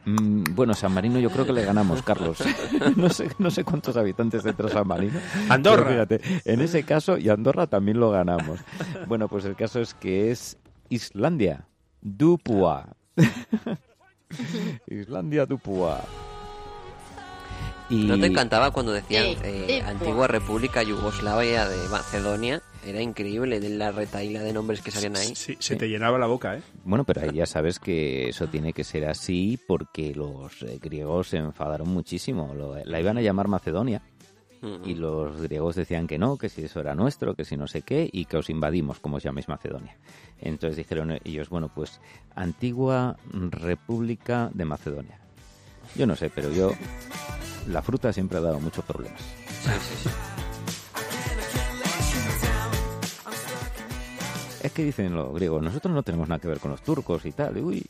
Mm, 0.05 0.43
bueno, 0.55 0.73
San 0.73 0.93
Marino 0.93 1.19
yo 1.19 1.29
creo 1.29 1.45
que 1.45 1.53
le 1.53 1.63
ganamos, 1.63 2.01
Carlos. 2.01 2.39
no, 2.95 3.09
sé, 3.09 3.29
no 3.39 3.51
sé 3.51 3.63
cuántos 3.63 3.95
habitantes 3.97 4.43
tendrá 4.43 4.69
San 4.69 4.87
Marino. 4.87 5.19
Andorra. 5.49 5.89
fíjate, 5.89 6.21
en 6.45 6.61
ese 6.61 6.83
caso, 6.83 7.17
y 7.17 7.29
Andorra 7.29 7.67
también 7.67 7.99
lo 7.99 8.11
ganamos. 8.11 8.59
Bueno, 9.07 9.27
pues 9.27 9.45
el 9.45 9.55
caso 9.55 9.79
es 9.79 9.93
que 9.93 10.31
es 10.31 10.57
Islandia. 10.89 11.67
Dupua. 12.01 12.95
Islandia 14.87 15.45
Dupua. 15.45 16.01
Y... 17.89 18.05
¿No 18.05 18.17
te 18.19 18.27
encantaba 18.27 18.71
cuando 18.71 18.91
decían 18.91 19.25
Sí, 19.25 19.37
eh, 19.43 19.65
sí, 19.81 19.89
antigua 19.89 20.27
República 20.27 20.83
Yugoslavia 20.83 21.67
de 21.67 21.87
Macedonia? 21.89 22.61
Era 22.85 23.01
increíble 23.01 23.59
de 23.59 23.69
la 23.69 23.91
retaíla 23.91 24.41
de 24.41 24.51
nombres 24.51 24.81
que 24.81 24.91
salían 24.91 25.15
ahí. 25.15 25.35
Sí, 25.35 25.55
se 25.59 25.75
te 25.77 25.87
llenaba 25.87 26.17
la 26.17 26.25
boca, 26.27 26.57
¿eh? 26.57 26.61
Bueno, 26.83 27.03
pero 27.05 27.21
ahí 27.21 27.31
ya 27.33 27.45
sabes 27.45 27.79
que 27.79 28.27
eso 28.29 28.47
tiene 28.47 28.73
que 28.73 28.83
ser 28.83 29.07
así 29.07 29.57
porque 29.67 30.13
los 30.13 30.61
eh, 30.63 30.79
griegos 30.81 31.29
se 31.29 31.37
enfadaron 31.37 31.87
muchísimo. 31.89 32.53
Lo- 32.53 32.75
la 32.83 32.99
iban 32.99 33.17
a 33.17 33.21
llamar 33.21 33.47
Macedonia 33.47 34.01
y 34.85 34.95
los 34.95 35.41
griegos 35.41 35.75
decían 35.75 36.07
que 36.07 36.17
no, 36.17 36.37
que 36.37 36.47
si 36.47 36.63
eso 36.63 36.79
era 36.79 36.95
nuestro, 36.95 37.35
que 37.35 37.43
si 37.43 37.57
no 37.57 37.67
sé 37.67 37.81
qué, 37.81 38.09
y 38.11 38.23
que 38.25 38.37
os 38.37 38.49
invadimos, 38.49 38.99
como 39.01 39.17
os 39.17 39.23
llaméis 39.23 39.49
Macedonia. 39.49 39.97
Entonces 40.39 40.77
dijeron 40.77 41.17
ellos, 41.25 41.49
bueno, 41.49 41.69
pues 41.73 41.99
antigua 42.33 43.17
República 43.33 44.49
de 44.53 44.63
Macedonia. 44.65 45.19
Yo 45.95 46.07
no 46.07 46.15
sé, 46.15 46.29
pero 46.29 46.51
yo 46.51 46.71
la 47.67 47.81
fruta 47.81 48.11
siempre 48.11 48.37
ha 48.39 48.41
dado 48.41 48.59
muchos 48.59 48.83
problemas. 48.85 49.21
Sí, 49.21 49.69
sí, 49.69 49.95
sí. 50.03 50.09
Es 54.63 54.71
que 54.71 54.83
dicen 54.85 55.13
los 55.13 55.33
griegos, 55.33 55.61
nosotros 55.61 55.93
no 55.93 56.03
tenemos 56.03 56.29
nada 56.29 56.39
que 56.39 56.47
ver 56.47 56.59
con 56.59 56.71
los 56.71 56.81
turcos 56.81 57.25
y 57.25 57.31
tal, 57.31 57.57
y 57.57 57.61
uy. 57.61 57.85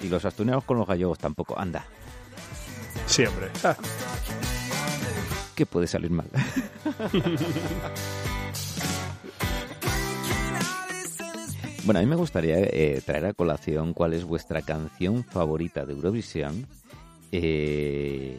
Y 0.00 0.08
los 0.08 0.24
asturianos 0.24 0.64
con 0.64 0.78
los 0.78 0.86
gallegos 0.86 1.18
tampoco. 1.18 1.58
Anda, 1.58 1.84
Sí, 3.06 3.24
hombre. 3.26 3.50
Ah, 3.62 3.76
¿qué 5.54 5.66
puede 5.66 5.86
salir 5.86 6.10
mal? 6.10 6.26
Bueno, 11.84 12.00
a 12.00 12.02
mí 12.02 12.08
me 12.08 12.16
gustaría 12.16 12.60
eh, 12.60 13.02
traer 13.04 13.26
a 13.26 13.34
colación 13.34 13.92
cuál 13.92 14.14
es 14.14 14.24
vuestra 14.24 14.62
canción 14.62 15.22
favorita 15.22 15.84
de 15.84 15.92
Eurovisión 15.92 16.66
eh, 17.36 18.36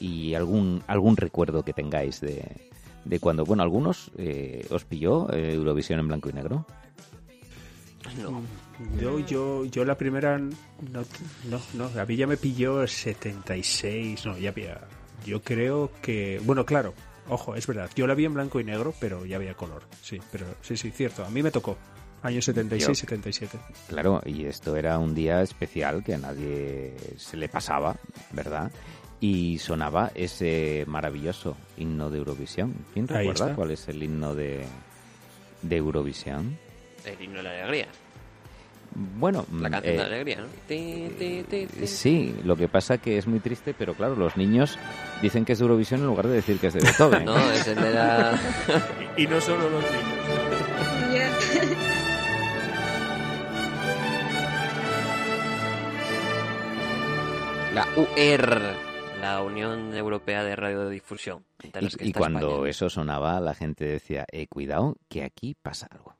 y 0.00 0.34
algún 0.34 0.82
algún 0.88 1.16
recuerdo 1.16 1.64
que 1.64 1.72
tengáis 1.72 2.20
de, 2.20 2.44
de 3.04 3.20
cuando, 3.20 3.44
bueno, 3.44 3.62
algunos 3.62 4.10
eh, 4.18 4.66
os 4.70 4.84
pilló 4.84 5.32
eh, 5.32 5.54
Eurovisión 5.54 6.00
en 6.00 6.08
blanco 6.08 6.28
y 6.28 6.32
negro. 6.32 6.66
No. 8.20 8.42
Yo, 9.00 9.20
yo, 9.20 9.64
yo 9.66 9.84
la 9.84 9.96
primera, 9.96 10.38
no, 10.38 10.50
no, 11.48 11.60
no, 11.74 12.00
a 12.00 12.04
mí 12.04 12.16
ya 12.16 12.26
me 12.26 12.36
pilló 12.36 12.82
el 12.82 12.88
76, 12.88 14.26
no, 14.26 14.36
ya 14.36 14.50
había, 14.50 14.80
yo 15.24 15.40
creo 15.40 15.92
que, 16.02 16.40
bueno, 16.42 16.66
claro, 16.66 16.94
ojo, 17.28 17.54
es 17.54 17.64
verdad, 17.68 17.90
yo 17.94 18.08
la 18.08 18.14
vi 18.14 18.24
en 18.24 18.34
blanco 18.34 18.58
y 18.58 18.64
negro, 18.64 18.92
pero 18.98 19.24
ya 19.24 19.36
había 19.36 19.54
color, 19.54 19.84
sí, 20.02 20.18
pero 20.32 20.46
sí, 20.62 20.76
sí, 20.76 20.90
cierto, 20.90 21.24
a 21.24 21.30
mí 21.30 21.44
me 21.44 21.52
tocó, 21.52 21.76
año 22.22 22.40
76, 22.42 22.88
Yo- 22.88 22.94
77. 22.94 23.58
Claro, 23.88 24.20
y 24.24 24.44
esto 24.46 24.76
era 24.76 24.98
un 24.98 25.14
día 25.14 25.42
especial 25.42 26.02
que 26.04 26.14
a 26.14 26.18
nadie 26.18 26.94
se 27.16 27.36
le 27.36 27.48
pasaba, 27.48 27.96
¿verdad? 28.32 28.70
Y 29.20 29.58
sonaba 29.58 30.10
ese 30.14 30.84
maravilloso 30.88 31.56
himno 31.76 32.10
de 32.10 32.18
Eurovisión. 32.18 32.74
¿Quién 32.92 33.06
Ahí 33.10 33.18
recuerda 33.18 33.44
está. 33.46 33.54
cuál 33.56 33.70
es 33.70 33.88
el 33.88 34.02
himno 34.02 34.34
de, 34.34 34.64
de 35.62 35.76
Eurovisión? 35.76 36.58
El 37.04 37.20
himno 37.22 37.36
de 37.38 37.42
la 37.44 37.50
alegría. 37.50 37.86
Bueno, 38.94 39.46
La 39.52 39.68
mm, 39.68 39.72
canción 39.72 39.96
de 39.96 39.98
la 39.98 40.02
eh, 40.02 40.06
alegría, 40.06 40.36
¿no? 40.42 40.46
Ti, 40.68 41.08
ti, 41.18 41.44
ti, 41.48 41.66
ti. 41.66 41.86
sí, 41.86 42.34
lo 42.44 42.56
que 42.56 42.68
pasa 42.68 42.98
que 42.98 43.16
es 43.16 43.26
muy 43.26 43.40
triste, 43.40 43.74
pero 43.78 43.94
claro, 43.94 44.16
los 44.16 44.36
niños 44.36 44.78
dicen 45.22 45.44
que 45.46 45.52
es 45.54 45.58
de 45.60 45.64
Eurovisión 45.64 46.00
en 46.00 46.06
lugar 46.08 46.26
de 46.26 46.34
decir 46.34 46.58
que 46.58 46.66
es 46.66 46.74
de 46.74 46.80
Beethoven. 46.80 47.24
No, 47.24 47.50
es 47.52 47.66
el 47.68 47.76
de 47.76 47.90
la... 47.94 48.38
Y 49.16 49.26
no 49.26 49.40
solo 49.40 49.70
los 49.70 49.82
niños. 49.82 50.61
La 57.74 57.86
UR. 57.96 58.60
la 59.20 59.42
Unión 59.42 59.94
Europea 59.94 60.42
de 60.44 60.56
Radiodifusión. 60.56 61.44
entre 61.62 61.82
las 61.82 61.96
que 61.96 62.04
Y, 62.06 62.08
y 62.08 62.12
cuando 62.12 62.50
España. 62.50 62.70
eso 62.70 62.90
sonaba, 62.90 63.40
la 63.40 63.54
gente 63.54 63.84
decía, 63.84 64.26
eh, 64.32 64.46
cuidado, 64.48 64.96
que 65.08 65.22
aquí 65.22 65.54
pasa 65.60 65.86
algo. 65.90 66.16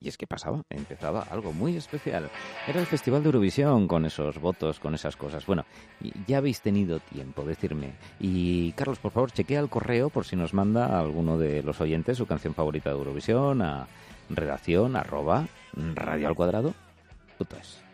Y 0.00 0.08
es 0.08 0.16
que 0.18 0.26
pasaba, 0.26 0.62
empezaba 0.68 1.22
algo 1.30 1.52
muy 1.52 1.76
especial. 1.76 2.30
Era 2.66 2.80
el 2.80 2.86
Festival 2.86 3.22
de 3.22 3.28
Eurovisión 3.28 3.88
con 3.88 4.04
esos 4.04 4.38
votos, 4.38 4.78
con 4.78 4.94
esas 4.94 5.16
cosas. 5.16 5.46
Bueno, 5.46 5.64
ya 6.26 6.38
habéis 6.38 6.60
tenido 6.60 7.00
tiempo, 7.00 7.42
decirme. 7.44 7.94
Y 8.20 8.72
Carlos, 8.72 8.98
por 8.98 9.12
favor, 9.12 9.32
chequea 9.32 9.60
el 9.60 9.70
correo 9.70 10.10
por 10.10 10.26
si 10.26 10.36
nos 10.36 10.52
manda 10.52 10.86
a 10.86 11.00
alguno 11.00 11.38
de 11.38 11.62
los 11.62 11.80
oyentes 11.80 12.18
su 12.18 12.26
canción 12.26 12.54
favorita 12.54 12.90
de 12.90 12.96
Eurovisión 12.96 13.62
a 13.62 13.88
redacción 14.28 14.96
arroba 14.96 15.48
radio 15.94 16.28
al 16.28 16.34
cuadrado. 16.34 16.74
es. 17.58 17.84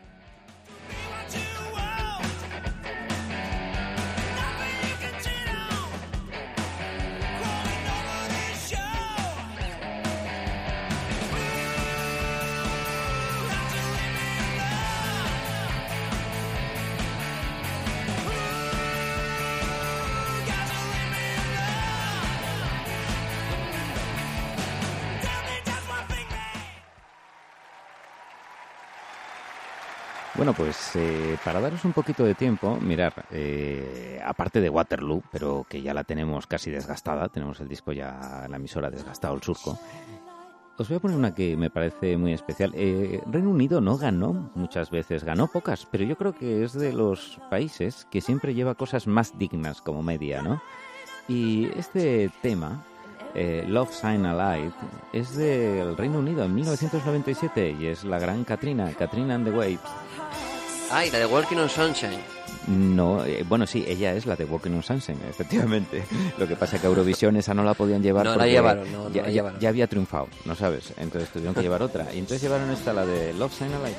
Bueno, 30.40 30.54
pues 30.54 30.96
eh, 30.96 31.36
para 31.44 31.60
daros 31.60 31.84
un 31.84 31.92
poquito 31.92 32.24
de 32.24 32.34
tiempo, 32.34 32.78
mirar, 32.80 33.26
eh, 33.30 34.18
aparte 34.24 34.62
de 34.62 34.70
Waterloo, 34.70 35.22
pero 35.30 35.66
que 35.68 35.82
ya 35.82 35.92
la 35.92 36.02
tenemos 36.02 36.46
casi 36.46 36.70
desgastada, 36.70 37.28
tenemos 37.28 37.60
el 37.60 37.68
disco 37.68 37.92
ya, 37.92 38.46
la 38.48 38.56
emisora 38.56 38.88
desgastado, 38.88 39.34
el 39.34 39.42
surco, 39.42 39.78
os 40.78 40.88
voy 40.88 40.96
a 40.96 41.00
poner 41.00 41.18
una 41.18 41.34
que 41.34 41.58
me 41.58 41.68
parece 41.68 42.16
muy 42.16 42.32
especial. 42.32 42.72
Eh, 42.74 43.20
Reino 43.30 43.50
Unido 43.50 43.82
no 43.82 43.98
ganó 43.98 44.50
muchas 44.54 44.90
veces, 44.90 45.24
ganó 45.24 45.46
pocas, 45.46 45.86
pero 45.92 46.04
yo 46.04 46.16
creo 46.16 46.34
que 46.34 46.64
es 46.64 46.72
de 46.72 46.94
los 46.94 47.38
países 47.50 48.06
que 48.10 48.22
siempre 48.22 48.54
lleva 48.54 48.74
cosas 48.74 49.06
más 49.06 49.38
dignas 49.38 49.82
como 49.82 50.02
media, 50.02 50.40
¿no? 50.40 50.62
Y 51.28 51.66
este 51.76 52.30
tema, 52.40 52.82
eh, 53.34 53.66
Love 53.68 53.92
Sign 53.92 54.24
Alive, 54.24 54.72
es 55.12 55.36
del 55.36 55.98
Reino 55.98 56.18
Unido 56.18 56.44
en 56.44 56.54
1997 56.54 57.76
y 57.78 57.88
es 57.88 58.04
la 58.04 58.18
gran 58.18 58.44
Katrina, 58.44 58.90
Katrina 58.94 59.34
and 59.34 59.44
the 59.44 59.50
Waves. 59.50 60.09
Ay, 60.90 61.10
la 61.10 61.18
de 61.18 61.26
Walking 61.26 61.56
on 61.56 61.68
Sunshine. 61.68 62.18
No, 62.66 63.24
eh, 63.24 63.44
bueno, 63.48 63.66
sí, 63.66 63.84
ella 63.86 64.12
es 64.14 64.26
la 64.26 64.36
de 64.36 64.44
Walking 64.44 64.70
on 64.72 64.82
Sunshine, 64.82 65.18
efectivamente. 65.30 66.04
Lo 66.38 66.46
que 66.48 66.56
pasa 66.56 66.76
es 66.76 66.82
que 66.82 66.88
Eurovisión 66.88 67.36
esa 67.36 67.54
no 67.54 67.62
la 67.62 67.74
podían 67.74 68.02
llevar 68.02 68.24
No 68.24 68.32
la 68.32 68.36
porque 68.38 68.50
llevaron, 68.50 68.92
no, 68.92 69.04
no 69.08 69.14
ya, 69.14 69.22
la 69.22 69.30
llevaron. 69.30 69.60
ya 69.60 69.68
había 69.68 69.86
triunfado, 69.86 70.28
¿no 70.44 70.54
sabes? 70.54 70.92
Entonces 70.98 71.30
tuvieron 71.30 71.54
que 71.54 71.62
llevar 71.62 71.82
otra. 71.82 72.12
Y 72.12 72.18
entonces 72.18 72.42
llevaron 72.42 72.70
esta, 72.70 72.92
la 72.92 73.06
de 73.06 73.32
Love 73.34 73.52
Sign 73.56 73.72
Alive. 73.72 73.96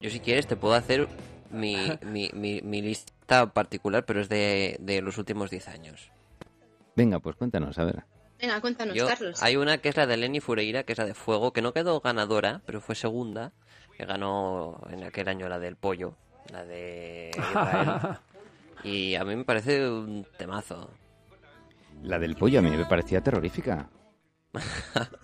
Yo 0.00 0.10
si 0.10 0.18
quieres 0.20 0.46
te 0.46 0.56
puedo 0.56 0.74
hacer 0.74 1.08
mi, 1.52 1.98
mi, 2.02 2.30
mi, 2.32 2.60
mi 2.62 2.82
lista 2.82 3.52
particular, 3.52 4.04
pero 4.04 4.20
es 4.20 4.28
de, 4.28 4.76
de 4.80 5.02
los 5.02 5.18
últimos 5.18 5.50
10 5.50 5.68
años. 5.68 6.10
Venga, 6.96 7.20
pues 7.20 7.36
cuéntanos, 7.36 7.78
a 7.78 7.84
ver. 7.84 8.04
Venga, 8.40 8.60
cuéntanos, 8.60 8.96
Yo- 8.96 9.06
Carlos. 9.06 9.42
hay 9.42 9.56
una 9.56 9.78
que 9.78 9.88
es 9.88 9.96
la 9.96 10.06
de 10.06 10.16
Lenny 10.16 10.40
Fureira, 10.40 10.82
que 10.82 10.92
es 10.92 10.98
la 10.98 11.04
de 11.06 11.14
Fuego, 11.14 11.52
que 11.52 11.62
no 11.62 11.72
quedó 11.72 12.00
ganadora, 12.00 12.60
pero 12.66 12.80
fue 12.80 12.94
segunda, 12.94 13.52
que 13.96 14.04
ganó 14.04 14.80
en 14.90 15.04
aquel 15.04 15.28
año 15.28 15.48
la 15.48 15.58
del 15.58 15.76
pollo, 15.76 16.16
la 16.50 16.64
de 16.64 17.30
Israel. 17.34 18.18
y 18.84 19.14
a 19.14 19.24
mí 19.24 19.36
me 19.36 19.44
parece 19.44 19.88
un 19.88 20.26
temazo. 20.36 20.90
La 22.02 22.18
del 22.18 22.34
pollo 22.36 22.58
a 22.58 22.62
mí 22.62 22.70
me 22.70 22.84
parecía 22.84 23.20
terrorífica. 23.20 23.88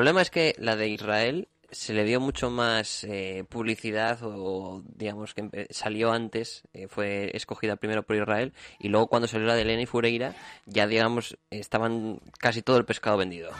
problema 0.00 0.22
es 0.22 0.30
que 0.30 0.54
la 0.56 0.76
de 0.76 0.88
Israel 0.88 1.48
se 1.70 1.92
le 1.92 2.04
dio 2.04 2.20
mucho 2.20 2.48
más 2.48 3.04
eh, 3.04 3.44
publicidad 3.46 4.18
o 4.22 4.82
digamos 4.96 5.34
que 5.34 5.66
salió 5.68 6.10
antes, 6.10 6.62
eh, 6.72 6.88
fue 6.88 7.30
escogida 7.36 7.76
primero 7.76 8.02
por 8.02 8.16
Israel 8.16 8.54
y 8.78 8.88
luego 8.88 9.08
cuando 9.08 9.28
salió 9.28 9.46
la 9.46 9.56
de 9.56 9.66
Lenny 9.66 9.84
Fureira 9.84 10.34
ya 10.64 10.86
digamos 10.86 11.36
estaban 11.50 12.18
casi 12.38 12.62
todo 12.62 12.78
el 12.78 12.86
pescado 12.86 13.18
vendido. 13.18 13.50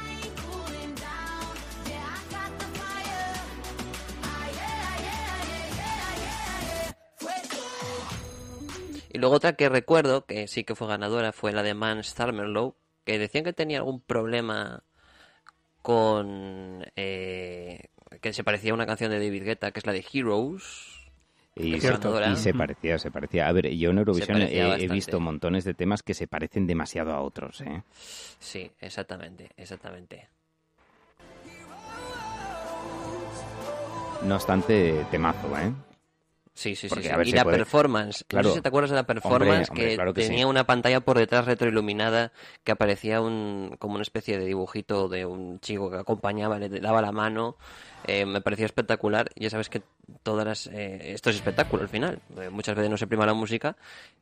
Y 9.12 9.18
luego 9.18 9.34
otra 9.34 9.56
que 9.56 9.68
recuerdo, 9.68 10.24
que 10.24 10.48
sí 10.48 10.64
que 10.64 10.74
fue 10.74 10.88
ganadora, 10.88 11.32
fue 11.32 11.52
la 11.52 11.62
de 11.62 11.74
Man 11.74 12.02
Starmerlow, 12.02 12.76
que 13.04 13.18
decían 13.18 13.44
que 13.44 13.52
tenía 13.52 13.76
algún 13.76 14.00
problema 14.00 14.84
con... 15.82 16.84
eh, 16.96 17.88
que 18.20 18.32
se 18.32 18.44
parecía 18.44 18.72
a 18.72 18.74
una 18.74 18.86
canción 18.86 19.10
de 19.10 19.18
David 19.18 19.44
Guetta, 19.44 19.70
que 19.72 19.78
es 19.78 19.86
la 19.86 19.92
de 19.92 20.04
Heroes. 20.12 20.96
Y, 21.56 21.80
se, 21.80 21.90
ganadora. 21.90 22.30
y 22.30 22.36
se 22.36 22.54
parecía, 22.54 22.98
se 22.98 23.10
parecía. 23.10 23.48
A 23.48 23.52
ver, 23.52 23.68
yo 23.74 23.90
en 23.90 23.98
Eurovisión 23.98 24.40
he, 24.40 24.88
visto 24.88 25.20
montones 25.20 25.64
de 25.64 25.74
temas 25.74 26.02
que 26.02 26.14
se 26.14 26.26
parecen 26.26 26.66
demasiado 26.66 27.12
a 27.12 27.20
otros, 27.20 27.60
¿eh? 27.62 27.82
Sí, 28.38 28.70
exactamente, 28.80 29.50
exactamente. 29.56 30.28
No 34.22 34.36
obstante, 34.36 35.06
temazo, 35.10 35.58
¿eh? 35.58 35.72
Sí, 36.60 36.76
sí, 36.76 36.82
sí. 36.82 36.88
Porque, 36.90 37.08
sí. 37.08 37.16
ver, 37.16 37.26
Y 37.28 37.32
la 37.32 37.42
puede- 37.44 37.56
performance. 37.56 38.22
Claro. 38.28 38.48
No 38.48 38.50
sé 38.52 38.58
si 38.58 38.62
te 38.62 38.68
acuerdas 38.68 38.90
de 38.90 38.96
la 38.96 39.04
performance 39.06 39.70
hombre, 39.70 39.88
que, 39.88 39.94
claro 39.94 40.12
que 40.12 40.22
sí. 40.24 40.28
tenía 40.28 40.46
una 40.46 40.64
pantalla 40.64 41.00
por 41.00 41.16
detrás 41.16 41.46
retroiluminada 41.46 42.32
que 42.64 42.72
aparecía 42.72 43.22
un, 43.22 43.76
como 43.78 43.94
una 43.94 44.02
especie 44.02 44.38
de 44.38 44.44
dibujito 44.44 45.08
de 45.08 45.24
un 45.24 45.58
chico 45.60 45.90
que 45.90 45.96
acompañaba, 45.96 46.58
le 46.58 46.68
daba 46.68 47.00
la 47.00 47.12
mano. 47.12 47.56
Eh, 48.06 48.24
me 48.26 48.40
parecía 48.40 48.66
espectacular. 48.66 49.30
Ya 49.36 49.50
sabes 49.50 49.68
que 49.68 49.82
todas 50.22 50.44
las, 50.46 50.66
eh, 50.68 51.12
esto 51.12 51.30
es 51.30 51.36
espectáculo 51.36 51.82
al 51.82 51.88
final. 51.88 52.20
Eh, 52.38 52.50
muchas 52.50 52.74
veces 52.74 52.90
no 52.90 52.96
se 52.96 53.06
prima 53.06 53.26
la 53.26 53.34
música. 53.34 53.76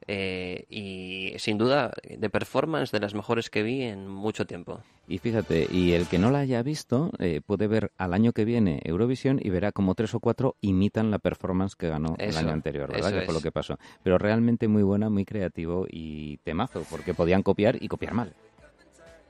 eh, 0.06 0.64
y 0.70 1.34
sin 1.38 1.58
duda, 1.58 1.92
de 2.08 2.30
performance 2.30 2.90
de 2.92 3.00
las 3.00 3.14
mejores 3.14 3.50
que 3.50 3.62
vi 3.62 3.82
en 3.82 4.08
mucho 4.08 4.46
tiempo. 4.46 4.80
Y 5.06 5.18
fíjate, 5.18 5.66
y 5.70 5.92
el 5.92 6.06
que 6.06 6.18
no 6.18 6.30
la 6.30 6.40
haya 6.40 6.62
visto 6.62 7.10
eh, 7.18 7.40
puede 7.44 7.66
ver 7.66 7.92
al 7.98 8.14
año 8.14 8.32
que 8.32 8.44
viene 8.44 8.80
Eurovisión 8.84 9.38
y 9.42 9.50
verá 9.50 9.72
como 9.72 9.94
tres 9.94 10.14
o 10.14 10.20
cuatro 10.20 10.56
imitan 10.60 11.10
la 11.10 11.18
performance 11.18 11.76
que 11.76 11.88
ganó 11.88 12.14
Eso, 12.18 12.38
el 12.38 12.44
año 12.46 12.52
anterior, 12.54 12.90
¿verdad? 12.90 13.12
Que 13.12 13.26
fue 13.26 13.34
lo 13.34 13.40
que 13.40 13.52
pasó. 13.52 13.78
Pero 14.02 14.18
realmente 14.18 14.68
muy 14.68 14.82
buena, 14.82 15.10
muy 15.10 15.24
creativo 15.24 15.86
y 15.88 16.38
temazo, 16.38 16.84
porque 16.90 17.14
podían 17.14 17.42
copiar 17.42 17.82
y 17.82 17.88
copiar 17.88 18.14
mal. 18.14 18.34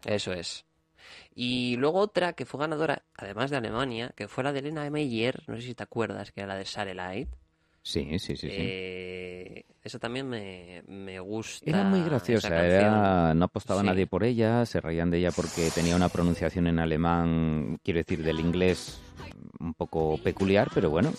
Eso 0.04 0.32
es. 0.32 0.64
Y 1.34 1.76
luego 1.76 1.98
otra 2.00 2.32
que 2.32 2.44
fue 2.44 2.60
ganadora, 2.60 3.02
además 3.16 3.50
de 3.50 3.56
Alemania, 3.56 4.12
que 4.16 4.28
fue 4.28 4.44
la 4.44 4.52
de 4.52 4.60
Elena 4.60 4.88
Meyer, 4.90 5.42
no 5.46 5.56
sé 5.56 5.62
si 5.62 5.74
te 5.74 5.82
acuerdas, 5.82 6.32
que 6.32 6.40
era 6.40 6.48
la 6.54 6.58
de 6.58 6.64
Satellite. 6.64 7.30
Sí, 7.82 8.18
sí, 8.18 8.36
sí, 8.36 8.48
sí. 8.48 8.50
Eh, 8.50 9.64
esa 9.82 9.98
también 9.98 10.28
me, 10.28 10.82
me 10.86 11.20
gusta. 11.20 11.70
Era 11.70 11.84
muy 11.84 12.02
graciosa, 12.02 12.66
era, 12.66 13.32
no 13.34 13.44
apostaba 13.46 13.80
Sí. 13.80 13.86
nadie 13.86 14.06
por 14.06 14.24
ella, 14.24 14.66
se 14.66 14.80
reían 14.80 15.10
de 15.10 15.18
ella 15.18 15.30
porque 15.30 15.70
tenía 15.70 15.96
una 15.96 16.08
pronunciación 16.10 16.66
en 16.66 16.78
alemán, 16.78 17.78
quiero 17.82 17.98
decir, 17.98 18.22
del 18.22 18.40
inglés 18.40 19.00
un 19.60 19.72
poco 19.74 20.18
peculiar, 20.22 20.68
pero 20.74 20.90
bueno, 20.90 21.12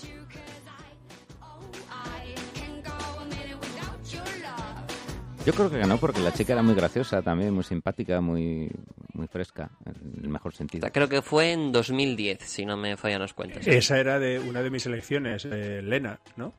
yo 5.45 5.53
creo 5.53 5.69
que 5.69 5.77
ganó 5.77 5.97
porque 5.97 6.19
la 6.21 6.33
chica 6.33 6.53
era 6.53 6.61
muy 6.61 6.75
graciosa 6.75 7.21
también, 7.21 7.53
muy 7.53 7.63
simpática, 7.63 8.21
muy, 8.21 8.69
muy 9.13 9.27
fresca, 9.27 9.71
en 9.85 10.23
el 10.23 10.29
mejor 10.29 10.53
sentido. 10.53 10.87
Creo 10.91 11.09
que 11.09 11.21
fue 11.21 11.51
en 11.51 11.71
2010, 11.71 12.39
si 12.41 12.65
no 12.65 12.77
me 12.77 12.97
fallan 12.97 13.21
las 13.21 13.33
cuentas. 13.33 13.65
Esa 13.65 13.99
era 13.99 14.19
de 14.19 14.39
una 14.39 14.61
de 14.61 14.69
mis 14.69 14.85
elecciones, 14.85 15.45
eh, 15.45 15.81
Lena, 15.81 16.19
¿no? 16.35 16.53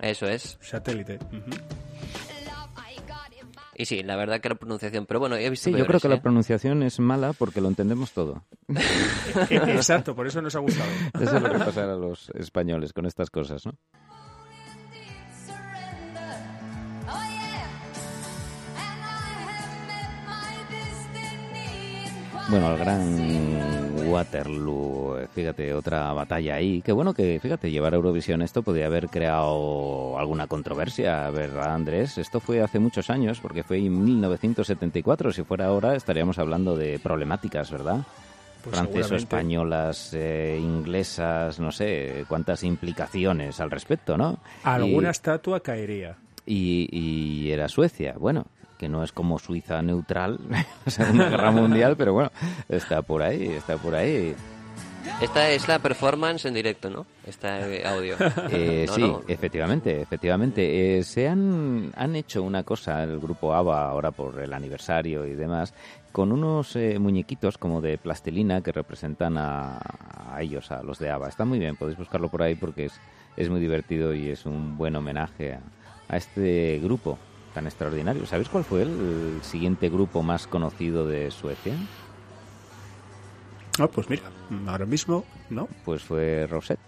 Eso 0.00 0.26
es. 0.26 0.58
Satélite. 0.60 1.18
Y 3.74 3.86
sí, 3.86 4.02
la 4.02 4.16
verdad 4.16 4.40
que 4.40 4.48
la 4.48 4.54
pronunciación. 4.54 5.06
Pero 5.06 5.18
bueno, 5.18 5.36
he 5.36 5.48
visto. 5.48 5.70
Sí, 5.70 5.76
yo 5.76 5.86
creo 5.86 5.98
que 5.98 6.08
la 6.08 6.16
¿eh? 6.16 6.20
pronunciación 6.20 6.82
es 6.82 7.00
mala 7.00 7.32
porque 7.32 7.60
lo 7.60 7.68
entendemos 7.68 8.12
todo. 8.12 8.44
Exacto, 9.50 10.14
por 10.14 10.26
eso 10.26 10.42
nos 10.42 10.54
ha 10.54 10.58
gustado. 10.58 10.90
Eso 11.20 11.36
es 11.36 11.42
lo 11.42 11.50
que 11.50 11.58
pasa 11.58 11.84
a 11.84 11.96
los 11.96 12.30
españoles 12.30 12.92
con 12.92 13.06
estas 13.06 13.30
cosas, 13.30 13.64
¿no? 13.66 13.74
Bueno, 22.50 22.72
el 22.72 22.78
gran 22.78 24.08
Waterloo, 24.08 25.16
fíjate, 25.34 25.72
otra 25.72 26.12
batalla 26.12 26.56
ahí. 26.56 26.82
Qué 26.82 26.92
bueno 26.92 27.14
que, 27.14 27.38
fíjate, 27.40 27.70
llevar 27.70 27.94
a 27.94 27.96
Eurovisión 27.96 28.42
esto 28.42 28.62
podía 28.62 28.86
haber 28.86 29.08
creado 29.08 30.18
alguna 30.18 30.46
controversia, 30.48 31.30
¿verdad, 31.30 31.72
Andrés? 31.74 32.18
Esto 32.18 32.40
fue 32.40 32.60
hace 32.60 32.78
muchos 32.78 33.08
años, 33.10 33.40
porque 33.40 33.62
fue 33.62 33.78
en 33.78 34.04
1974. 34.04 35.32
Si 35.32 35.42
fuera 35.44 35.66
ahora, 35.66 35.94
estaríamos 35.96 36.38
hablando 36.38 36.76
de 36.76 36.98
problemáticas, 36.98 37.70
¿verdad? 37.70 38.00
Pues 38.62 38.76
seguramente. 38.76 39.16
españolas, 39.16 40.10
eh, 40.14 40.58
inglesas, 40.60 41.58
no 41.58 41.72
sé, 41.72 42.24
cuántas 42.28 42.62
implicaciones 42.64 43.60
al 43.60 43.70
respecto, 43.70 44.16
¿no? 44.18 44.38
Alguna 44.62 45.08
Y- 45.08 45.10
estatua 45.10 45.60
caería. 45.60 46.16
y, 46.44 46.88
y 46.92 47.50
era 47.50 47.68
Suecia. 47.68 48.14
Bueno, 48.18 48.46
que 48.82 48.88
no 48.88 49.04
es 49.04 49.12
como 49.12 49.38
Suiza 49.38 49.80
neutral, 49.80 50.40
la 50.50 50.66
Segunda 50.90 51.28
Guerra 51.28 51.52
Mundial, 51.52 51.94
pero 51.96 52.14
bueno, 52.14 52.32
está 52.68 53.00
por 53.00 53.22
ahí, 53.22 53.44
está 53.46 53.76
por 53.76 53.94
ahí. 53.94 54.34
Esta 55.20 55.50
es 55.50 55.68
la 55.68 55.78
performance 55.78 56.46
en 56.46 56.54
directo, 56.54 56.90
¿no? 56.90 57.06
Este 57.24 57.46
audio. 57.86 58.16
Eh, 58.50 58.86
No, 58.88 58.92
sí, 58.94 59.00
no. 59.02 59.20
efectivamente, 59.28 60.00
efectivamente. 60.00 60.98
Eh, 60.98 61.04
se 61.04 61.28
han, 61.28 61.92
han 61.94 62.16
hecho 62.16 62.42
una 62.42 62.64
cosa, 62.64 63.04
el 63.04 63.20
grupo 63.20 63.54
ABBA, 63.54 63.88
ahora 63.88 64.10
por 64.10 64.40
el 64.40 64.52
aniversario 64.52 65.24
y 65.26 65.34
demás, 65.36 65.74
con 66.10 66.32
unos 66.32 66.74
eh, 66.74 66.98
muñequitos 66.98 67.58
como 67.58 67.80
de 67.80 67.98
plastilina 67.98 68.62
que 68.62 68.72
representan 68.72 69.38
a, 69.38 69.78
a 69.78 70.42
ellos, 70.42 70.72
a 70.72 70.82
los 70.82 70.98
de 70.98 71.08
ABBA. 71.10 71.28
Está 71.28 71.44
muy 71.44 71.60
bien, 71.60 71.76
podéis 71.76 71.98
buscarlo 71.98 72.28
por 72.28 72.42
ahí 72.42 72.56
porque 72.56 72.86
es, 72.86 73.00
es 73.36 73.48
muy 73.48 73.60
divertido 73.60 74.12
y 74.12 74.28
es 74.28 74.44
un 74.44 74.76
buen 74.76 74.96
homenaje 74.96 75.52
a, 75.54 75.60
a 76.08 76.16
este 76.16 76.80
grupo 76.82 77.16
tan 77.52 77.66
extraordinario. 77.66 78.26
¿Sabéis 78.26 78.48
cuál 78.48 78.64
fue 78.64 78.82
el 78.82 79.40
siguiente 79.42 79.88
grupo 79.88 80.22
más 80.22 80.46
conocido 80.46 81.06
de 81.06 81.30
Suecia? 81.30 81.78
Ah, 83.78 83.88
pues 83.88 84.08
mira, 84.10 84.22
ahora 84.66 84.84
mismo, 84.86 85.24
¿no? 85.48 85.68
Pues 85.84 86.02
fue 86.02 86.46
Rosette. 86.46 86.80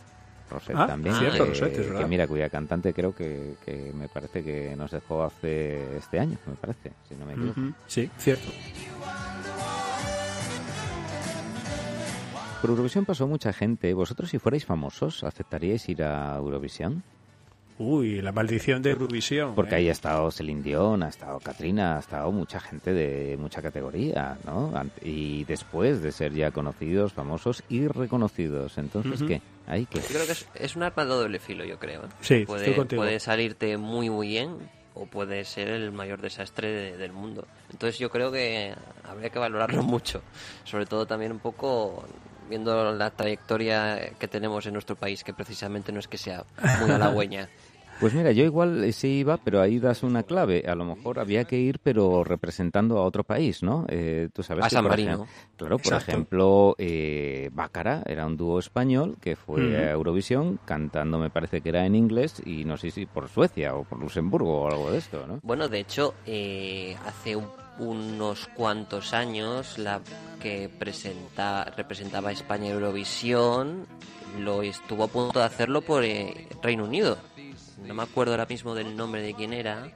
Rosette 0.51 0.77
Ah, 0.77 0.87
también. 0.87 1.15
cierto, 1.17 1.39
que, 1.45 1.51
Rosette, 1.51 1.79
es 1.79 1.87
verdad. 1.89 2.01
que 2.03 2.07
mira, 2.09 2.27
cuya 2.27 2.51
cantante 2.51 2.93
creo 2.93 3.15
que, 3.15 3.57
que 3.65 3.93
me 3.95 4.09
parece 4.09 4.45
que 4.45 4.77
nos 4.77 4.91
dejó 4.91 5.23
hace 5.25 5.97
este 5.97 6.19
año, 6.21 6.37
me 6.47 6.55
parece, 6.55 6.93
si 7.09 7.15
no 7.15 7.25
me 7.27 7.33
equivoco. 7.35 7.61
Ujú, 7.61 7.73
Sí, 7.87 8.11
cierto. 8.19 8.51
Por 12.61 12.71
Eurovisión 12.71 13.05
pasó 13.05 13.27
mucha 13.27 13.53
gente. 13.53 13.93
¿Vosotros 13.95 14.31
si 14.31 14.39
fuerais 14.39 14.65
famosos 14.65 15.23
aceptaríais 15.25 15.87
ir 15.89 16.03
a 16.03 16.37
Eurovisión? 16.37 17.03
Uy, 17.77 18.21
la 18.23 18.31
maldición 18.31 18.83
de 18.83 18.91
Eurovisión. 18.93 19.55
Porque 19.57 19.75
¿eh? 19.75 19.79
ahí 19.79 19.89
ha 19.89 19.93
estado 19.93 20.31
Celine 20.31 20.63
Dion, 20.63 21.03
ha 21.03 21.09
estado 21.09 21.41
Katrina, 21.41 21.97
ha 21.97 22.01
estado 22.01 22.31
mucha 22.31 22.61
gente 22.61 22.93
de 22.93 23.37
mucha 23.37 23.61
categoría, 23.63 24.39
¿no? 24.45 24.73
Y 25.03 25.43
después 25.45 26.01
de 26.01 26.13
ser 26.13 26.33
ya 26.33 26.53
conocidos, 26.53 27.13
famosos 27.13 27.65
y 27.69 27.89
reconocidos. 27.89 28.79
Entonces, 28.79 29.21
Ujú. 29.21 29.27
¿qué? 29.29 29.41
¿Ahí 29.67 29.87
qué? 29.87 29.99
Yo 29.99 30.07
creo 30.07 30.27
que 30.27 30.33
es, 30.33 30.47
es 30.55 30.77
un 30.77 30.85
arma 30.85 31.05
de 31.05 31.11
doble 31.11 31.39
filo, 31.41 31.65
yo 31.65 31.79
creo. 31.81 32.05
¿eh? 32.05 32.09
Sí, 32.21 32.45
puede, 32.47 32.63
estoy 32.67 32.77
contigo. 32.77 33.03
puede 33.03 33.19
salirte 33.19 33.77
muy, 33.77 34.09
muy 34.09 34.29
bien 34.29 34.57
o 34.95 35.07
puede 35.07 35.45
ser 35.45 35.67
el 35.71 35.91
mayor 35.91 36.21
desastre 36.21 36.71
de- 36.71 36.97
del 36.97 37.13
mundo. 37.13 37.45
Entonces 37.73 37.99
yo 37.99 38.09
creo 38.09 38.31
que 38.31 38.73
habría 39.03 39.31
que 39.31 39.39
valorarlo 39.41 39.83
mucho. 39.83 40.23
Sobre 40.63 40.87
todo 40.87 41.07
también 41.07 41.33
un 41.33 41.41
poco 41.41 42.05
viendo 42.49 42.93
la 42.93 43.11
trayectoria 43.11 44.11
que 44.19 44.29
tenemos 44.29 44.65
en 44.67 44.75
nuestro 44.75 44.95
país, 44.95 45.25
que 45.25 45.33
precisamente 45.33 45.91
no 45.93 45.99
es 45.99 46.07
que 46.07 46.19
sea 46.19 46.45
muy 46.81 46.91
halagüeña. 46.93 47.49
Pues 48.01 48.13
mira, 48.13 48.33
yo 48.33 48.45
igual 48.45 48.85
eh, 48.85 48.93
sí 48.93 49.21
iba, 49.21 49.37
pero 49.39 49.61
ahí 49.61 49.79
das 49.79 50.03
una 50.03 50.23
clave. 50.25 50.65
A 50.67 50.75
lo 50.75 50.85
mejor 50.85 51.19
había 51.19 51.45
que 51.45 51.59
ir, 51.59 51.79
pero 51.83 52.23
representando 52.25 52.99
a 52.99 53.03
otro 53.05 53.25
país, 53.25 53.63
¿no? 53.63 53.87
Eh, 53.89 54.29
tú 54.33 54.43
sabes 54.43 54.65
A 54.67 54.69
que, 54.69 54.75
San 54.75 54.85
Marino. 54.85 55.27
Claro, 55.57 55.79
por 55.79 55.95
ejemplo, 55.95 56.75
eh, 56.79 57.49
Bácara 57.53 58.03
era 58.07 58.27
un 58.27 58.37
dúo 58.37 58.59
español 58.59 59.17
que 59.21 59.37
fue 59.37 59.77
a 59.77 59.93
Eurovisión 59.93 60.59
cantando, 60.65 61.19
me 61.19 61.31
parece 61.31 61.61
que 61.61 61.69
era 61.69 61.87
en 61.87 61.95
inglés, 61.95 62.43
y 62.45 62.65
no 62.65 62.77
sé 62.77 62.91
si 62.91 63.07
por 63.07 63.29
Suecia 63.29 63.75
o 63.75 63.85
por 63.85 63.99
Luxemburgo 64.01 64.63
o 64.63 64.69
algo 64.69 64.91
de 64.91 64.99
esto, 64.99 65.27
¿no? 65.27 65.39
Bueno, 65.43 65.69
de 65.69 65.79
hecho, 65.79 66.15
eh, 66.27 66.97
hace 67.07 67.37
un- 67.37 67.47
unos 67.79 68.49
cuantos 68.49 69.15
años 69.15 69.79
la 69.79 70.01
que 70.41 70.69
presenta, 70.79 71.65
representaba 71.77 72.29
a 72.29 72.33
España 72.33 72.67
en 72.67 72.73
Eurovisión 72.75 73.87
lo 74.41 74.63
estuvo 74.63 75.05
a 75.05 75.09
punto 75.09 75.39
de 75.39 75.45
hacerlo 75.45 75.81
por 75.83 76.03
eh, 76.05 76.49
Reino 76.61 76.85
Unido. 76.85 77.17
No 77.87 77.95
me 77.95 78.03
acuerdo 78.03 78.33
ahora 78.33 78.47
mismo 78.47 78.75
del 78.75 78.97
nombre 78.97 79.23
de 79.23 79.35
quién 79.35 79.53
era, 79.53 79.89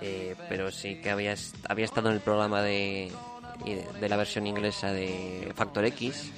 eh, 0.00 0.34
pero 0.48 0.70
sí 0.70 0.96
que 0.96 1.10
había, 1.10 1.34
había 1.68 1.84
estado 1.84 2.08
en 2.08 2.14
el 2.16 2.20
programa 2.20 2.60
de, 2.62 3.10
de 4.00 4.08
la 4.08 4.16
versión 4.16 4.46
inglesa 4.46 4.92
de 4.92 5.52
Factor 5.54 5.84
X. 5.86 6.32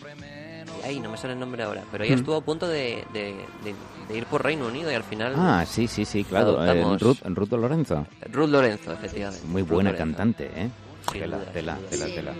Y 0.83 0.87
ahí 0.87 1.01
no 1.01 1.11
me 1.11 1.17
sale 1.17 1.33
el 1.33 1.41
nombre 1.41 1.63
ahora, 1.63 1.83
pero 1.91 2.05
ella 2.05 2.15
Mm. 2.17 2.19
estuvo 2.19 2.37
a 2.37 2.41
punto 2.43 2.69
de, 2.69 3.05
de- 3.13 3.35
de- 3.65 3.75
de 4.09 4.17
ir 4.19 4.27
por 4.27 4.43
Reino 4.45 4.67
Unido 4.67 4.91
y 4.91 4.95
al 4.95 5.05
final 5.05 5.33
Ah, 5.37 5.65
sí, 5.67 5.89
sí, 5.89 6.05
sí, 6.05 6.25
claro. 6.25 6.63
eh, 6.65 6.97
Ruth, 7.01 7.19
Ruth 7.25 7.53
Lorenzo. 7.53 8.07
Ruth 8.31 8.51
Lorenzo, 8.51 8.93
efectivamente. 8.93 9.47
Muy 9.47 9.63
Ruth 9.63 9.71
buena 9.71 9.91
Lorenzo. 9.93 10.17
cantante, 10.17 10.51
¿eh? 10.55 10.71
Tela, 11.13 11.39
tela, 11.53 11.79
tela. 11.91 12.35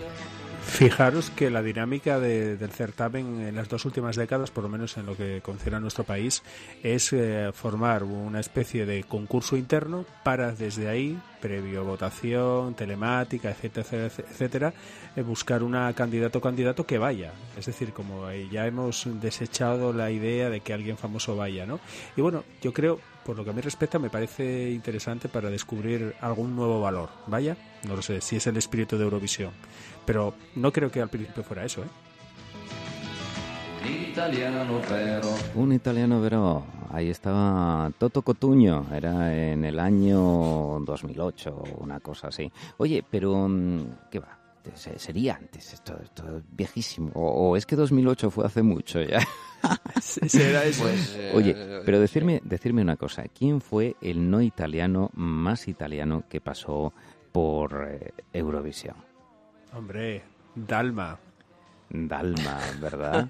Fijaros 0.75 1.29
que 1.29 1.49
la 1.49 1.61
dinámica 1.61 2.19
de- 2.19 2.57
del 2.57 2.69
certamen 2.71 3.41
en 3.41 3.55
las 3.55 3.69
dos 3.69 3.85
últimas 3.85 4.15
décadas, 4.15 4.51
por 4.51 4.63
lo 4.63 4.69
menos 4.69 4.97
en 4.97 5.05
lo 5.05 5.15
que 5.15 5.41
concierne 5.41 5.77
a 5.77 5.79
nuestro 5.79 6.03
país, 6.03 6.43
es 6.83 7.13
eh, 7.13 7.51
formar 7.53 8.03
una 8.03 8.39
especie 8.39 8.85
de 8.85 9.03
concurso 9.03 9.55
interno 9.55 10.05
para 10.23 10.51
desde 10.51 10.89
ahí, 10.89 11.17
previo 11.41 11.85
votación, 11.85 12.73
telemática, 12.75 13.51
etcétera, 13.51 13.85
etcétera, 14.07 14.27
etcétera, 14.31 14.73
eh, 15.15 15.21
buscar 15.21 15.63
una 15.63 15.93
candidato 15.93 16.39
o 16.39 16.41
candidato 16.41 16.85
que 16.85 16.97
vaya. 16.97 17.31
Es 17.57 17.67
decir, 17.67 17.93
como 17.93 18.29
eh, 18.29 18.47
ya 18.51 18.67
hemos 18.67 19.07
desechado 19.21 19.93
la 19.93 20.11
idea 20.11 20.49
de 20.49 20.59
que 20.59 20.73
alguien 20.73 20.97
famoso 20.97 21.35
vaya, 21.37 21.65
¿no? 21.65 21.79
Y 22.17 22.21
bueno, 22.21 22.43
yo 22.61 22.73
creo, 22.73 22.99
por 23.25 23.37
lo 23.37 23.43
que 23.43 23.51
a 23.51 23.53
mí 23.53 23.61
respecta, 23.61 23.97
me 23.97 24.09
parece 24.09 24.71
interesante 24.71 25.29
para 25.29 25.49
descubrir 25.49 26.15
algún 26.21 26.55
nuevo 26.55 26.81
valor. 26.81 27.09
Vaya, 27.27 27.55
no 27.87 27.95
lo 27.95 28.01
sé, 28.01 28.19
si 28.21 28.35
es 28.35 28.47
el 28.47 28.57
espíritu 28.57 28.97
de 28.97 29.03
Eurovisión. 29.05 29.51
Pero 30.05 30.33
no 30.55 30.71
creo 30.71 30.91
que 30.91 31.01
al 31.01 31.09
principio 31.09 31.43
fuera 31.43 31.65
eso, 31.65 31.81
¿eh? 31.83 31.87
Un 35.55 35.73
italiano, 35.73 36.19
pero 36.21 36.63
ahí 36.91 37.09
estaba 37.09 37.91
Toto 37.97 38.21
Cotuño, 38.21 38.85
era 38.93 39.35
en 39.35 39.63
el 39.65 39.79
año 39.79 40.79
2008, 40.81 41.63
una 41.79 41.99
cosa 41.99 42.29
así. 42.29 42.51
Oye, 42.77 43.03
pero 43.09 43.47
mm, 43.47 43.81
¿qué 44.09 44.19
va? 44.19 44.39
Se- 44.73 44.97
Sería 44.97 45.35
antes, 45.35 45.73
esto, 45.73 45.95
esto 46.01 46.37
es 46.37 46.43
viejísimo. 46.51 47.11
O, 47.13 47.49
o 47.51 47.55
es 47.57 47.65
que 47.67 47.75
2008 47.75 48.31
fue 48.31 48.45
hace 48.45 48.63
mucho 48.63 48.99
ya. 49.01 49.19
Será 50.01 50.65
eso. 50.65 50.83
Pues, 50.83 51.15
eh, 51.19 51.31
Oye, 51.35 51.55
pero 51.85 51.99
decirme, 51.99 52.41
decirme 52.43 52.81
una 52.81 52.95
cosa, 52.97 53.23
¿quién 53.37 53.61
fue 53.61 53.95
el 54.01 54.29
no 54.31 54.41
italiano 54.41 55.11
más 55.13 55.67
italiano 55.67 56.23
que 56.27 56.41
pasó 56.41 56.93
por 57.31 57.87
eh, 57.87 58.11
Eurovisión? 58.33 58.95
Hombre, 59.75 60.23
Dalma. 60.55 61.19
Dalma, 61.89 62.59
¿verdad? 62.81 63.29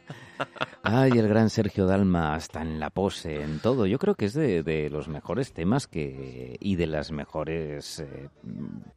Ay, 0.82 1.12
el 1.18 1.28
gran 1.28 1.50
Sergio 1.50 1.86
Dalma, 1.88 2.34
hasta 2.36 2.62
en 2.62 2.80
la 2.80 2.90
pose, 2.90 3.42
en 3.42 3.60
todo. 3.60 3.86
Yo 3.86 4.00
creo 4.00 4.16
que 4.16 4.26
es 4.26 4.34
de, 4.34 4.64
de 4.64 4.90
los 4.90 5.08
mejores 5.08 5.52
temas 5.54 5.88
que 5.88 6.56
y 6.60 6.76
de 6.78 6.88
las 6.88 7.12
mejores 7.12 8.00
eh, 8.00 8.30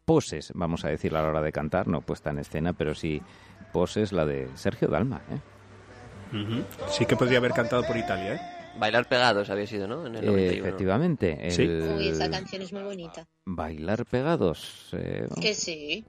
poses, 0.04 0.52
vamos 0.54 0.84
a 0.84 0.88
decir, 0.88 1.14
a 1.16 1.22
la 1.22 1.28
hora 1.28 1.42
de 1.42 1.52
cantar, 1.52 1.88
no 1.88 2.00
puesta 2.02 2.30
en 2.30 2.38
escena, 2.38 2.72
pero 2.72 2.94
sí 2.94 3.20
poses 3.72 4.12
la 4.12 4.24
de 4.26 4.48
Sergio 4.54 4.88
Dalma, 4.88 5.22
¿eh? 5.30 5.40
Sí 6.88 7.04
que 7.06 7.16
podría 7.16 7.38
haber 7.38 7.52
cantado 7.52 7.82
por 7.84 7.96
Italia, 7.96 8.34
¿eh? 8.34 8.40
Bailar 8.78 9.08
pegados 9.08 9.50
había 9.50 9.66
sido, 9.66 9.88
¿no? 9.88 10.06
En 10.06 10.14
el 10.14 10.24
Eh, 10.24 10.26
91. 10.26 10.66
efectivamente, 10.68 11.46
el 11.46 11.52
Sí. 11.52 11.66
Uy, 11.66 12.08
esa 12.08 12.30
canción 12.30 12.62
es 12.62 12.72
muy 12.72 12.82
bonita. 12.84 13.26
bailar 13.44 14.04
pegados, 14.06 14.90
eh, 14.92 15.26
Que 15.40 15.54
sí. 15.54 16.04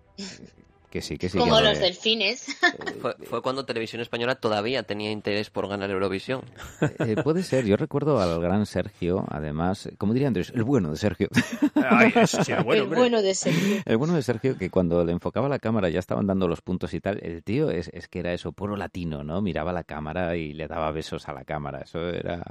Que 0.89 1.01
sí, 1.01 1.17
que 1.17 1.29
sí. 1.29 1.37
Como 1.37 1.55
que 1.57 1.63
los 1.63 1.73
me- 1.79 1.85
delfines. 1.85 2.57
Fue, 3.01 3.15
fue 3.23 3.41
cuando 3.41 3.65
Televisión 3.65 4.01
Española 4.01 4.35
todavía 4.35 4.83
tenía 4.83 5.11
interés 5.11 5.49
por 5.49 5.67
ganar 5.67 5.89
Eurovisión. 5.89 6.41
Eh, 6.99 7.15
puede 7.23 7.43
ser, 7.43 7.65
yo 7.65 7.77
recuerdo 7.77 8.19
al 8.19 8.41
gran 8.41 8.65
Sergio, 8.65 9.23
además, 9.29 9.89
como 9.97 10.13
diría 10.13 10.27
Andrés, 10.27 10.51
el 10.53 10.63
bueno 10.63 10.91
de 10.91 10.97
Sergio. 10.97 11.29
Ay, 11.75 12.11
eso 12.15 12.43
sí 12.43 12.51
era 12.51 12.61
bueno, 12.63 12.83
el 12.83 12.89
bueno 12.89 13.21
de 13.21 13.33
Sergio. 13.35 13.81
El 13.85 13.97
bueno 13.97 14.15
de 14.15 14.21
Sergio, 14.21 14.57
que 14.57 14.69
cuando 14.69 15.03
le 15.05 15.11
enfocaba 15.13 15.47
la 15.47 15.59
cámara 15.59 15.89
ya 15.89 15.99
estaban 15.99 16.27
dando 16.27 16.47
los 16.47 16.61
puntos 16.61 16.93
y 16.93 16.99
tal, 16.99 17.19
el 17.23 17.43
tío 17.43 17.69
es, 17.71 17.89
es 17.93 18.07
que 18.07 18.19
era 18.19 18.33
eso, 18.33 18.51
puro 18.51 18.75
latino, 18.75 19.23
¿no? 19.23 19.41
Miraba 19.41 19.71
la 19.71 19.83
cámara 19.83 20.35
y 20.35 20.53
le 20.53 20.67
daba 20.67 20.91
besos 20.91 21.27
a 21.29 21.33
la 21.33 21.43
cámara, 21.45 21.79
eso 21.81 21.99
era, 22.09 22.43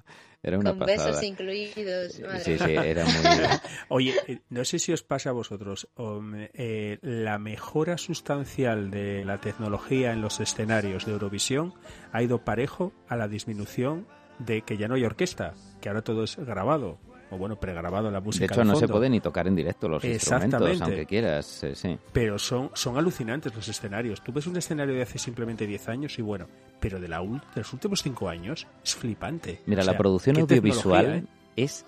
era 0.42 0.58
una 0.58 0.70
Con 0.70 0.80
pasada. 0.80 1.06
besos 1.08 1.22
incluidos. 1.24 2.20
Madre 2.20 2.40
Sí, 2.44 2.58
sí, 2.58 2.72
era 2.72 3.04
muy... 3.04 3.12
Oye, 3.88 4.14
eh, 4.26 4.38
no 4.50 4.64
sé 4.64 4.78
si 4.78 4.92
os 4.92 5.02
pasa 5.02 5.30
a 5.30 5.32
vosotros, 5.32 5.88
um, 5.96 6.32
eh, 6.36 6.98
la 7.02 7.38
mejora 7.38 7.98
sustancial 7.98 8.90
de 8.90 9.24
la 9.24 9.40
tecnología 9.40 10.12
en 10.12 10.20
los 10.22 10.40
escenarios 10.40 11.06
de 11.06 11.12
Eurovisión 11.12 11.74
ha 12.12 12.22
ido 12.22 12.44
parejo 12.44 12.92
a 13.08 13.16
la 13.16 13.28
disminución 13.28 14.06
de 14.38 14.62
que 14.62 14.76
ya 14.76 14.86
no 14.88 14.94
hay 14.94 15.04
orquesta, 15.04 15.54
que 15.80 15.88
ahora 15.88 16.02
todo 16.02 16.22
es 16.24 16.36
grabado. 16.36 16.98
o 17.30 17.36
bueno, 17.36 17.58
pregrabado 17.60 18.10
la 18.10 18.20
De 18.20 18.24
música. 18.24 18.46
hecho, 18.46 18.60
al 18.62 18.68
no 18.68 18.76
se 18.76 18.88
puede 18.88 19.10
ni 19.10 19.20
tocar 19.20 19.46
en 19.48 19.56
directo 19.56 19.88
los 19.88 20.02
instrumentos, 20.04 20.60
Exactamente. 20.62 20.84
aunque 20.84 21.06
quieras. 21.06 21.62
eh, 21.64 21.74
sí. 21.74 21.98
Pero 22.12 22.38
son, 22.38 22.70
son 22.74 22.96
alucinantes 22.96 23.54
los 23.54 23.68
escenarios. 23.68 24.22
Tú 24.24 24.32
ves 24.32 24.46
un 24.46 24.56
escenario 24.56 24.94
de 24.94 25.02
hace 25.02 25.18
simplemente 25.18 25.66
10 25.66 25.88
años 25.88 26.18
y 26.18 26.22
bueno, 26.22 26.46
pero 26.80 27.00
de, 27.00 27.08
la, 27.08 27.20
ul- 27.22 27.40
de 27.54 27.60
los 27.60 27.72
últimos 27.72 28.02
5 28.02 28.28
años 28.28 28.66
es 28.84 28.94
flipante. 28.96 29.60
Mira, 29.66 29.82
O 29.82 29.84
sea, 29.84 29.92
la 29.92 29.98
producción 29.98 30.38
audiovisual 30.38 31.06
¿eh? 31.06 31.24
es 31.56 31.84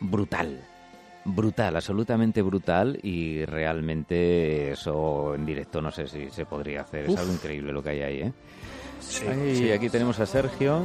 brutal. 0.00 0.60
Brutal, 1.24 1.76
absolutamente 1.76 2.42
brutal 2.42 2.98
y 3.02 3.44
realmente 3.44 4.72
eso 4.72 5.34
en 5.36 5.46
directo 5.46 5.80
no 5.80 5.92
sé 5.92 6.08
si 6.08 6.30
se 6.30 6.44
podría 6.46 6.80
hacer. 6.80 7.08
Uf. 7.08 7.14
Es 7.14 7.20
algo 7.20 7.32
increíble 7.32 7.72
lo 7.72 7.82
que 7.82 7.90
hay 7.90 8.02
ahí, 8.02 8.20
¿eh? 8.22 8.32
Sí, 9.00 9.24
Ay, 9.28 9.56
sí. 9.56 9.70
aquí 9.70 9.88
tenemos 9.88 10.18
a 10.18 10.26
Sergio. 10.26 10.82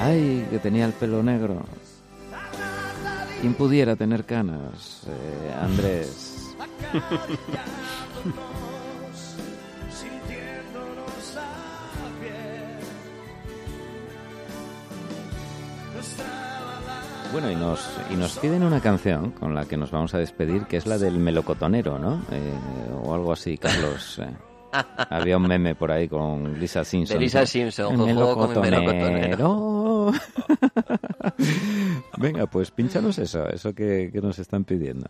Ay, 0.00 0.46
que 0.50 0.58
tenía 0.58 0.84
el 0.84 0.92
pelo 0.92 1.22
negro. 1.22 1.64
¿Quién 3.40 3.54
pudiera 3.54 3.96
tener 3.96 4.24
canas? 4.24 5.06
Eh, 5.08 5.54
Andrés. 5.60 6.54
Bueno, 17.34 17.50
y 17.50 17.56
nos, 17.56 17.90
y 18.10 18.14
nos 18.14 18.38
piden 18.38 18.62
una 18.62 18.80
canción 18.80 19.32
con 19.32 19.56
la 19.56 19.64
que 19.64 19.76
nos 19.76 19.90
vamos 19.90 20.14
a 20.14 20.18
despedir, 20.18 20.66
que 20.66 20.76
es 20.76 20.86
la 20.86 20.98
del 20.98 21.18
melocotonero, 21.18 21.98
¿no? 21.98 22.22
Eh, 22.30 22.52
o 23.02 23.12
algo 23.12 23.32
así, 23.32 23.58
Carlos. 23.58 24.20
eh. 24.20 24.28
Había 25.10 25.36
un 25.36 25.48
meme 25.48 25.74
por 25.74 25.90
ahí 25.90 26.08
con 26.08 26.60
Lisa 26.60 26.84
Simpson. 26.84 27.18
De 27.18 27.24
Lisa 27.24 27.44
Simpson, 27.44 28.08
El 28.08 28.14
juego 28.14 28.36
con 28.36 28.64
el 28.64 28.70
melocotonero. 28.70 30.12
Venga, 32.18 32.46
pues 32.46 32.70
pinchanos 32.70 33.18
eso, 33.18 33.48
eso 33.48 33.74
que, 33.74 34.10
que 34.12 34.20
nos 34.20 34.38
están 34.38 34.62
pidiendo. 34.62 35.08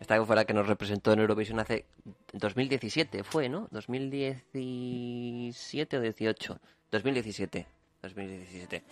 Esta 0.00 0.18
que 0.18 0.24
fue 0.26 0.36
la 0.36 0.44
que 0.44 0.52
nos 0.52 0.66
representó 0.66 1.14
en 1.14 1.20
Eurovisión 1.20 1.60
hace 1.60 1.86
2017, 2.34 3.24
fue, 3.24 3.48
¿no? 3.48 3.68
2017 3.70 5.96
o 5.96 6.00
18. 6.02 6.60
2017. 6.90 7.66
2017. 8.02 8.84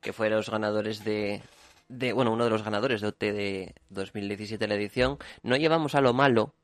Que 0.00 0.12
fue 0.12 0.30
los 0.30 0.50
ganadores 0.50 1.04
de, 1.04 1.42
de. 1.88 2.12
Bueno, 2.12 2.32
uno 2.32 2.44
de 2.44 2.50
los 2.50 2.62
ganadores 2.62 3.00
de 3.00 3.08
OT 3.08 3.20
de 3.20 3.74
2017 3.90 4.66
la 4.68 4.74
edición. 4.74 5.18
No 5.42 5.56
llevamos 5.56 5.94
a 5.94 6.00
lo 6.00 6.12
malo, 6.14 6.54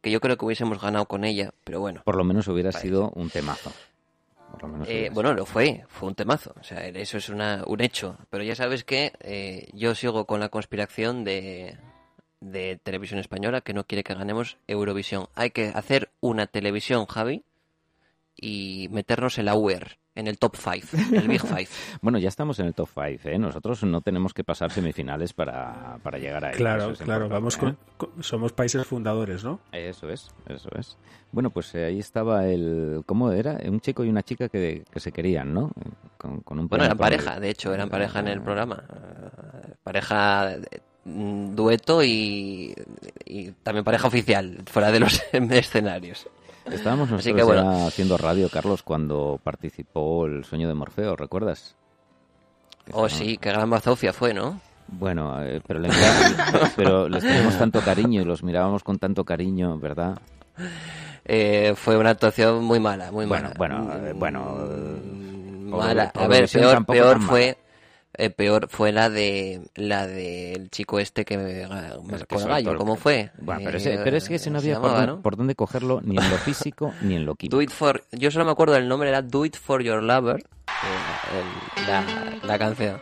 que 0.00 0.10
yo 0.10 0.20
creo 0.20 0.36
que 0.36 0.44
hubiésemos 0.44 0.80
ganado 0.80 1.06
con 1.06 1.24
ella, 1.24 1.52
pero 1.64 1.80
bueno. 1.80 2.02
Por 2.04 2.16
lo 2.16 2.24
menos 2.24 2.46
hubiera 2.48 2.70
Parece. 2.70 2.88
sido 2.88 3.10
un 3.14 3.30
temazo. 3.30 3.72
Por 4.50 4.62
lo 4.62 4.68
menos 4.68 4.88
Eh, 4.90 5.08
bueno, 5.12 5.32
lo 5.32 5.46
fue, 5.46 5.84
fue 5.88 6.08
un 6.10 6.14
temazo, 6.14 6.54
o 6.60 6.62
sea, 6.62 6.86
eso 6.86 7.16
es 7.16 7.30
una, 7.30 7.62
un 7.66 7.80
hecho. 7.80 8.18
Pero 8.28 8.44
ya 8.44 8.54
sabes 8.54 8.84
que 8.84 9.12
eh, 9.20 9.68
yo 9.72 9.94
sigo 9.94 10.26
con 10.26 10.40
la 10.40 10.50
conspiración 10.50 11.24
de, 11.24 11.78
de 12.40 12.78
televisión 12.82 13.18
española 13.18 13.62
que 13.62 13.72
no 13.72 13.84
quiere 13.84 14.04
que 14.04 14.12
ganemos 14.14 14.58
Eurovisión. 14.66 15.28
Hay 15.34 15.50
que 15.52 15.68
hacer 15.68 16.10
una 16.20 16.46
televisión, 16.46 17.06
Javi, 17.06 17.44
y 18.36 18.88
meternos 18.90 19.38
en 19.38 19.46
la 19.46 19.54
UER, 19.54 19.96
en 20.14 20.26
el 20.26 20.38
top 20.38 20.56
5, 20.56 20.86
el 21.16 21.28
Big 21.28 21.40
Five. 21.40 21.68
Bueno, 22.02 22.18
ya 22.18 22.28
estamos 22.28 22.58
en 22.58 22.66
el 22.66 22.74
top 22.74 22.88
5, 22.94 23.28
¿eh? 23.28 23.38
Nosotros 23.38 23.82
no 23.84 24.00
tenemos 24.02 24.34
que 24.34 24.44
pasar 24.44 24.70
semifinales 24.70 25.32
para, 25.32 25.98
para 26.02 26.18
llegar 26.18 26.44
ahí. 26.44 26.54
Claro, 26.54 26.84
eso 26.84 26.92
es 26.92 26.98
claro, 27.00 27.26
importante, 27.26 27.34
vamos 27.34 27.56
¿eh? 27.56 27.58
con, 27.96 28.10
con- 28.10 28.22
somos 28.22 28.52
países 28.52 28.86
fundadores, 28.86 29.42
¿no? 29.44 29.60
Eso 29.72 30.08
es, 30.10 30.28
eso 30.48 30.68
es. 30.78 30.98
Bueno, 31.32 31.48
pues 31.50 31.74
eh, 31.74 31.86
ahí 31.86 31.98
estaba 31.98 32.46
el... 32.46 33.02
¿Cómo 33.06 33.32
era? 33.32 33.58
Un 33.66 33.80
chico 33.80 34.04
y 34.04 34.08
una 34.10 34.22
chica 34.22 34.48
que, 34.50 34.84
que 34.90 35.00
se 35.00 35.12
querían, 35.12 35.54
¿no? 35.54 35.70
Con, 36.18 36.40
con 36.40 36.58
un 36.58 36.68
Bueno, 36.68 36.84
eran 36.84 36.98
pareja, 36.98 37.40
de 37.40 37.48
hecho, 37.50 37.72
eran 37.72 37.88
pareja 37.88 38.20
en 38.20 38.28
el 38.28 38.42
programa. 38.42 38.84
Eh, 38.92 39.72
Pareja, 39.82 40.56
mm, 41.04 41.54
dueto 41.54 42.02
y, 42.04 42.74
y 43.24 43.50
también 43.62 43.82
pareja 43.84 44.08
oficial, 44.08 44.58
fuera 44.66 44.92
de 44.92 45.00
los 45.00 45.22
escenarios. 45.32 46.28
Estábamos 46.70 47.10
nosotros 47.10 47.36
que 47.36 47.42
bueno. 47.42 47.62
ya 47.80 47.86
haciendo 47.86 48.16
radio, 48.16 48.48
Carlos, 48.48 48.82
cuando 48.82 49.40
participó 49.42 50.26
el 50.26 50.44
sueño 50.44 50.68
de 50.68 50.74
Morfeo, 50.74 51.16
¿recuerdas? 51.16 51.74
Oh, 52.92 53.06
Estábamos- 53.06 53.12
sí, 53.12 53.36
qué 53.38 53.50
gran 53.50 53.68
bazofia 53.70 54.12
fue, 54.12 54.32
¿no? 54.34 54.60
Bueno, 54.88 55.42
eh, 55.42 55.60
pero, 55.66 55.80
le 55.80 55.88
envia- 55.88 56.72
pero 56.76 57.08
les 57.08 57.22
teníamos 57.22 57.56
tanto 57.58 57.80
cariño 57.80 58.20
y 58.20 58.24
los 58.24 58.42
mirábamos 58.42 58.82
con 58.84 58.98
tanto 58.98 59.24
cariño, 59.24 59.78
¿verdad? 59.78 60.18
Eh, 61.24 61.74
fue 61.76 61.96
una 61.96 62.10
actuación 62.10 62.64
muy 62.64 62.80
mala, 62.80 63.10
muy 63.12 63.26
Bueno, 63.26 63.44
mala. 63.44 63.54
bueno, 63.56 64.06
eh, 64.06 64.12
bueno, 64.12 64.40
Mm, 64.42 65.66
Euro- 65.68 65.78
mala. 65.78 66.12
A 66.14 66.26
ver, 66.26 66.48
peor, 66.50 66.84
peor 66.84 67.20
fue, 67.20 67.56
eh, 68.14 68.30
peor 68.30 68.68
fue 68.68 68.92
la 68.92 69.08
de 69.10 69.62
la 69.74 70.06
del 70.06 70.70
chico 70.70 70.98
este 70.98 71.24
que 71.24 71.38
me, 71.38 71.62
el 71.62 71.68
gallo. 71.68 72.76
¿Cómo 72.76 72.96
fue? 72.96 73.30
Bueno, 73.38 73.62
pero, 73.64 73.78
Eh, 73.78 73.80
ese- 73.80 73.98
pero 74.04 74.16
es 74.16 74.28
que 74.28 74.34
ese 74.36 74.50
no 74.50 74.58
había 74.58 74.80
por, 74.80 74.90
llamaba, 74.92 75.22
por 75.22 75.36
dónde 75.36 75.54
cogerlo 75.54 76.00
ni 76.02 76.16
en 76.18 76.30
lo 76.30 76.36
físico 76.38 76.92
ni 77.02 77.16
en 77.16 77.24
lo 77.26 77.34
químico. 77.34 77.56
Do 77.56 77.62
it 77.62 77.70
for, 77.70 78.04
yo 78.12 78.30
solo 78.30 78.44
me 78.44 78.50
acuerdo 78.52 78.74
del 78.74 78.88
nombre, 78.88 79.08
era 79.08 79.22
Do 79.22 79.44
It 79.44 79.56
For 79.56 79.82
Your 79.82 80.02
Lover, 80.02 80.44
el- 81.76 81.86
la, 81.86 82.04
la 82.42 82.58
canción. 82.58 83.00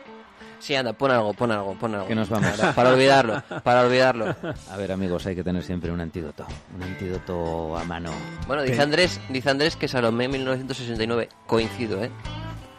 Sí, 0.59 0.75
anda, 0.75 0.93
pon 0.93 1.11
algo, 1.11 1.33
pon 1.33 1.51
algo, 1.53 1.75
pon 1.79 1.95
algo. 1.95 2.07
Que 2.07 2.15
nos 2.15 2.29
vamos. 2.29 2.51
Para, 2.51 2.75
para 2.75 2.91
olvidarlo, 2.91 3.43
para 3.65 3.81
olvidarlo. 3.81 4.37
A 4.71 4.77
ver, 4.77 4.93
amigos, 4.93 5.25
hay 5.25 5.35
que 5.35 5.43
tener 5.43 5.63
siempre 5.63 5.91
un 5.91 6.01
antídoto. 6.03 6.45
Un 6.77 6.83
antídoto 6.83 7.79
a 7.79 7.85
mano. 7.85 8.11
Bueno, 8.47 8.63
dice 8.63 8.83
Andrés, 8.83 9.19
dice 9.31 9.49
Andrés 9.49 9.77
que 9.77 9.89
Salomé 9.89 10.29
1969, 10.29 11.31
coincido, 11.47 12.05
¿eh? 12.05 12.11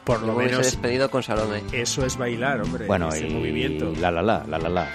Por 0.04 0.22
lo 0.24 0.34
menos 0.34 0.58
despedido 0.58 1.10
con 1.12 1.24
Salomé. 1.24 1.62
eso 1.72 2.06
es 2.06 2.18
bailar, 2.18 2.62
hombre. 2.62 2.88
Bueno, 2.88 3.10
ese 3.10 3.28
y 3.28 3.34
movimiento. 3.34 3.94
la 4.00 4.12
la 4.12 4.22
la, 4.22 4.44
la 4.48 4.58
la 4.58 4.70
la. 4.70 4.88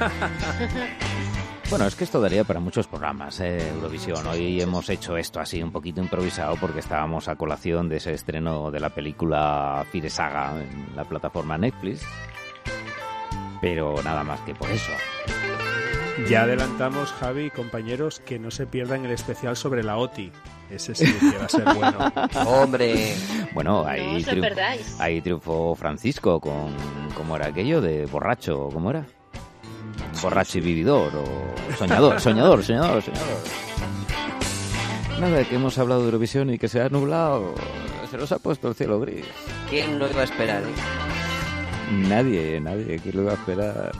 Bueno, 1.70 1.86
es 1.86 1.94
que 1.94 2.04
esto 2.04 2.20
daría 2.20 2.44
para 2.44 2.60
muchos 2.60 2.86
programas, 2.86 3.40
¿eh? 3.40 3.66
Eurovisión. 3.70 4.26
Hoy 4.26 4.60
hemos 4.60 4.90
hecho 4.90 5.16
esto 5.16 5.40
así 5.40 5.62
un 5.62 5.72
poquito 5.72 6.02
improvisado 6.02 6.54
porque 6.56 6.80
estábamos 6.80 7.28
a 7.28 7.36
colación 7.36 7.88
de 7.88 7.96
ese 7.96 8.12
estreno 8.12 8.70
de 8.70 8.78
la 8.78 8.90
película 8.90 9.82
Fire 9.90 10.10
Saga 10.10 10.52
en 10.60 10.94
la 10.94 11.04
plataforma 11.04 11.56
Netflix. 11.56 12.02
Pero 13.62 13.94
nada 14.04 14.22
más 14.22 14.40
que 14.40 14.54
por 14.54 14.70
eso. 14.70 14.92
Ya 16.28 16.42
adelantamos, 16.42 17.10
Javi 17.12 17.46
y 17.46 17.50
compañeros, 17.50 18.20
que 18.20 18.38
no 18.38 18.50
se 18.50 18.66
pierdan 18.66 19.06
el 19.06 19.12
especial 19.12 19.56
sobre 19.56 19.82
la 19.82 19.96
OTI. 19.96 20.30
Ese 20.72 20.94
sí 20.94 21.04
que 21.04 21.38
va 21.38 21.44
a 21.44 21.48
ser 21.48 21.64
bueno. 21.74 22.12
Hombre, 22.50 23.14
Bueno, 23.52 23.82
No 23.82 23.86
ahí, 23.86 24.24
ahí 24.98 25.20
triunfó 25.20 25.74
Francisco 25.74 26.40
con... 26.40 26.74
¿Cómo 27.16 27.36
era 27.36 27.48
aquello? 27.48 27.80
De 27.82 28.06
borracho, 28.06 28.70
¿cómo 28.72 28.90
era? 28.90 29.04
Borracho 30.22 30.58
y 30.58 30.60
vividor 30.62 31.12
o 31.14 31.76
soñador, 31.76 32.20
soñador, 32.20 32.64
soñador, 32.64 33.02
soñador. 33.02 33.38
Nada, 35.20 35.44
que 35.44 35.56
hemos 35.56 35.76
hablado 35.78 36.00
de 36.00 36.06
Eurovisión 36.06 36.50
y 36.50 36.58
que 36.58 36.68
se 36.68 36.80
ha 36.80 36.88
nublado. 36.88 37.54
Se 38.10 38.16
nos 38.16 38.32
ha 38.32 38.38
puesto 38.38 38.68
el 38.68 38.74
cielo 38.74 38.98
gris. 39.00 39.24
¿quién 39.68 39.98
lo 39.98 40.08
iba 40.10 40.22
a 40.22 40.24
esperar? 40.24 40.62
eh? 40.62 41.96
Nadie, 42.08 42.60
nadie, 42.60 42.98
¿quién 43.02 43.16
lo 43.16 43.22
iba 43.22 43.32
a 43.32 43.34
esperar? 43.34 43.92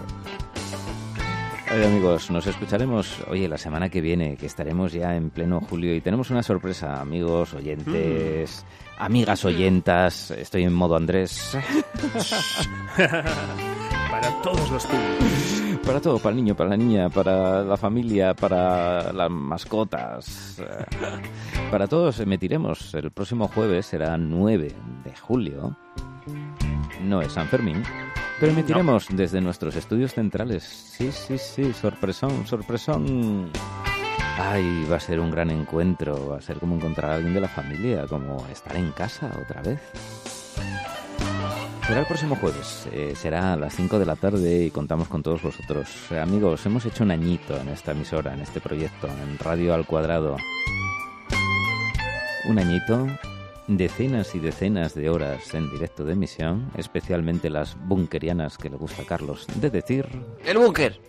Ay, 1.72 1.84
amigos, 1.84 2.30
nos 2.30 2.46
escucharemos, 2.46 3.24
oye, 3.30 3.48
la 3.48 3.56
semana 3.56 3.88
que 3.88 4.02
viene, 4.02 4.36
que 4.36 4.44
estaremos 4.44 4.92
ya 4.92 5.16
en 5.16 5.30
pleno 5.30 5.58
julio 5.58 5.94
y 5.94 6.02
tenemos 6.02 6.28
una 6.28 6.42
sorpresa, 6.42 7.00
amigos, 7.00 7.54
oyentes, 7.54 8.66
amigas 8.98 9.42
oyentas, 9.46 10.32
estoy 10.32 10.64
en 10.64 10.74
modo 10.74 10.96
Andrés, 10.96 11.56
Para 14.10 14.42
todos 14.42 14.70
los 14.70 14.84
públicos. 14.84 15.80
para 15.82 15.98
todo, 15.98 16.18
para 16.18 16.36
el 16.36 16.36
niño, 16.36 16.54
para 16.54 16.68
la 16.68 16.76
niña, 16.76 17.08
para 17.08 17.64
la 17.64 17.78
familia, 17.78 18.34
para 18.34 19.10
las 19.10 19.30
mascotas, 19.30 20.58
eh, 20.60 20.84
para 21.70 21.86
todos 21.86 22.20
emitiremos 22.20 22.92
el 22.92 23.12
próximo 23.12 23.48
jueves, 23.48 23.86
será 23.86 24.18
9 24.18 24.74
de 25.04 25.16
julio, 25.16 25.74
no 27.00 27.22
es 27.22 27.32
San 27.32 27.48
Fermín, 27.48 27.82
pero 28.40 28.52
emitiremos 28.52 29.06
desde 29.10 29.40
nuestros 29.40 29.76
estudios 29.76 30.14
centrales. 30.14 30.62
Sí, 30.64 31.10
sí, 31.12 31.38
sí, 31.38 31.72
sorpresón, 31.72 32.46
sorpresón. 32.46 33.50
Ay, 34.38 34.86
va 34.90 34.96
a 34.96 35.00
ser 35.00 35.20
un 35.20 35.30
gran 35.30 35.50
encuentro, 35.50 36.30
va 36.30 36.38
a 36.38 36.40
ser 36.40 36.58
como 36.58 36.76
encontrar 36.76 37.10
a 37.10 37.14
alguien 37.16 37.34
de 37.34 37.40
la 37.40 37.48
familia, 37.48 38.06
como 38.06 38.46
estar 38.48 38.76
en 38.76 38.90
casa 38.92 39.30
otra 39.42 39.62
vez. 39.62 39.80
Será 41.86 42.00
el 42.00 42.06
próximo 42.06 42.36
jueves, 42.36 42.88
eh, 42.92 43.12
será 43.16 43.52
a 43.52 43.56
las 43.56 43.74
5 43.74 43.98
de 43.98 44.06
la 44.06 44.16
tarde 44.16 44.64
y 44.64 44.70
contamos 44.70 45.08
con 45.08 45.22
todos 45.22 45.42
vosotros. 45.42 45.88
Eh, 46.10 46.18
amigos, 46.18 46.64
hemos 46.64 46.86
hecho 46.86 47.04
un 47.04 47.10
añito 47.10 47.60
en 47.60 47.68
esta 47.68 47.92
emisora, 47.92 48.32
en 48.32 48.40
este 48.40 48.60
proyecto, 48.60 49.08
en 49.08 49.38
Radio 49.38 49.74
al 49.74 49.84
Cuadrado. 49.84 50.36
Un 52.48 52.58
añito, 52.58 53.06
decenas 53.68 54.34
y 54.34 54.38
decenas 54.40 54.94
de 54.94 55.08
horas 55.10 55.54
en 55.54 55.70
directo 55.70 56.04
de 56.04 56.12
emisión, 56.14 56.70
especialmente 56.76 57.48
las 57.50 57.76
bunkerianas 57.86 58.58
que 58.58 58.68
le 58.70 58.76
gusta 58.76 59.02
a 59.02 59.06
Carlos 59.06 59.46
de 59.56 59.70
decir. 59.70 60.06
El 60.44 60.58
búnker. 60.58 61.00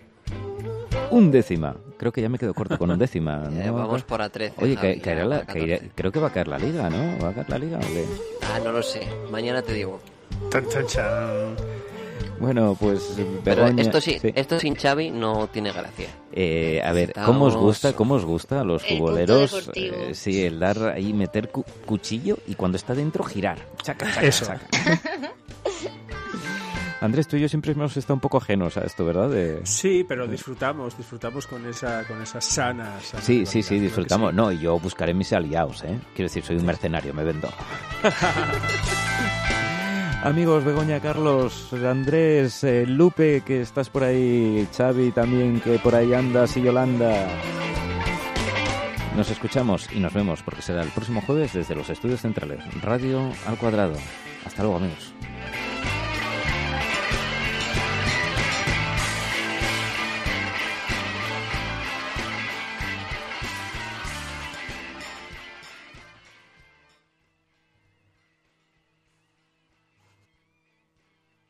undécima. 1.12 1.76
Creo 1.98 2.12
que 2.12 2.22
ya 2.22 2.30
me 2.30 2.38
quedo 2.40 2.54
corto 2.54 2.78
con 2.78 2.90
undécima. 2.92 3.44
Eh, 3.52 3.64
¿no? 3.68 3.74
vamos 3.76 4.04
por 4.04 4.22
a 4.22 4.30
13. 4.30 4.56
Oye, 4.64 4.76
Javi, 4.76 5.00
caerá 5.00 5.26
la- 5.26 5.40
14. 5.42 5.60
caerá- 5.68 5.92
creo 5.96 6.12
que 6.12 6.20
va 6.20 6.28
a 6.28 6.32
caer 6.34 6.48
la 6.48 6.58
liga, 6.60 6.90
¿no? 6.90 7.24
¿Va 7.24 7.30
a 7.30 7.34
caer 7.34 7.50
la 7.50 7.58
liga 7.60 7.78
o 7.78 7.82
qué? 7.82 8.06
Ah, 8.42 8.60
no 8.64 8.72
lo 8.72 8.82
sé. 8.84 9.02
Mañana 9.32 9.62
te 9.62 9.74
digo. 9.74 10.00
Chan, 10.52 10.66
chan, 10.70 10.86
chan. 10.88 11.56
Bueno, 12.44 12.76
pues 12.78 13.16
Pero 13.46 13.64
Begoña- 13.64 13.82
esto, 13.84 14.02
sí, 14.02 14.18
sí. 14.22 14.34
esto 14.36 14.60
sin 14.60 14.76
Xavi 14.76 15.12
no 15.12 15.48
tiene 15.48 15.72
gracia. 15.72 16.10
Eh, 16.34 16.82
a 16.84 16.92
ver, 16.92 17.14
¿cómo 17.14 17.46
os 17.46 17.54
Estamos- 17.54 17.56
gusta, 17.56 17.94
cómo 17.94 18.14
os 18.16 18.26
gusta 18.26 18.60
a 18.60 18.64
los 18.66 18.84
El 18.84 18.98
futboleros? 18.98 19.70
eh, 19.76 20.10
sí, 20.14 20.44
el 20.44 20.60
dar 20.60 20.78
ahí, 20.90 21.14
meter 21.14 21.50
cu- 21.50 21.64
cuchillo 21.86 22.38
y 22.46 22.56
cuando 22.56 22.76
está 22.76 22.94
dentro 22.94 23.24
girar. 23.24 23.60
Chaca, 23.82 24.08
chaca, 24.14 24.28
Eso. 24.28 24.46
chaca. 24.46 24.68
Andrés, 27.00 27.28
tú 27.30 27.36
y 27.38 27.42
yo 27.42 27.48
siempre 27.50 27.72
hemos 27.74 27.96
estado 27.96 28.16
un 28.16 28.20
poco 28.20 28.38
ajenos 28.38 28.76
a 28.78 28.82
esto, 28.82 29.06
¿verdad? 29.06 29.30
De- 29.30 29.62
Sí, 29.66 30.06
pero 30.08 30.28
disfrutamos, 30.28 30.98
disfrutamos 30.98 31.48
con 31.48 31.66
esa, 31.66 32.04
con 32.06 32.22
esa 32.22 32.42
sana, 32.42 33.00
sana 33.02 33.24
Sí, 33.24 33.46
sí, 33.46 33.64
sí, 33.64 33.80
disfrutamos. 33.80 34.32
sí. 34.32 34.36
No, 34.36 34.52
y 34.52 34.60
yo 34.60 34.78
buscaré 34.80 35.14
mis 35.14 35.32
aliados, 35.32 35.84
¿eh? 35.84 35.98
Quiero 36.14 36.28
decir, 36.30 36.44
soy 36.44 36.58
un 36.58 36.66
mercenario, 36.66 37.14
me 37.14 37.24
vendo. 37.24 37.50
Amigos, 40.24 40.64
Begoña, 40.64 41.02
Carlos, 41.02 41.74
Andrés, 41.74 42.64
eh, 42.64 42.86
Lupe, 42.88 43.42
que 43.46 43.60
estás 43.60 43.90
por 43.90 44.06
ahí, 44.06 44.66
Xavi 44.74 45.12
también, 45.12 45.60
que 45.60 45.78
por 45.80 45.96
ahí 45.96 46.14
andas, 46.14 46.56
y 46.56 46.62
Yolanda. 46.62 47.28
Nos 49.18 49.30
escuchamos 49.30 49.90
y 49.92 50.00
nos 50.00 50.14
vemos, 50.14 50.42
porque 50.42 50.62
será 50.62 50.82
el 50.82 50.92
próximo 50.92 51.22
jueves 51.22 51.52
desde 51.52 51.76
los 51.76 51.90
estudios 51.90 52.22
centrales. 52.22 52.60
Radio 52.82 53.34
al 53.46 53.58
cuadrado. 53.58 53.98
Hasta 54.46 54.64
luego, 54.64 54.78
amigos. 54.78 55.13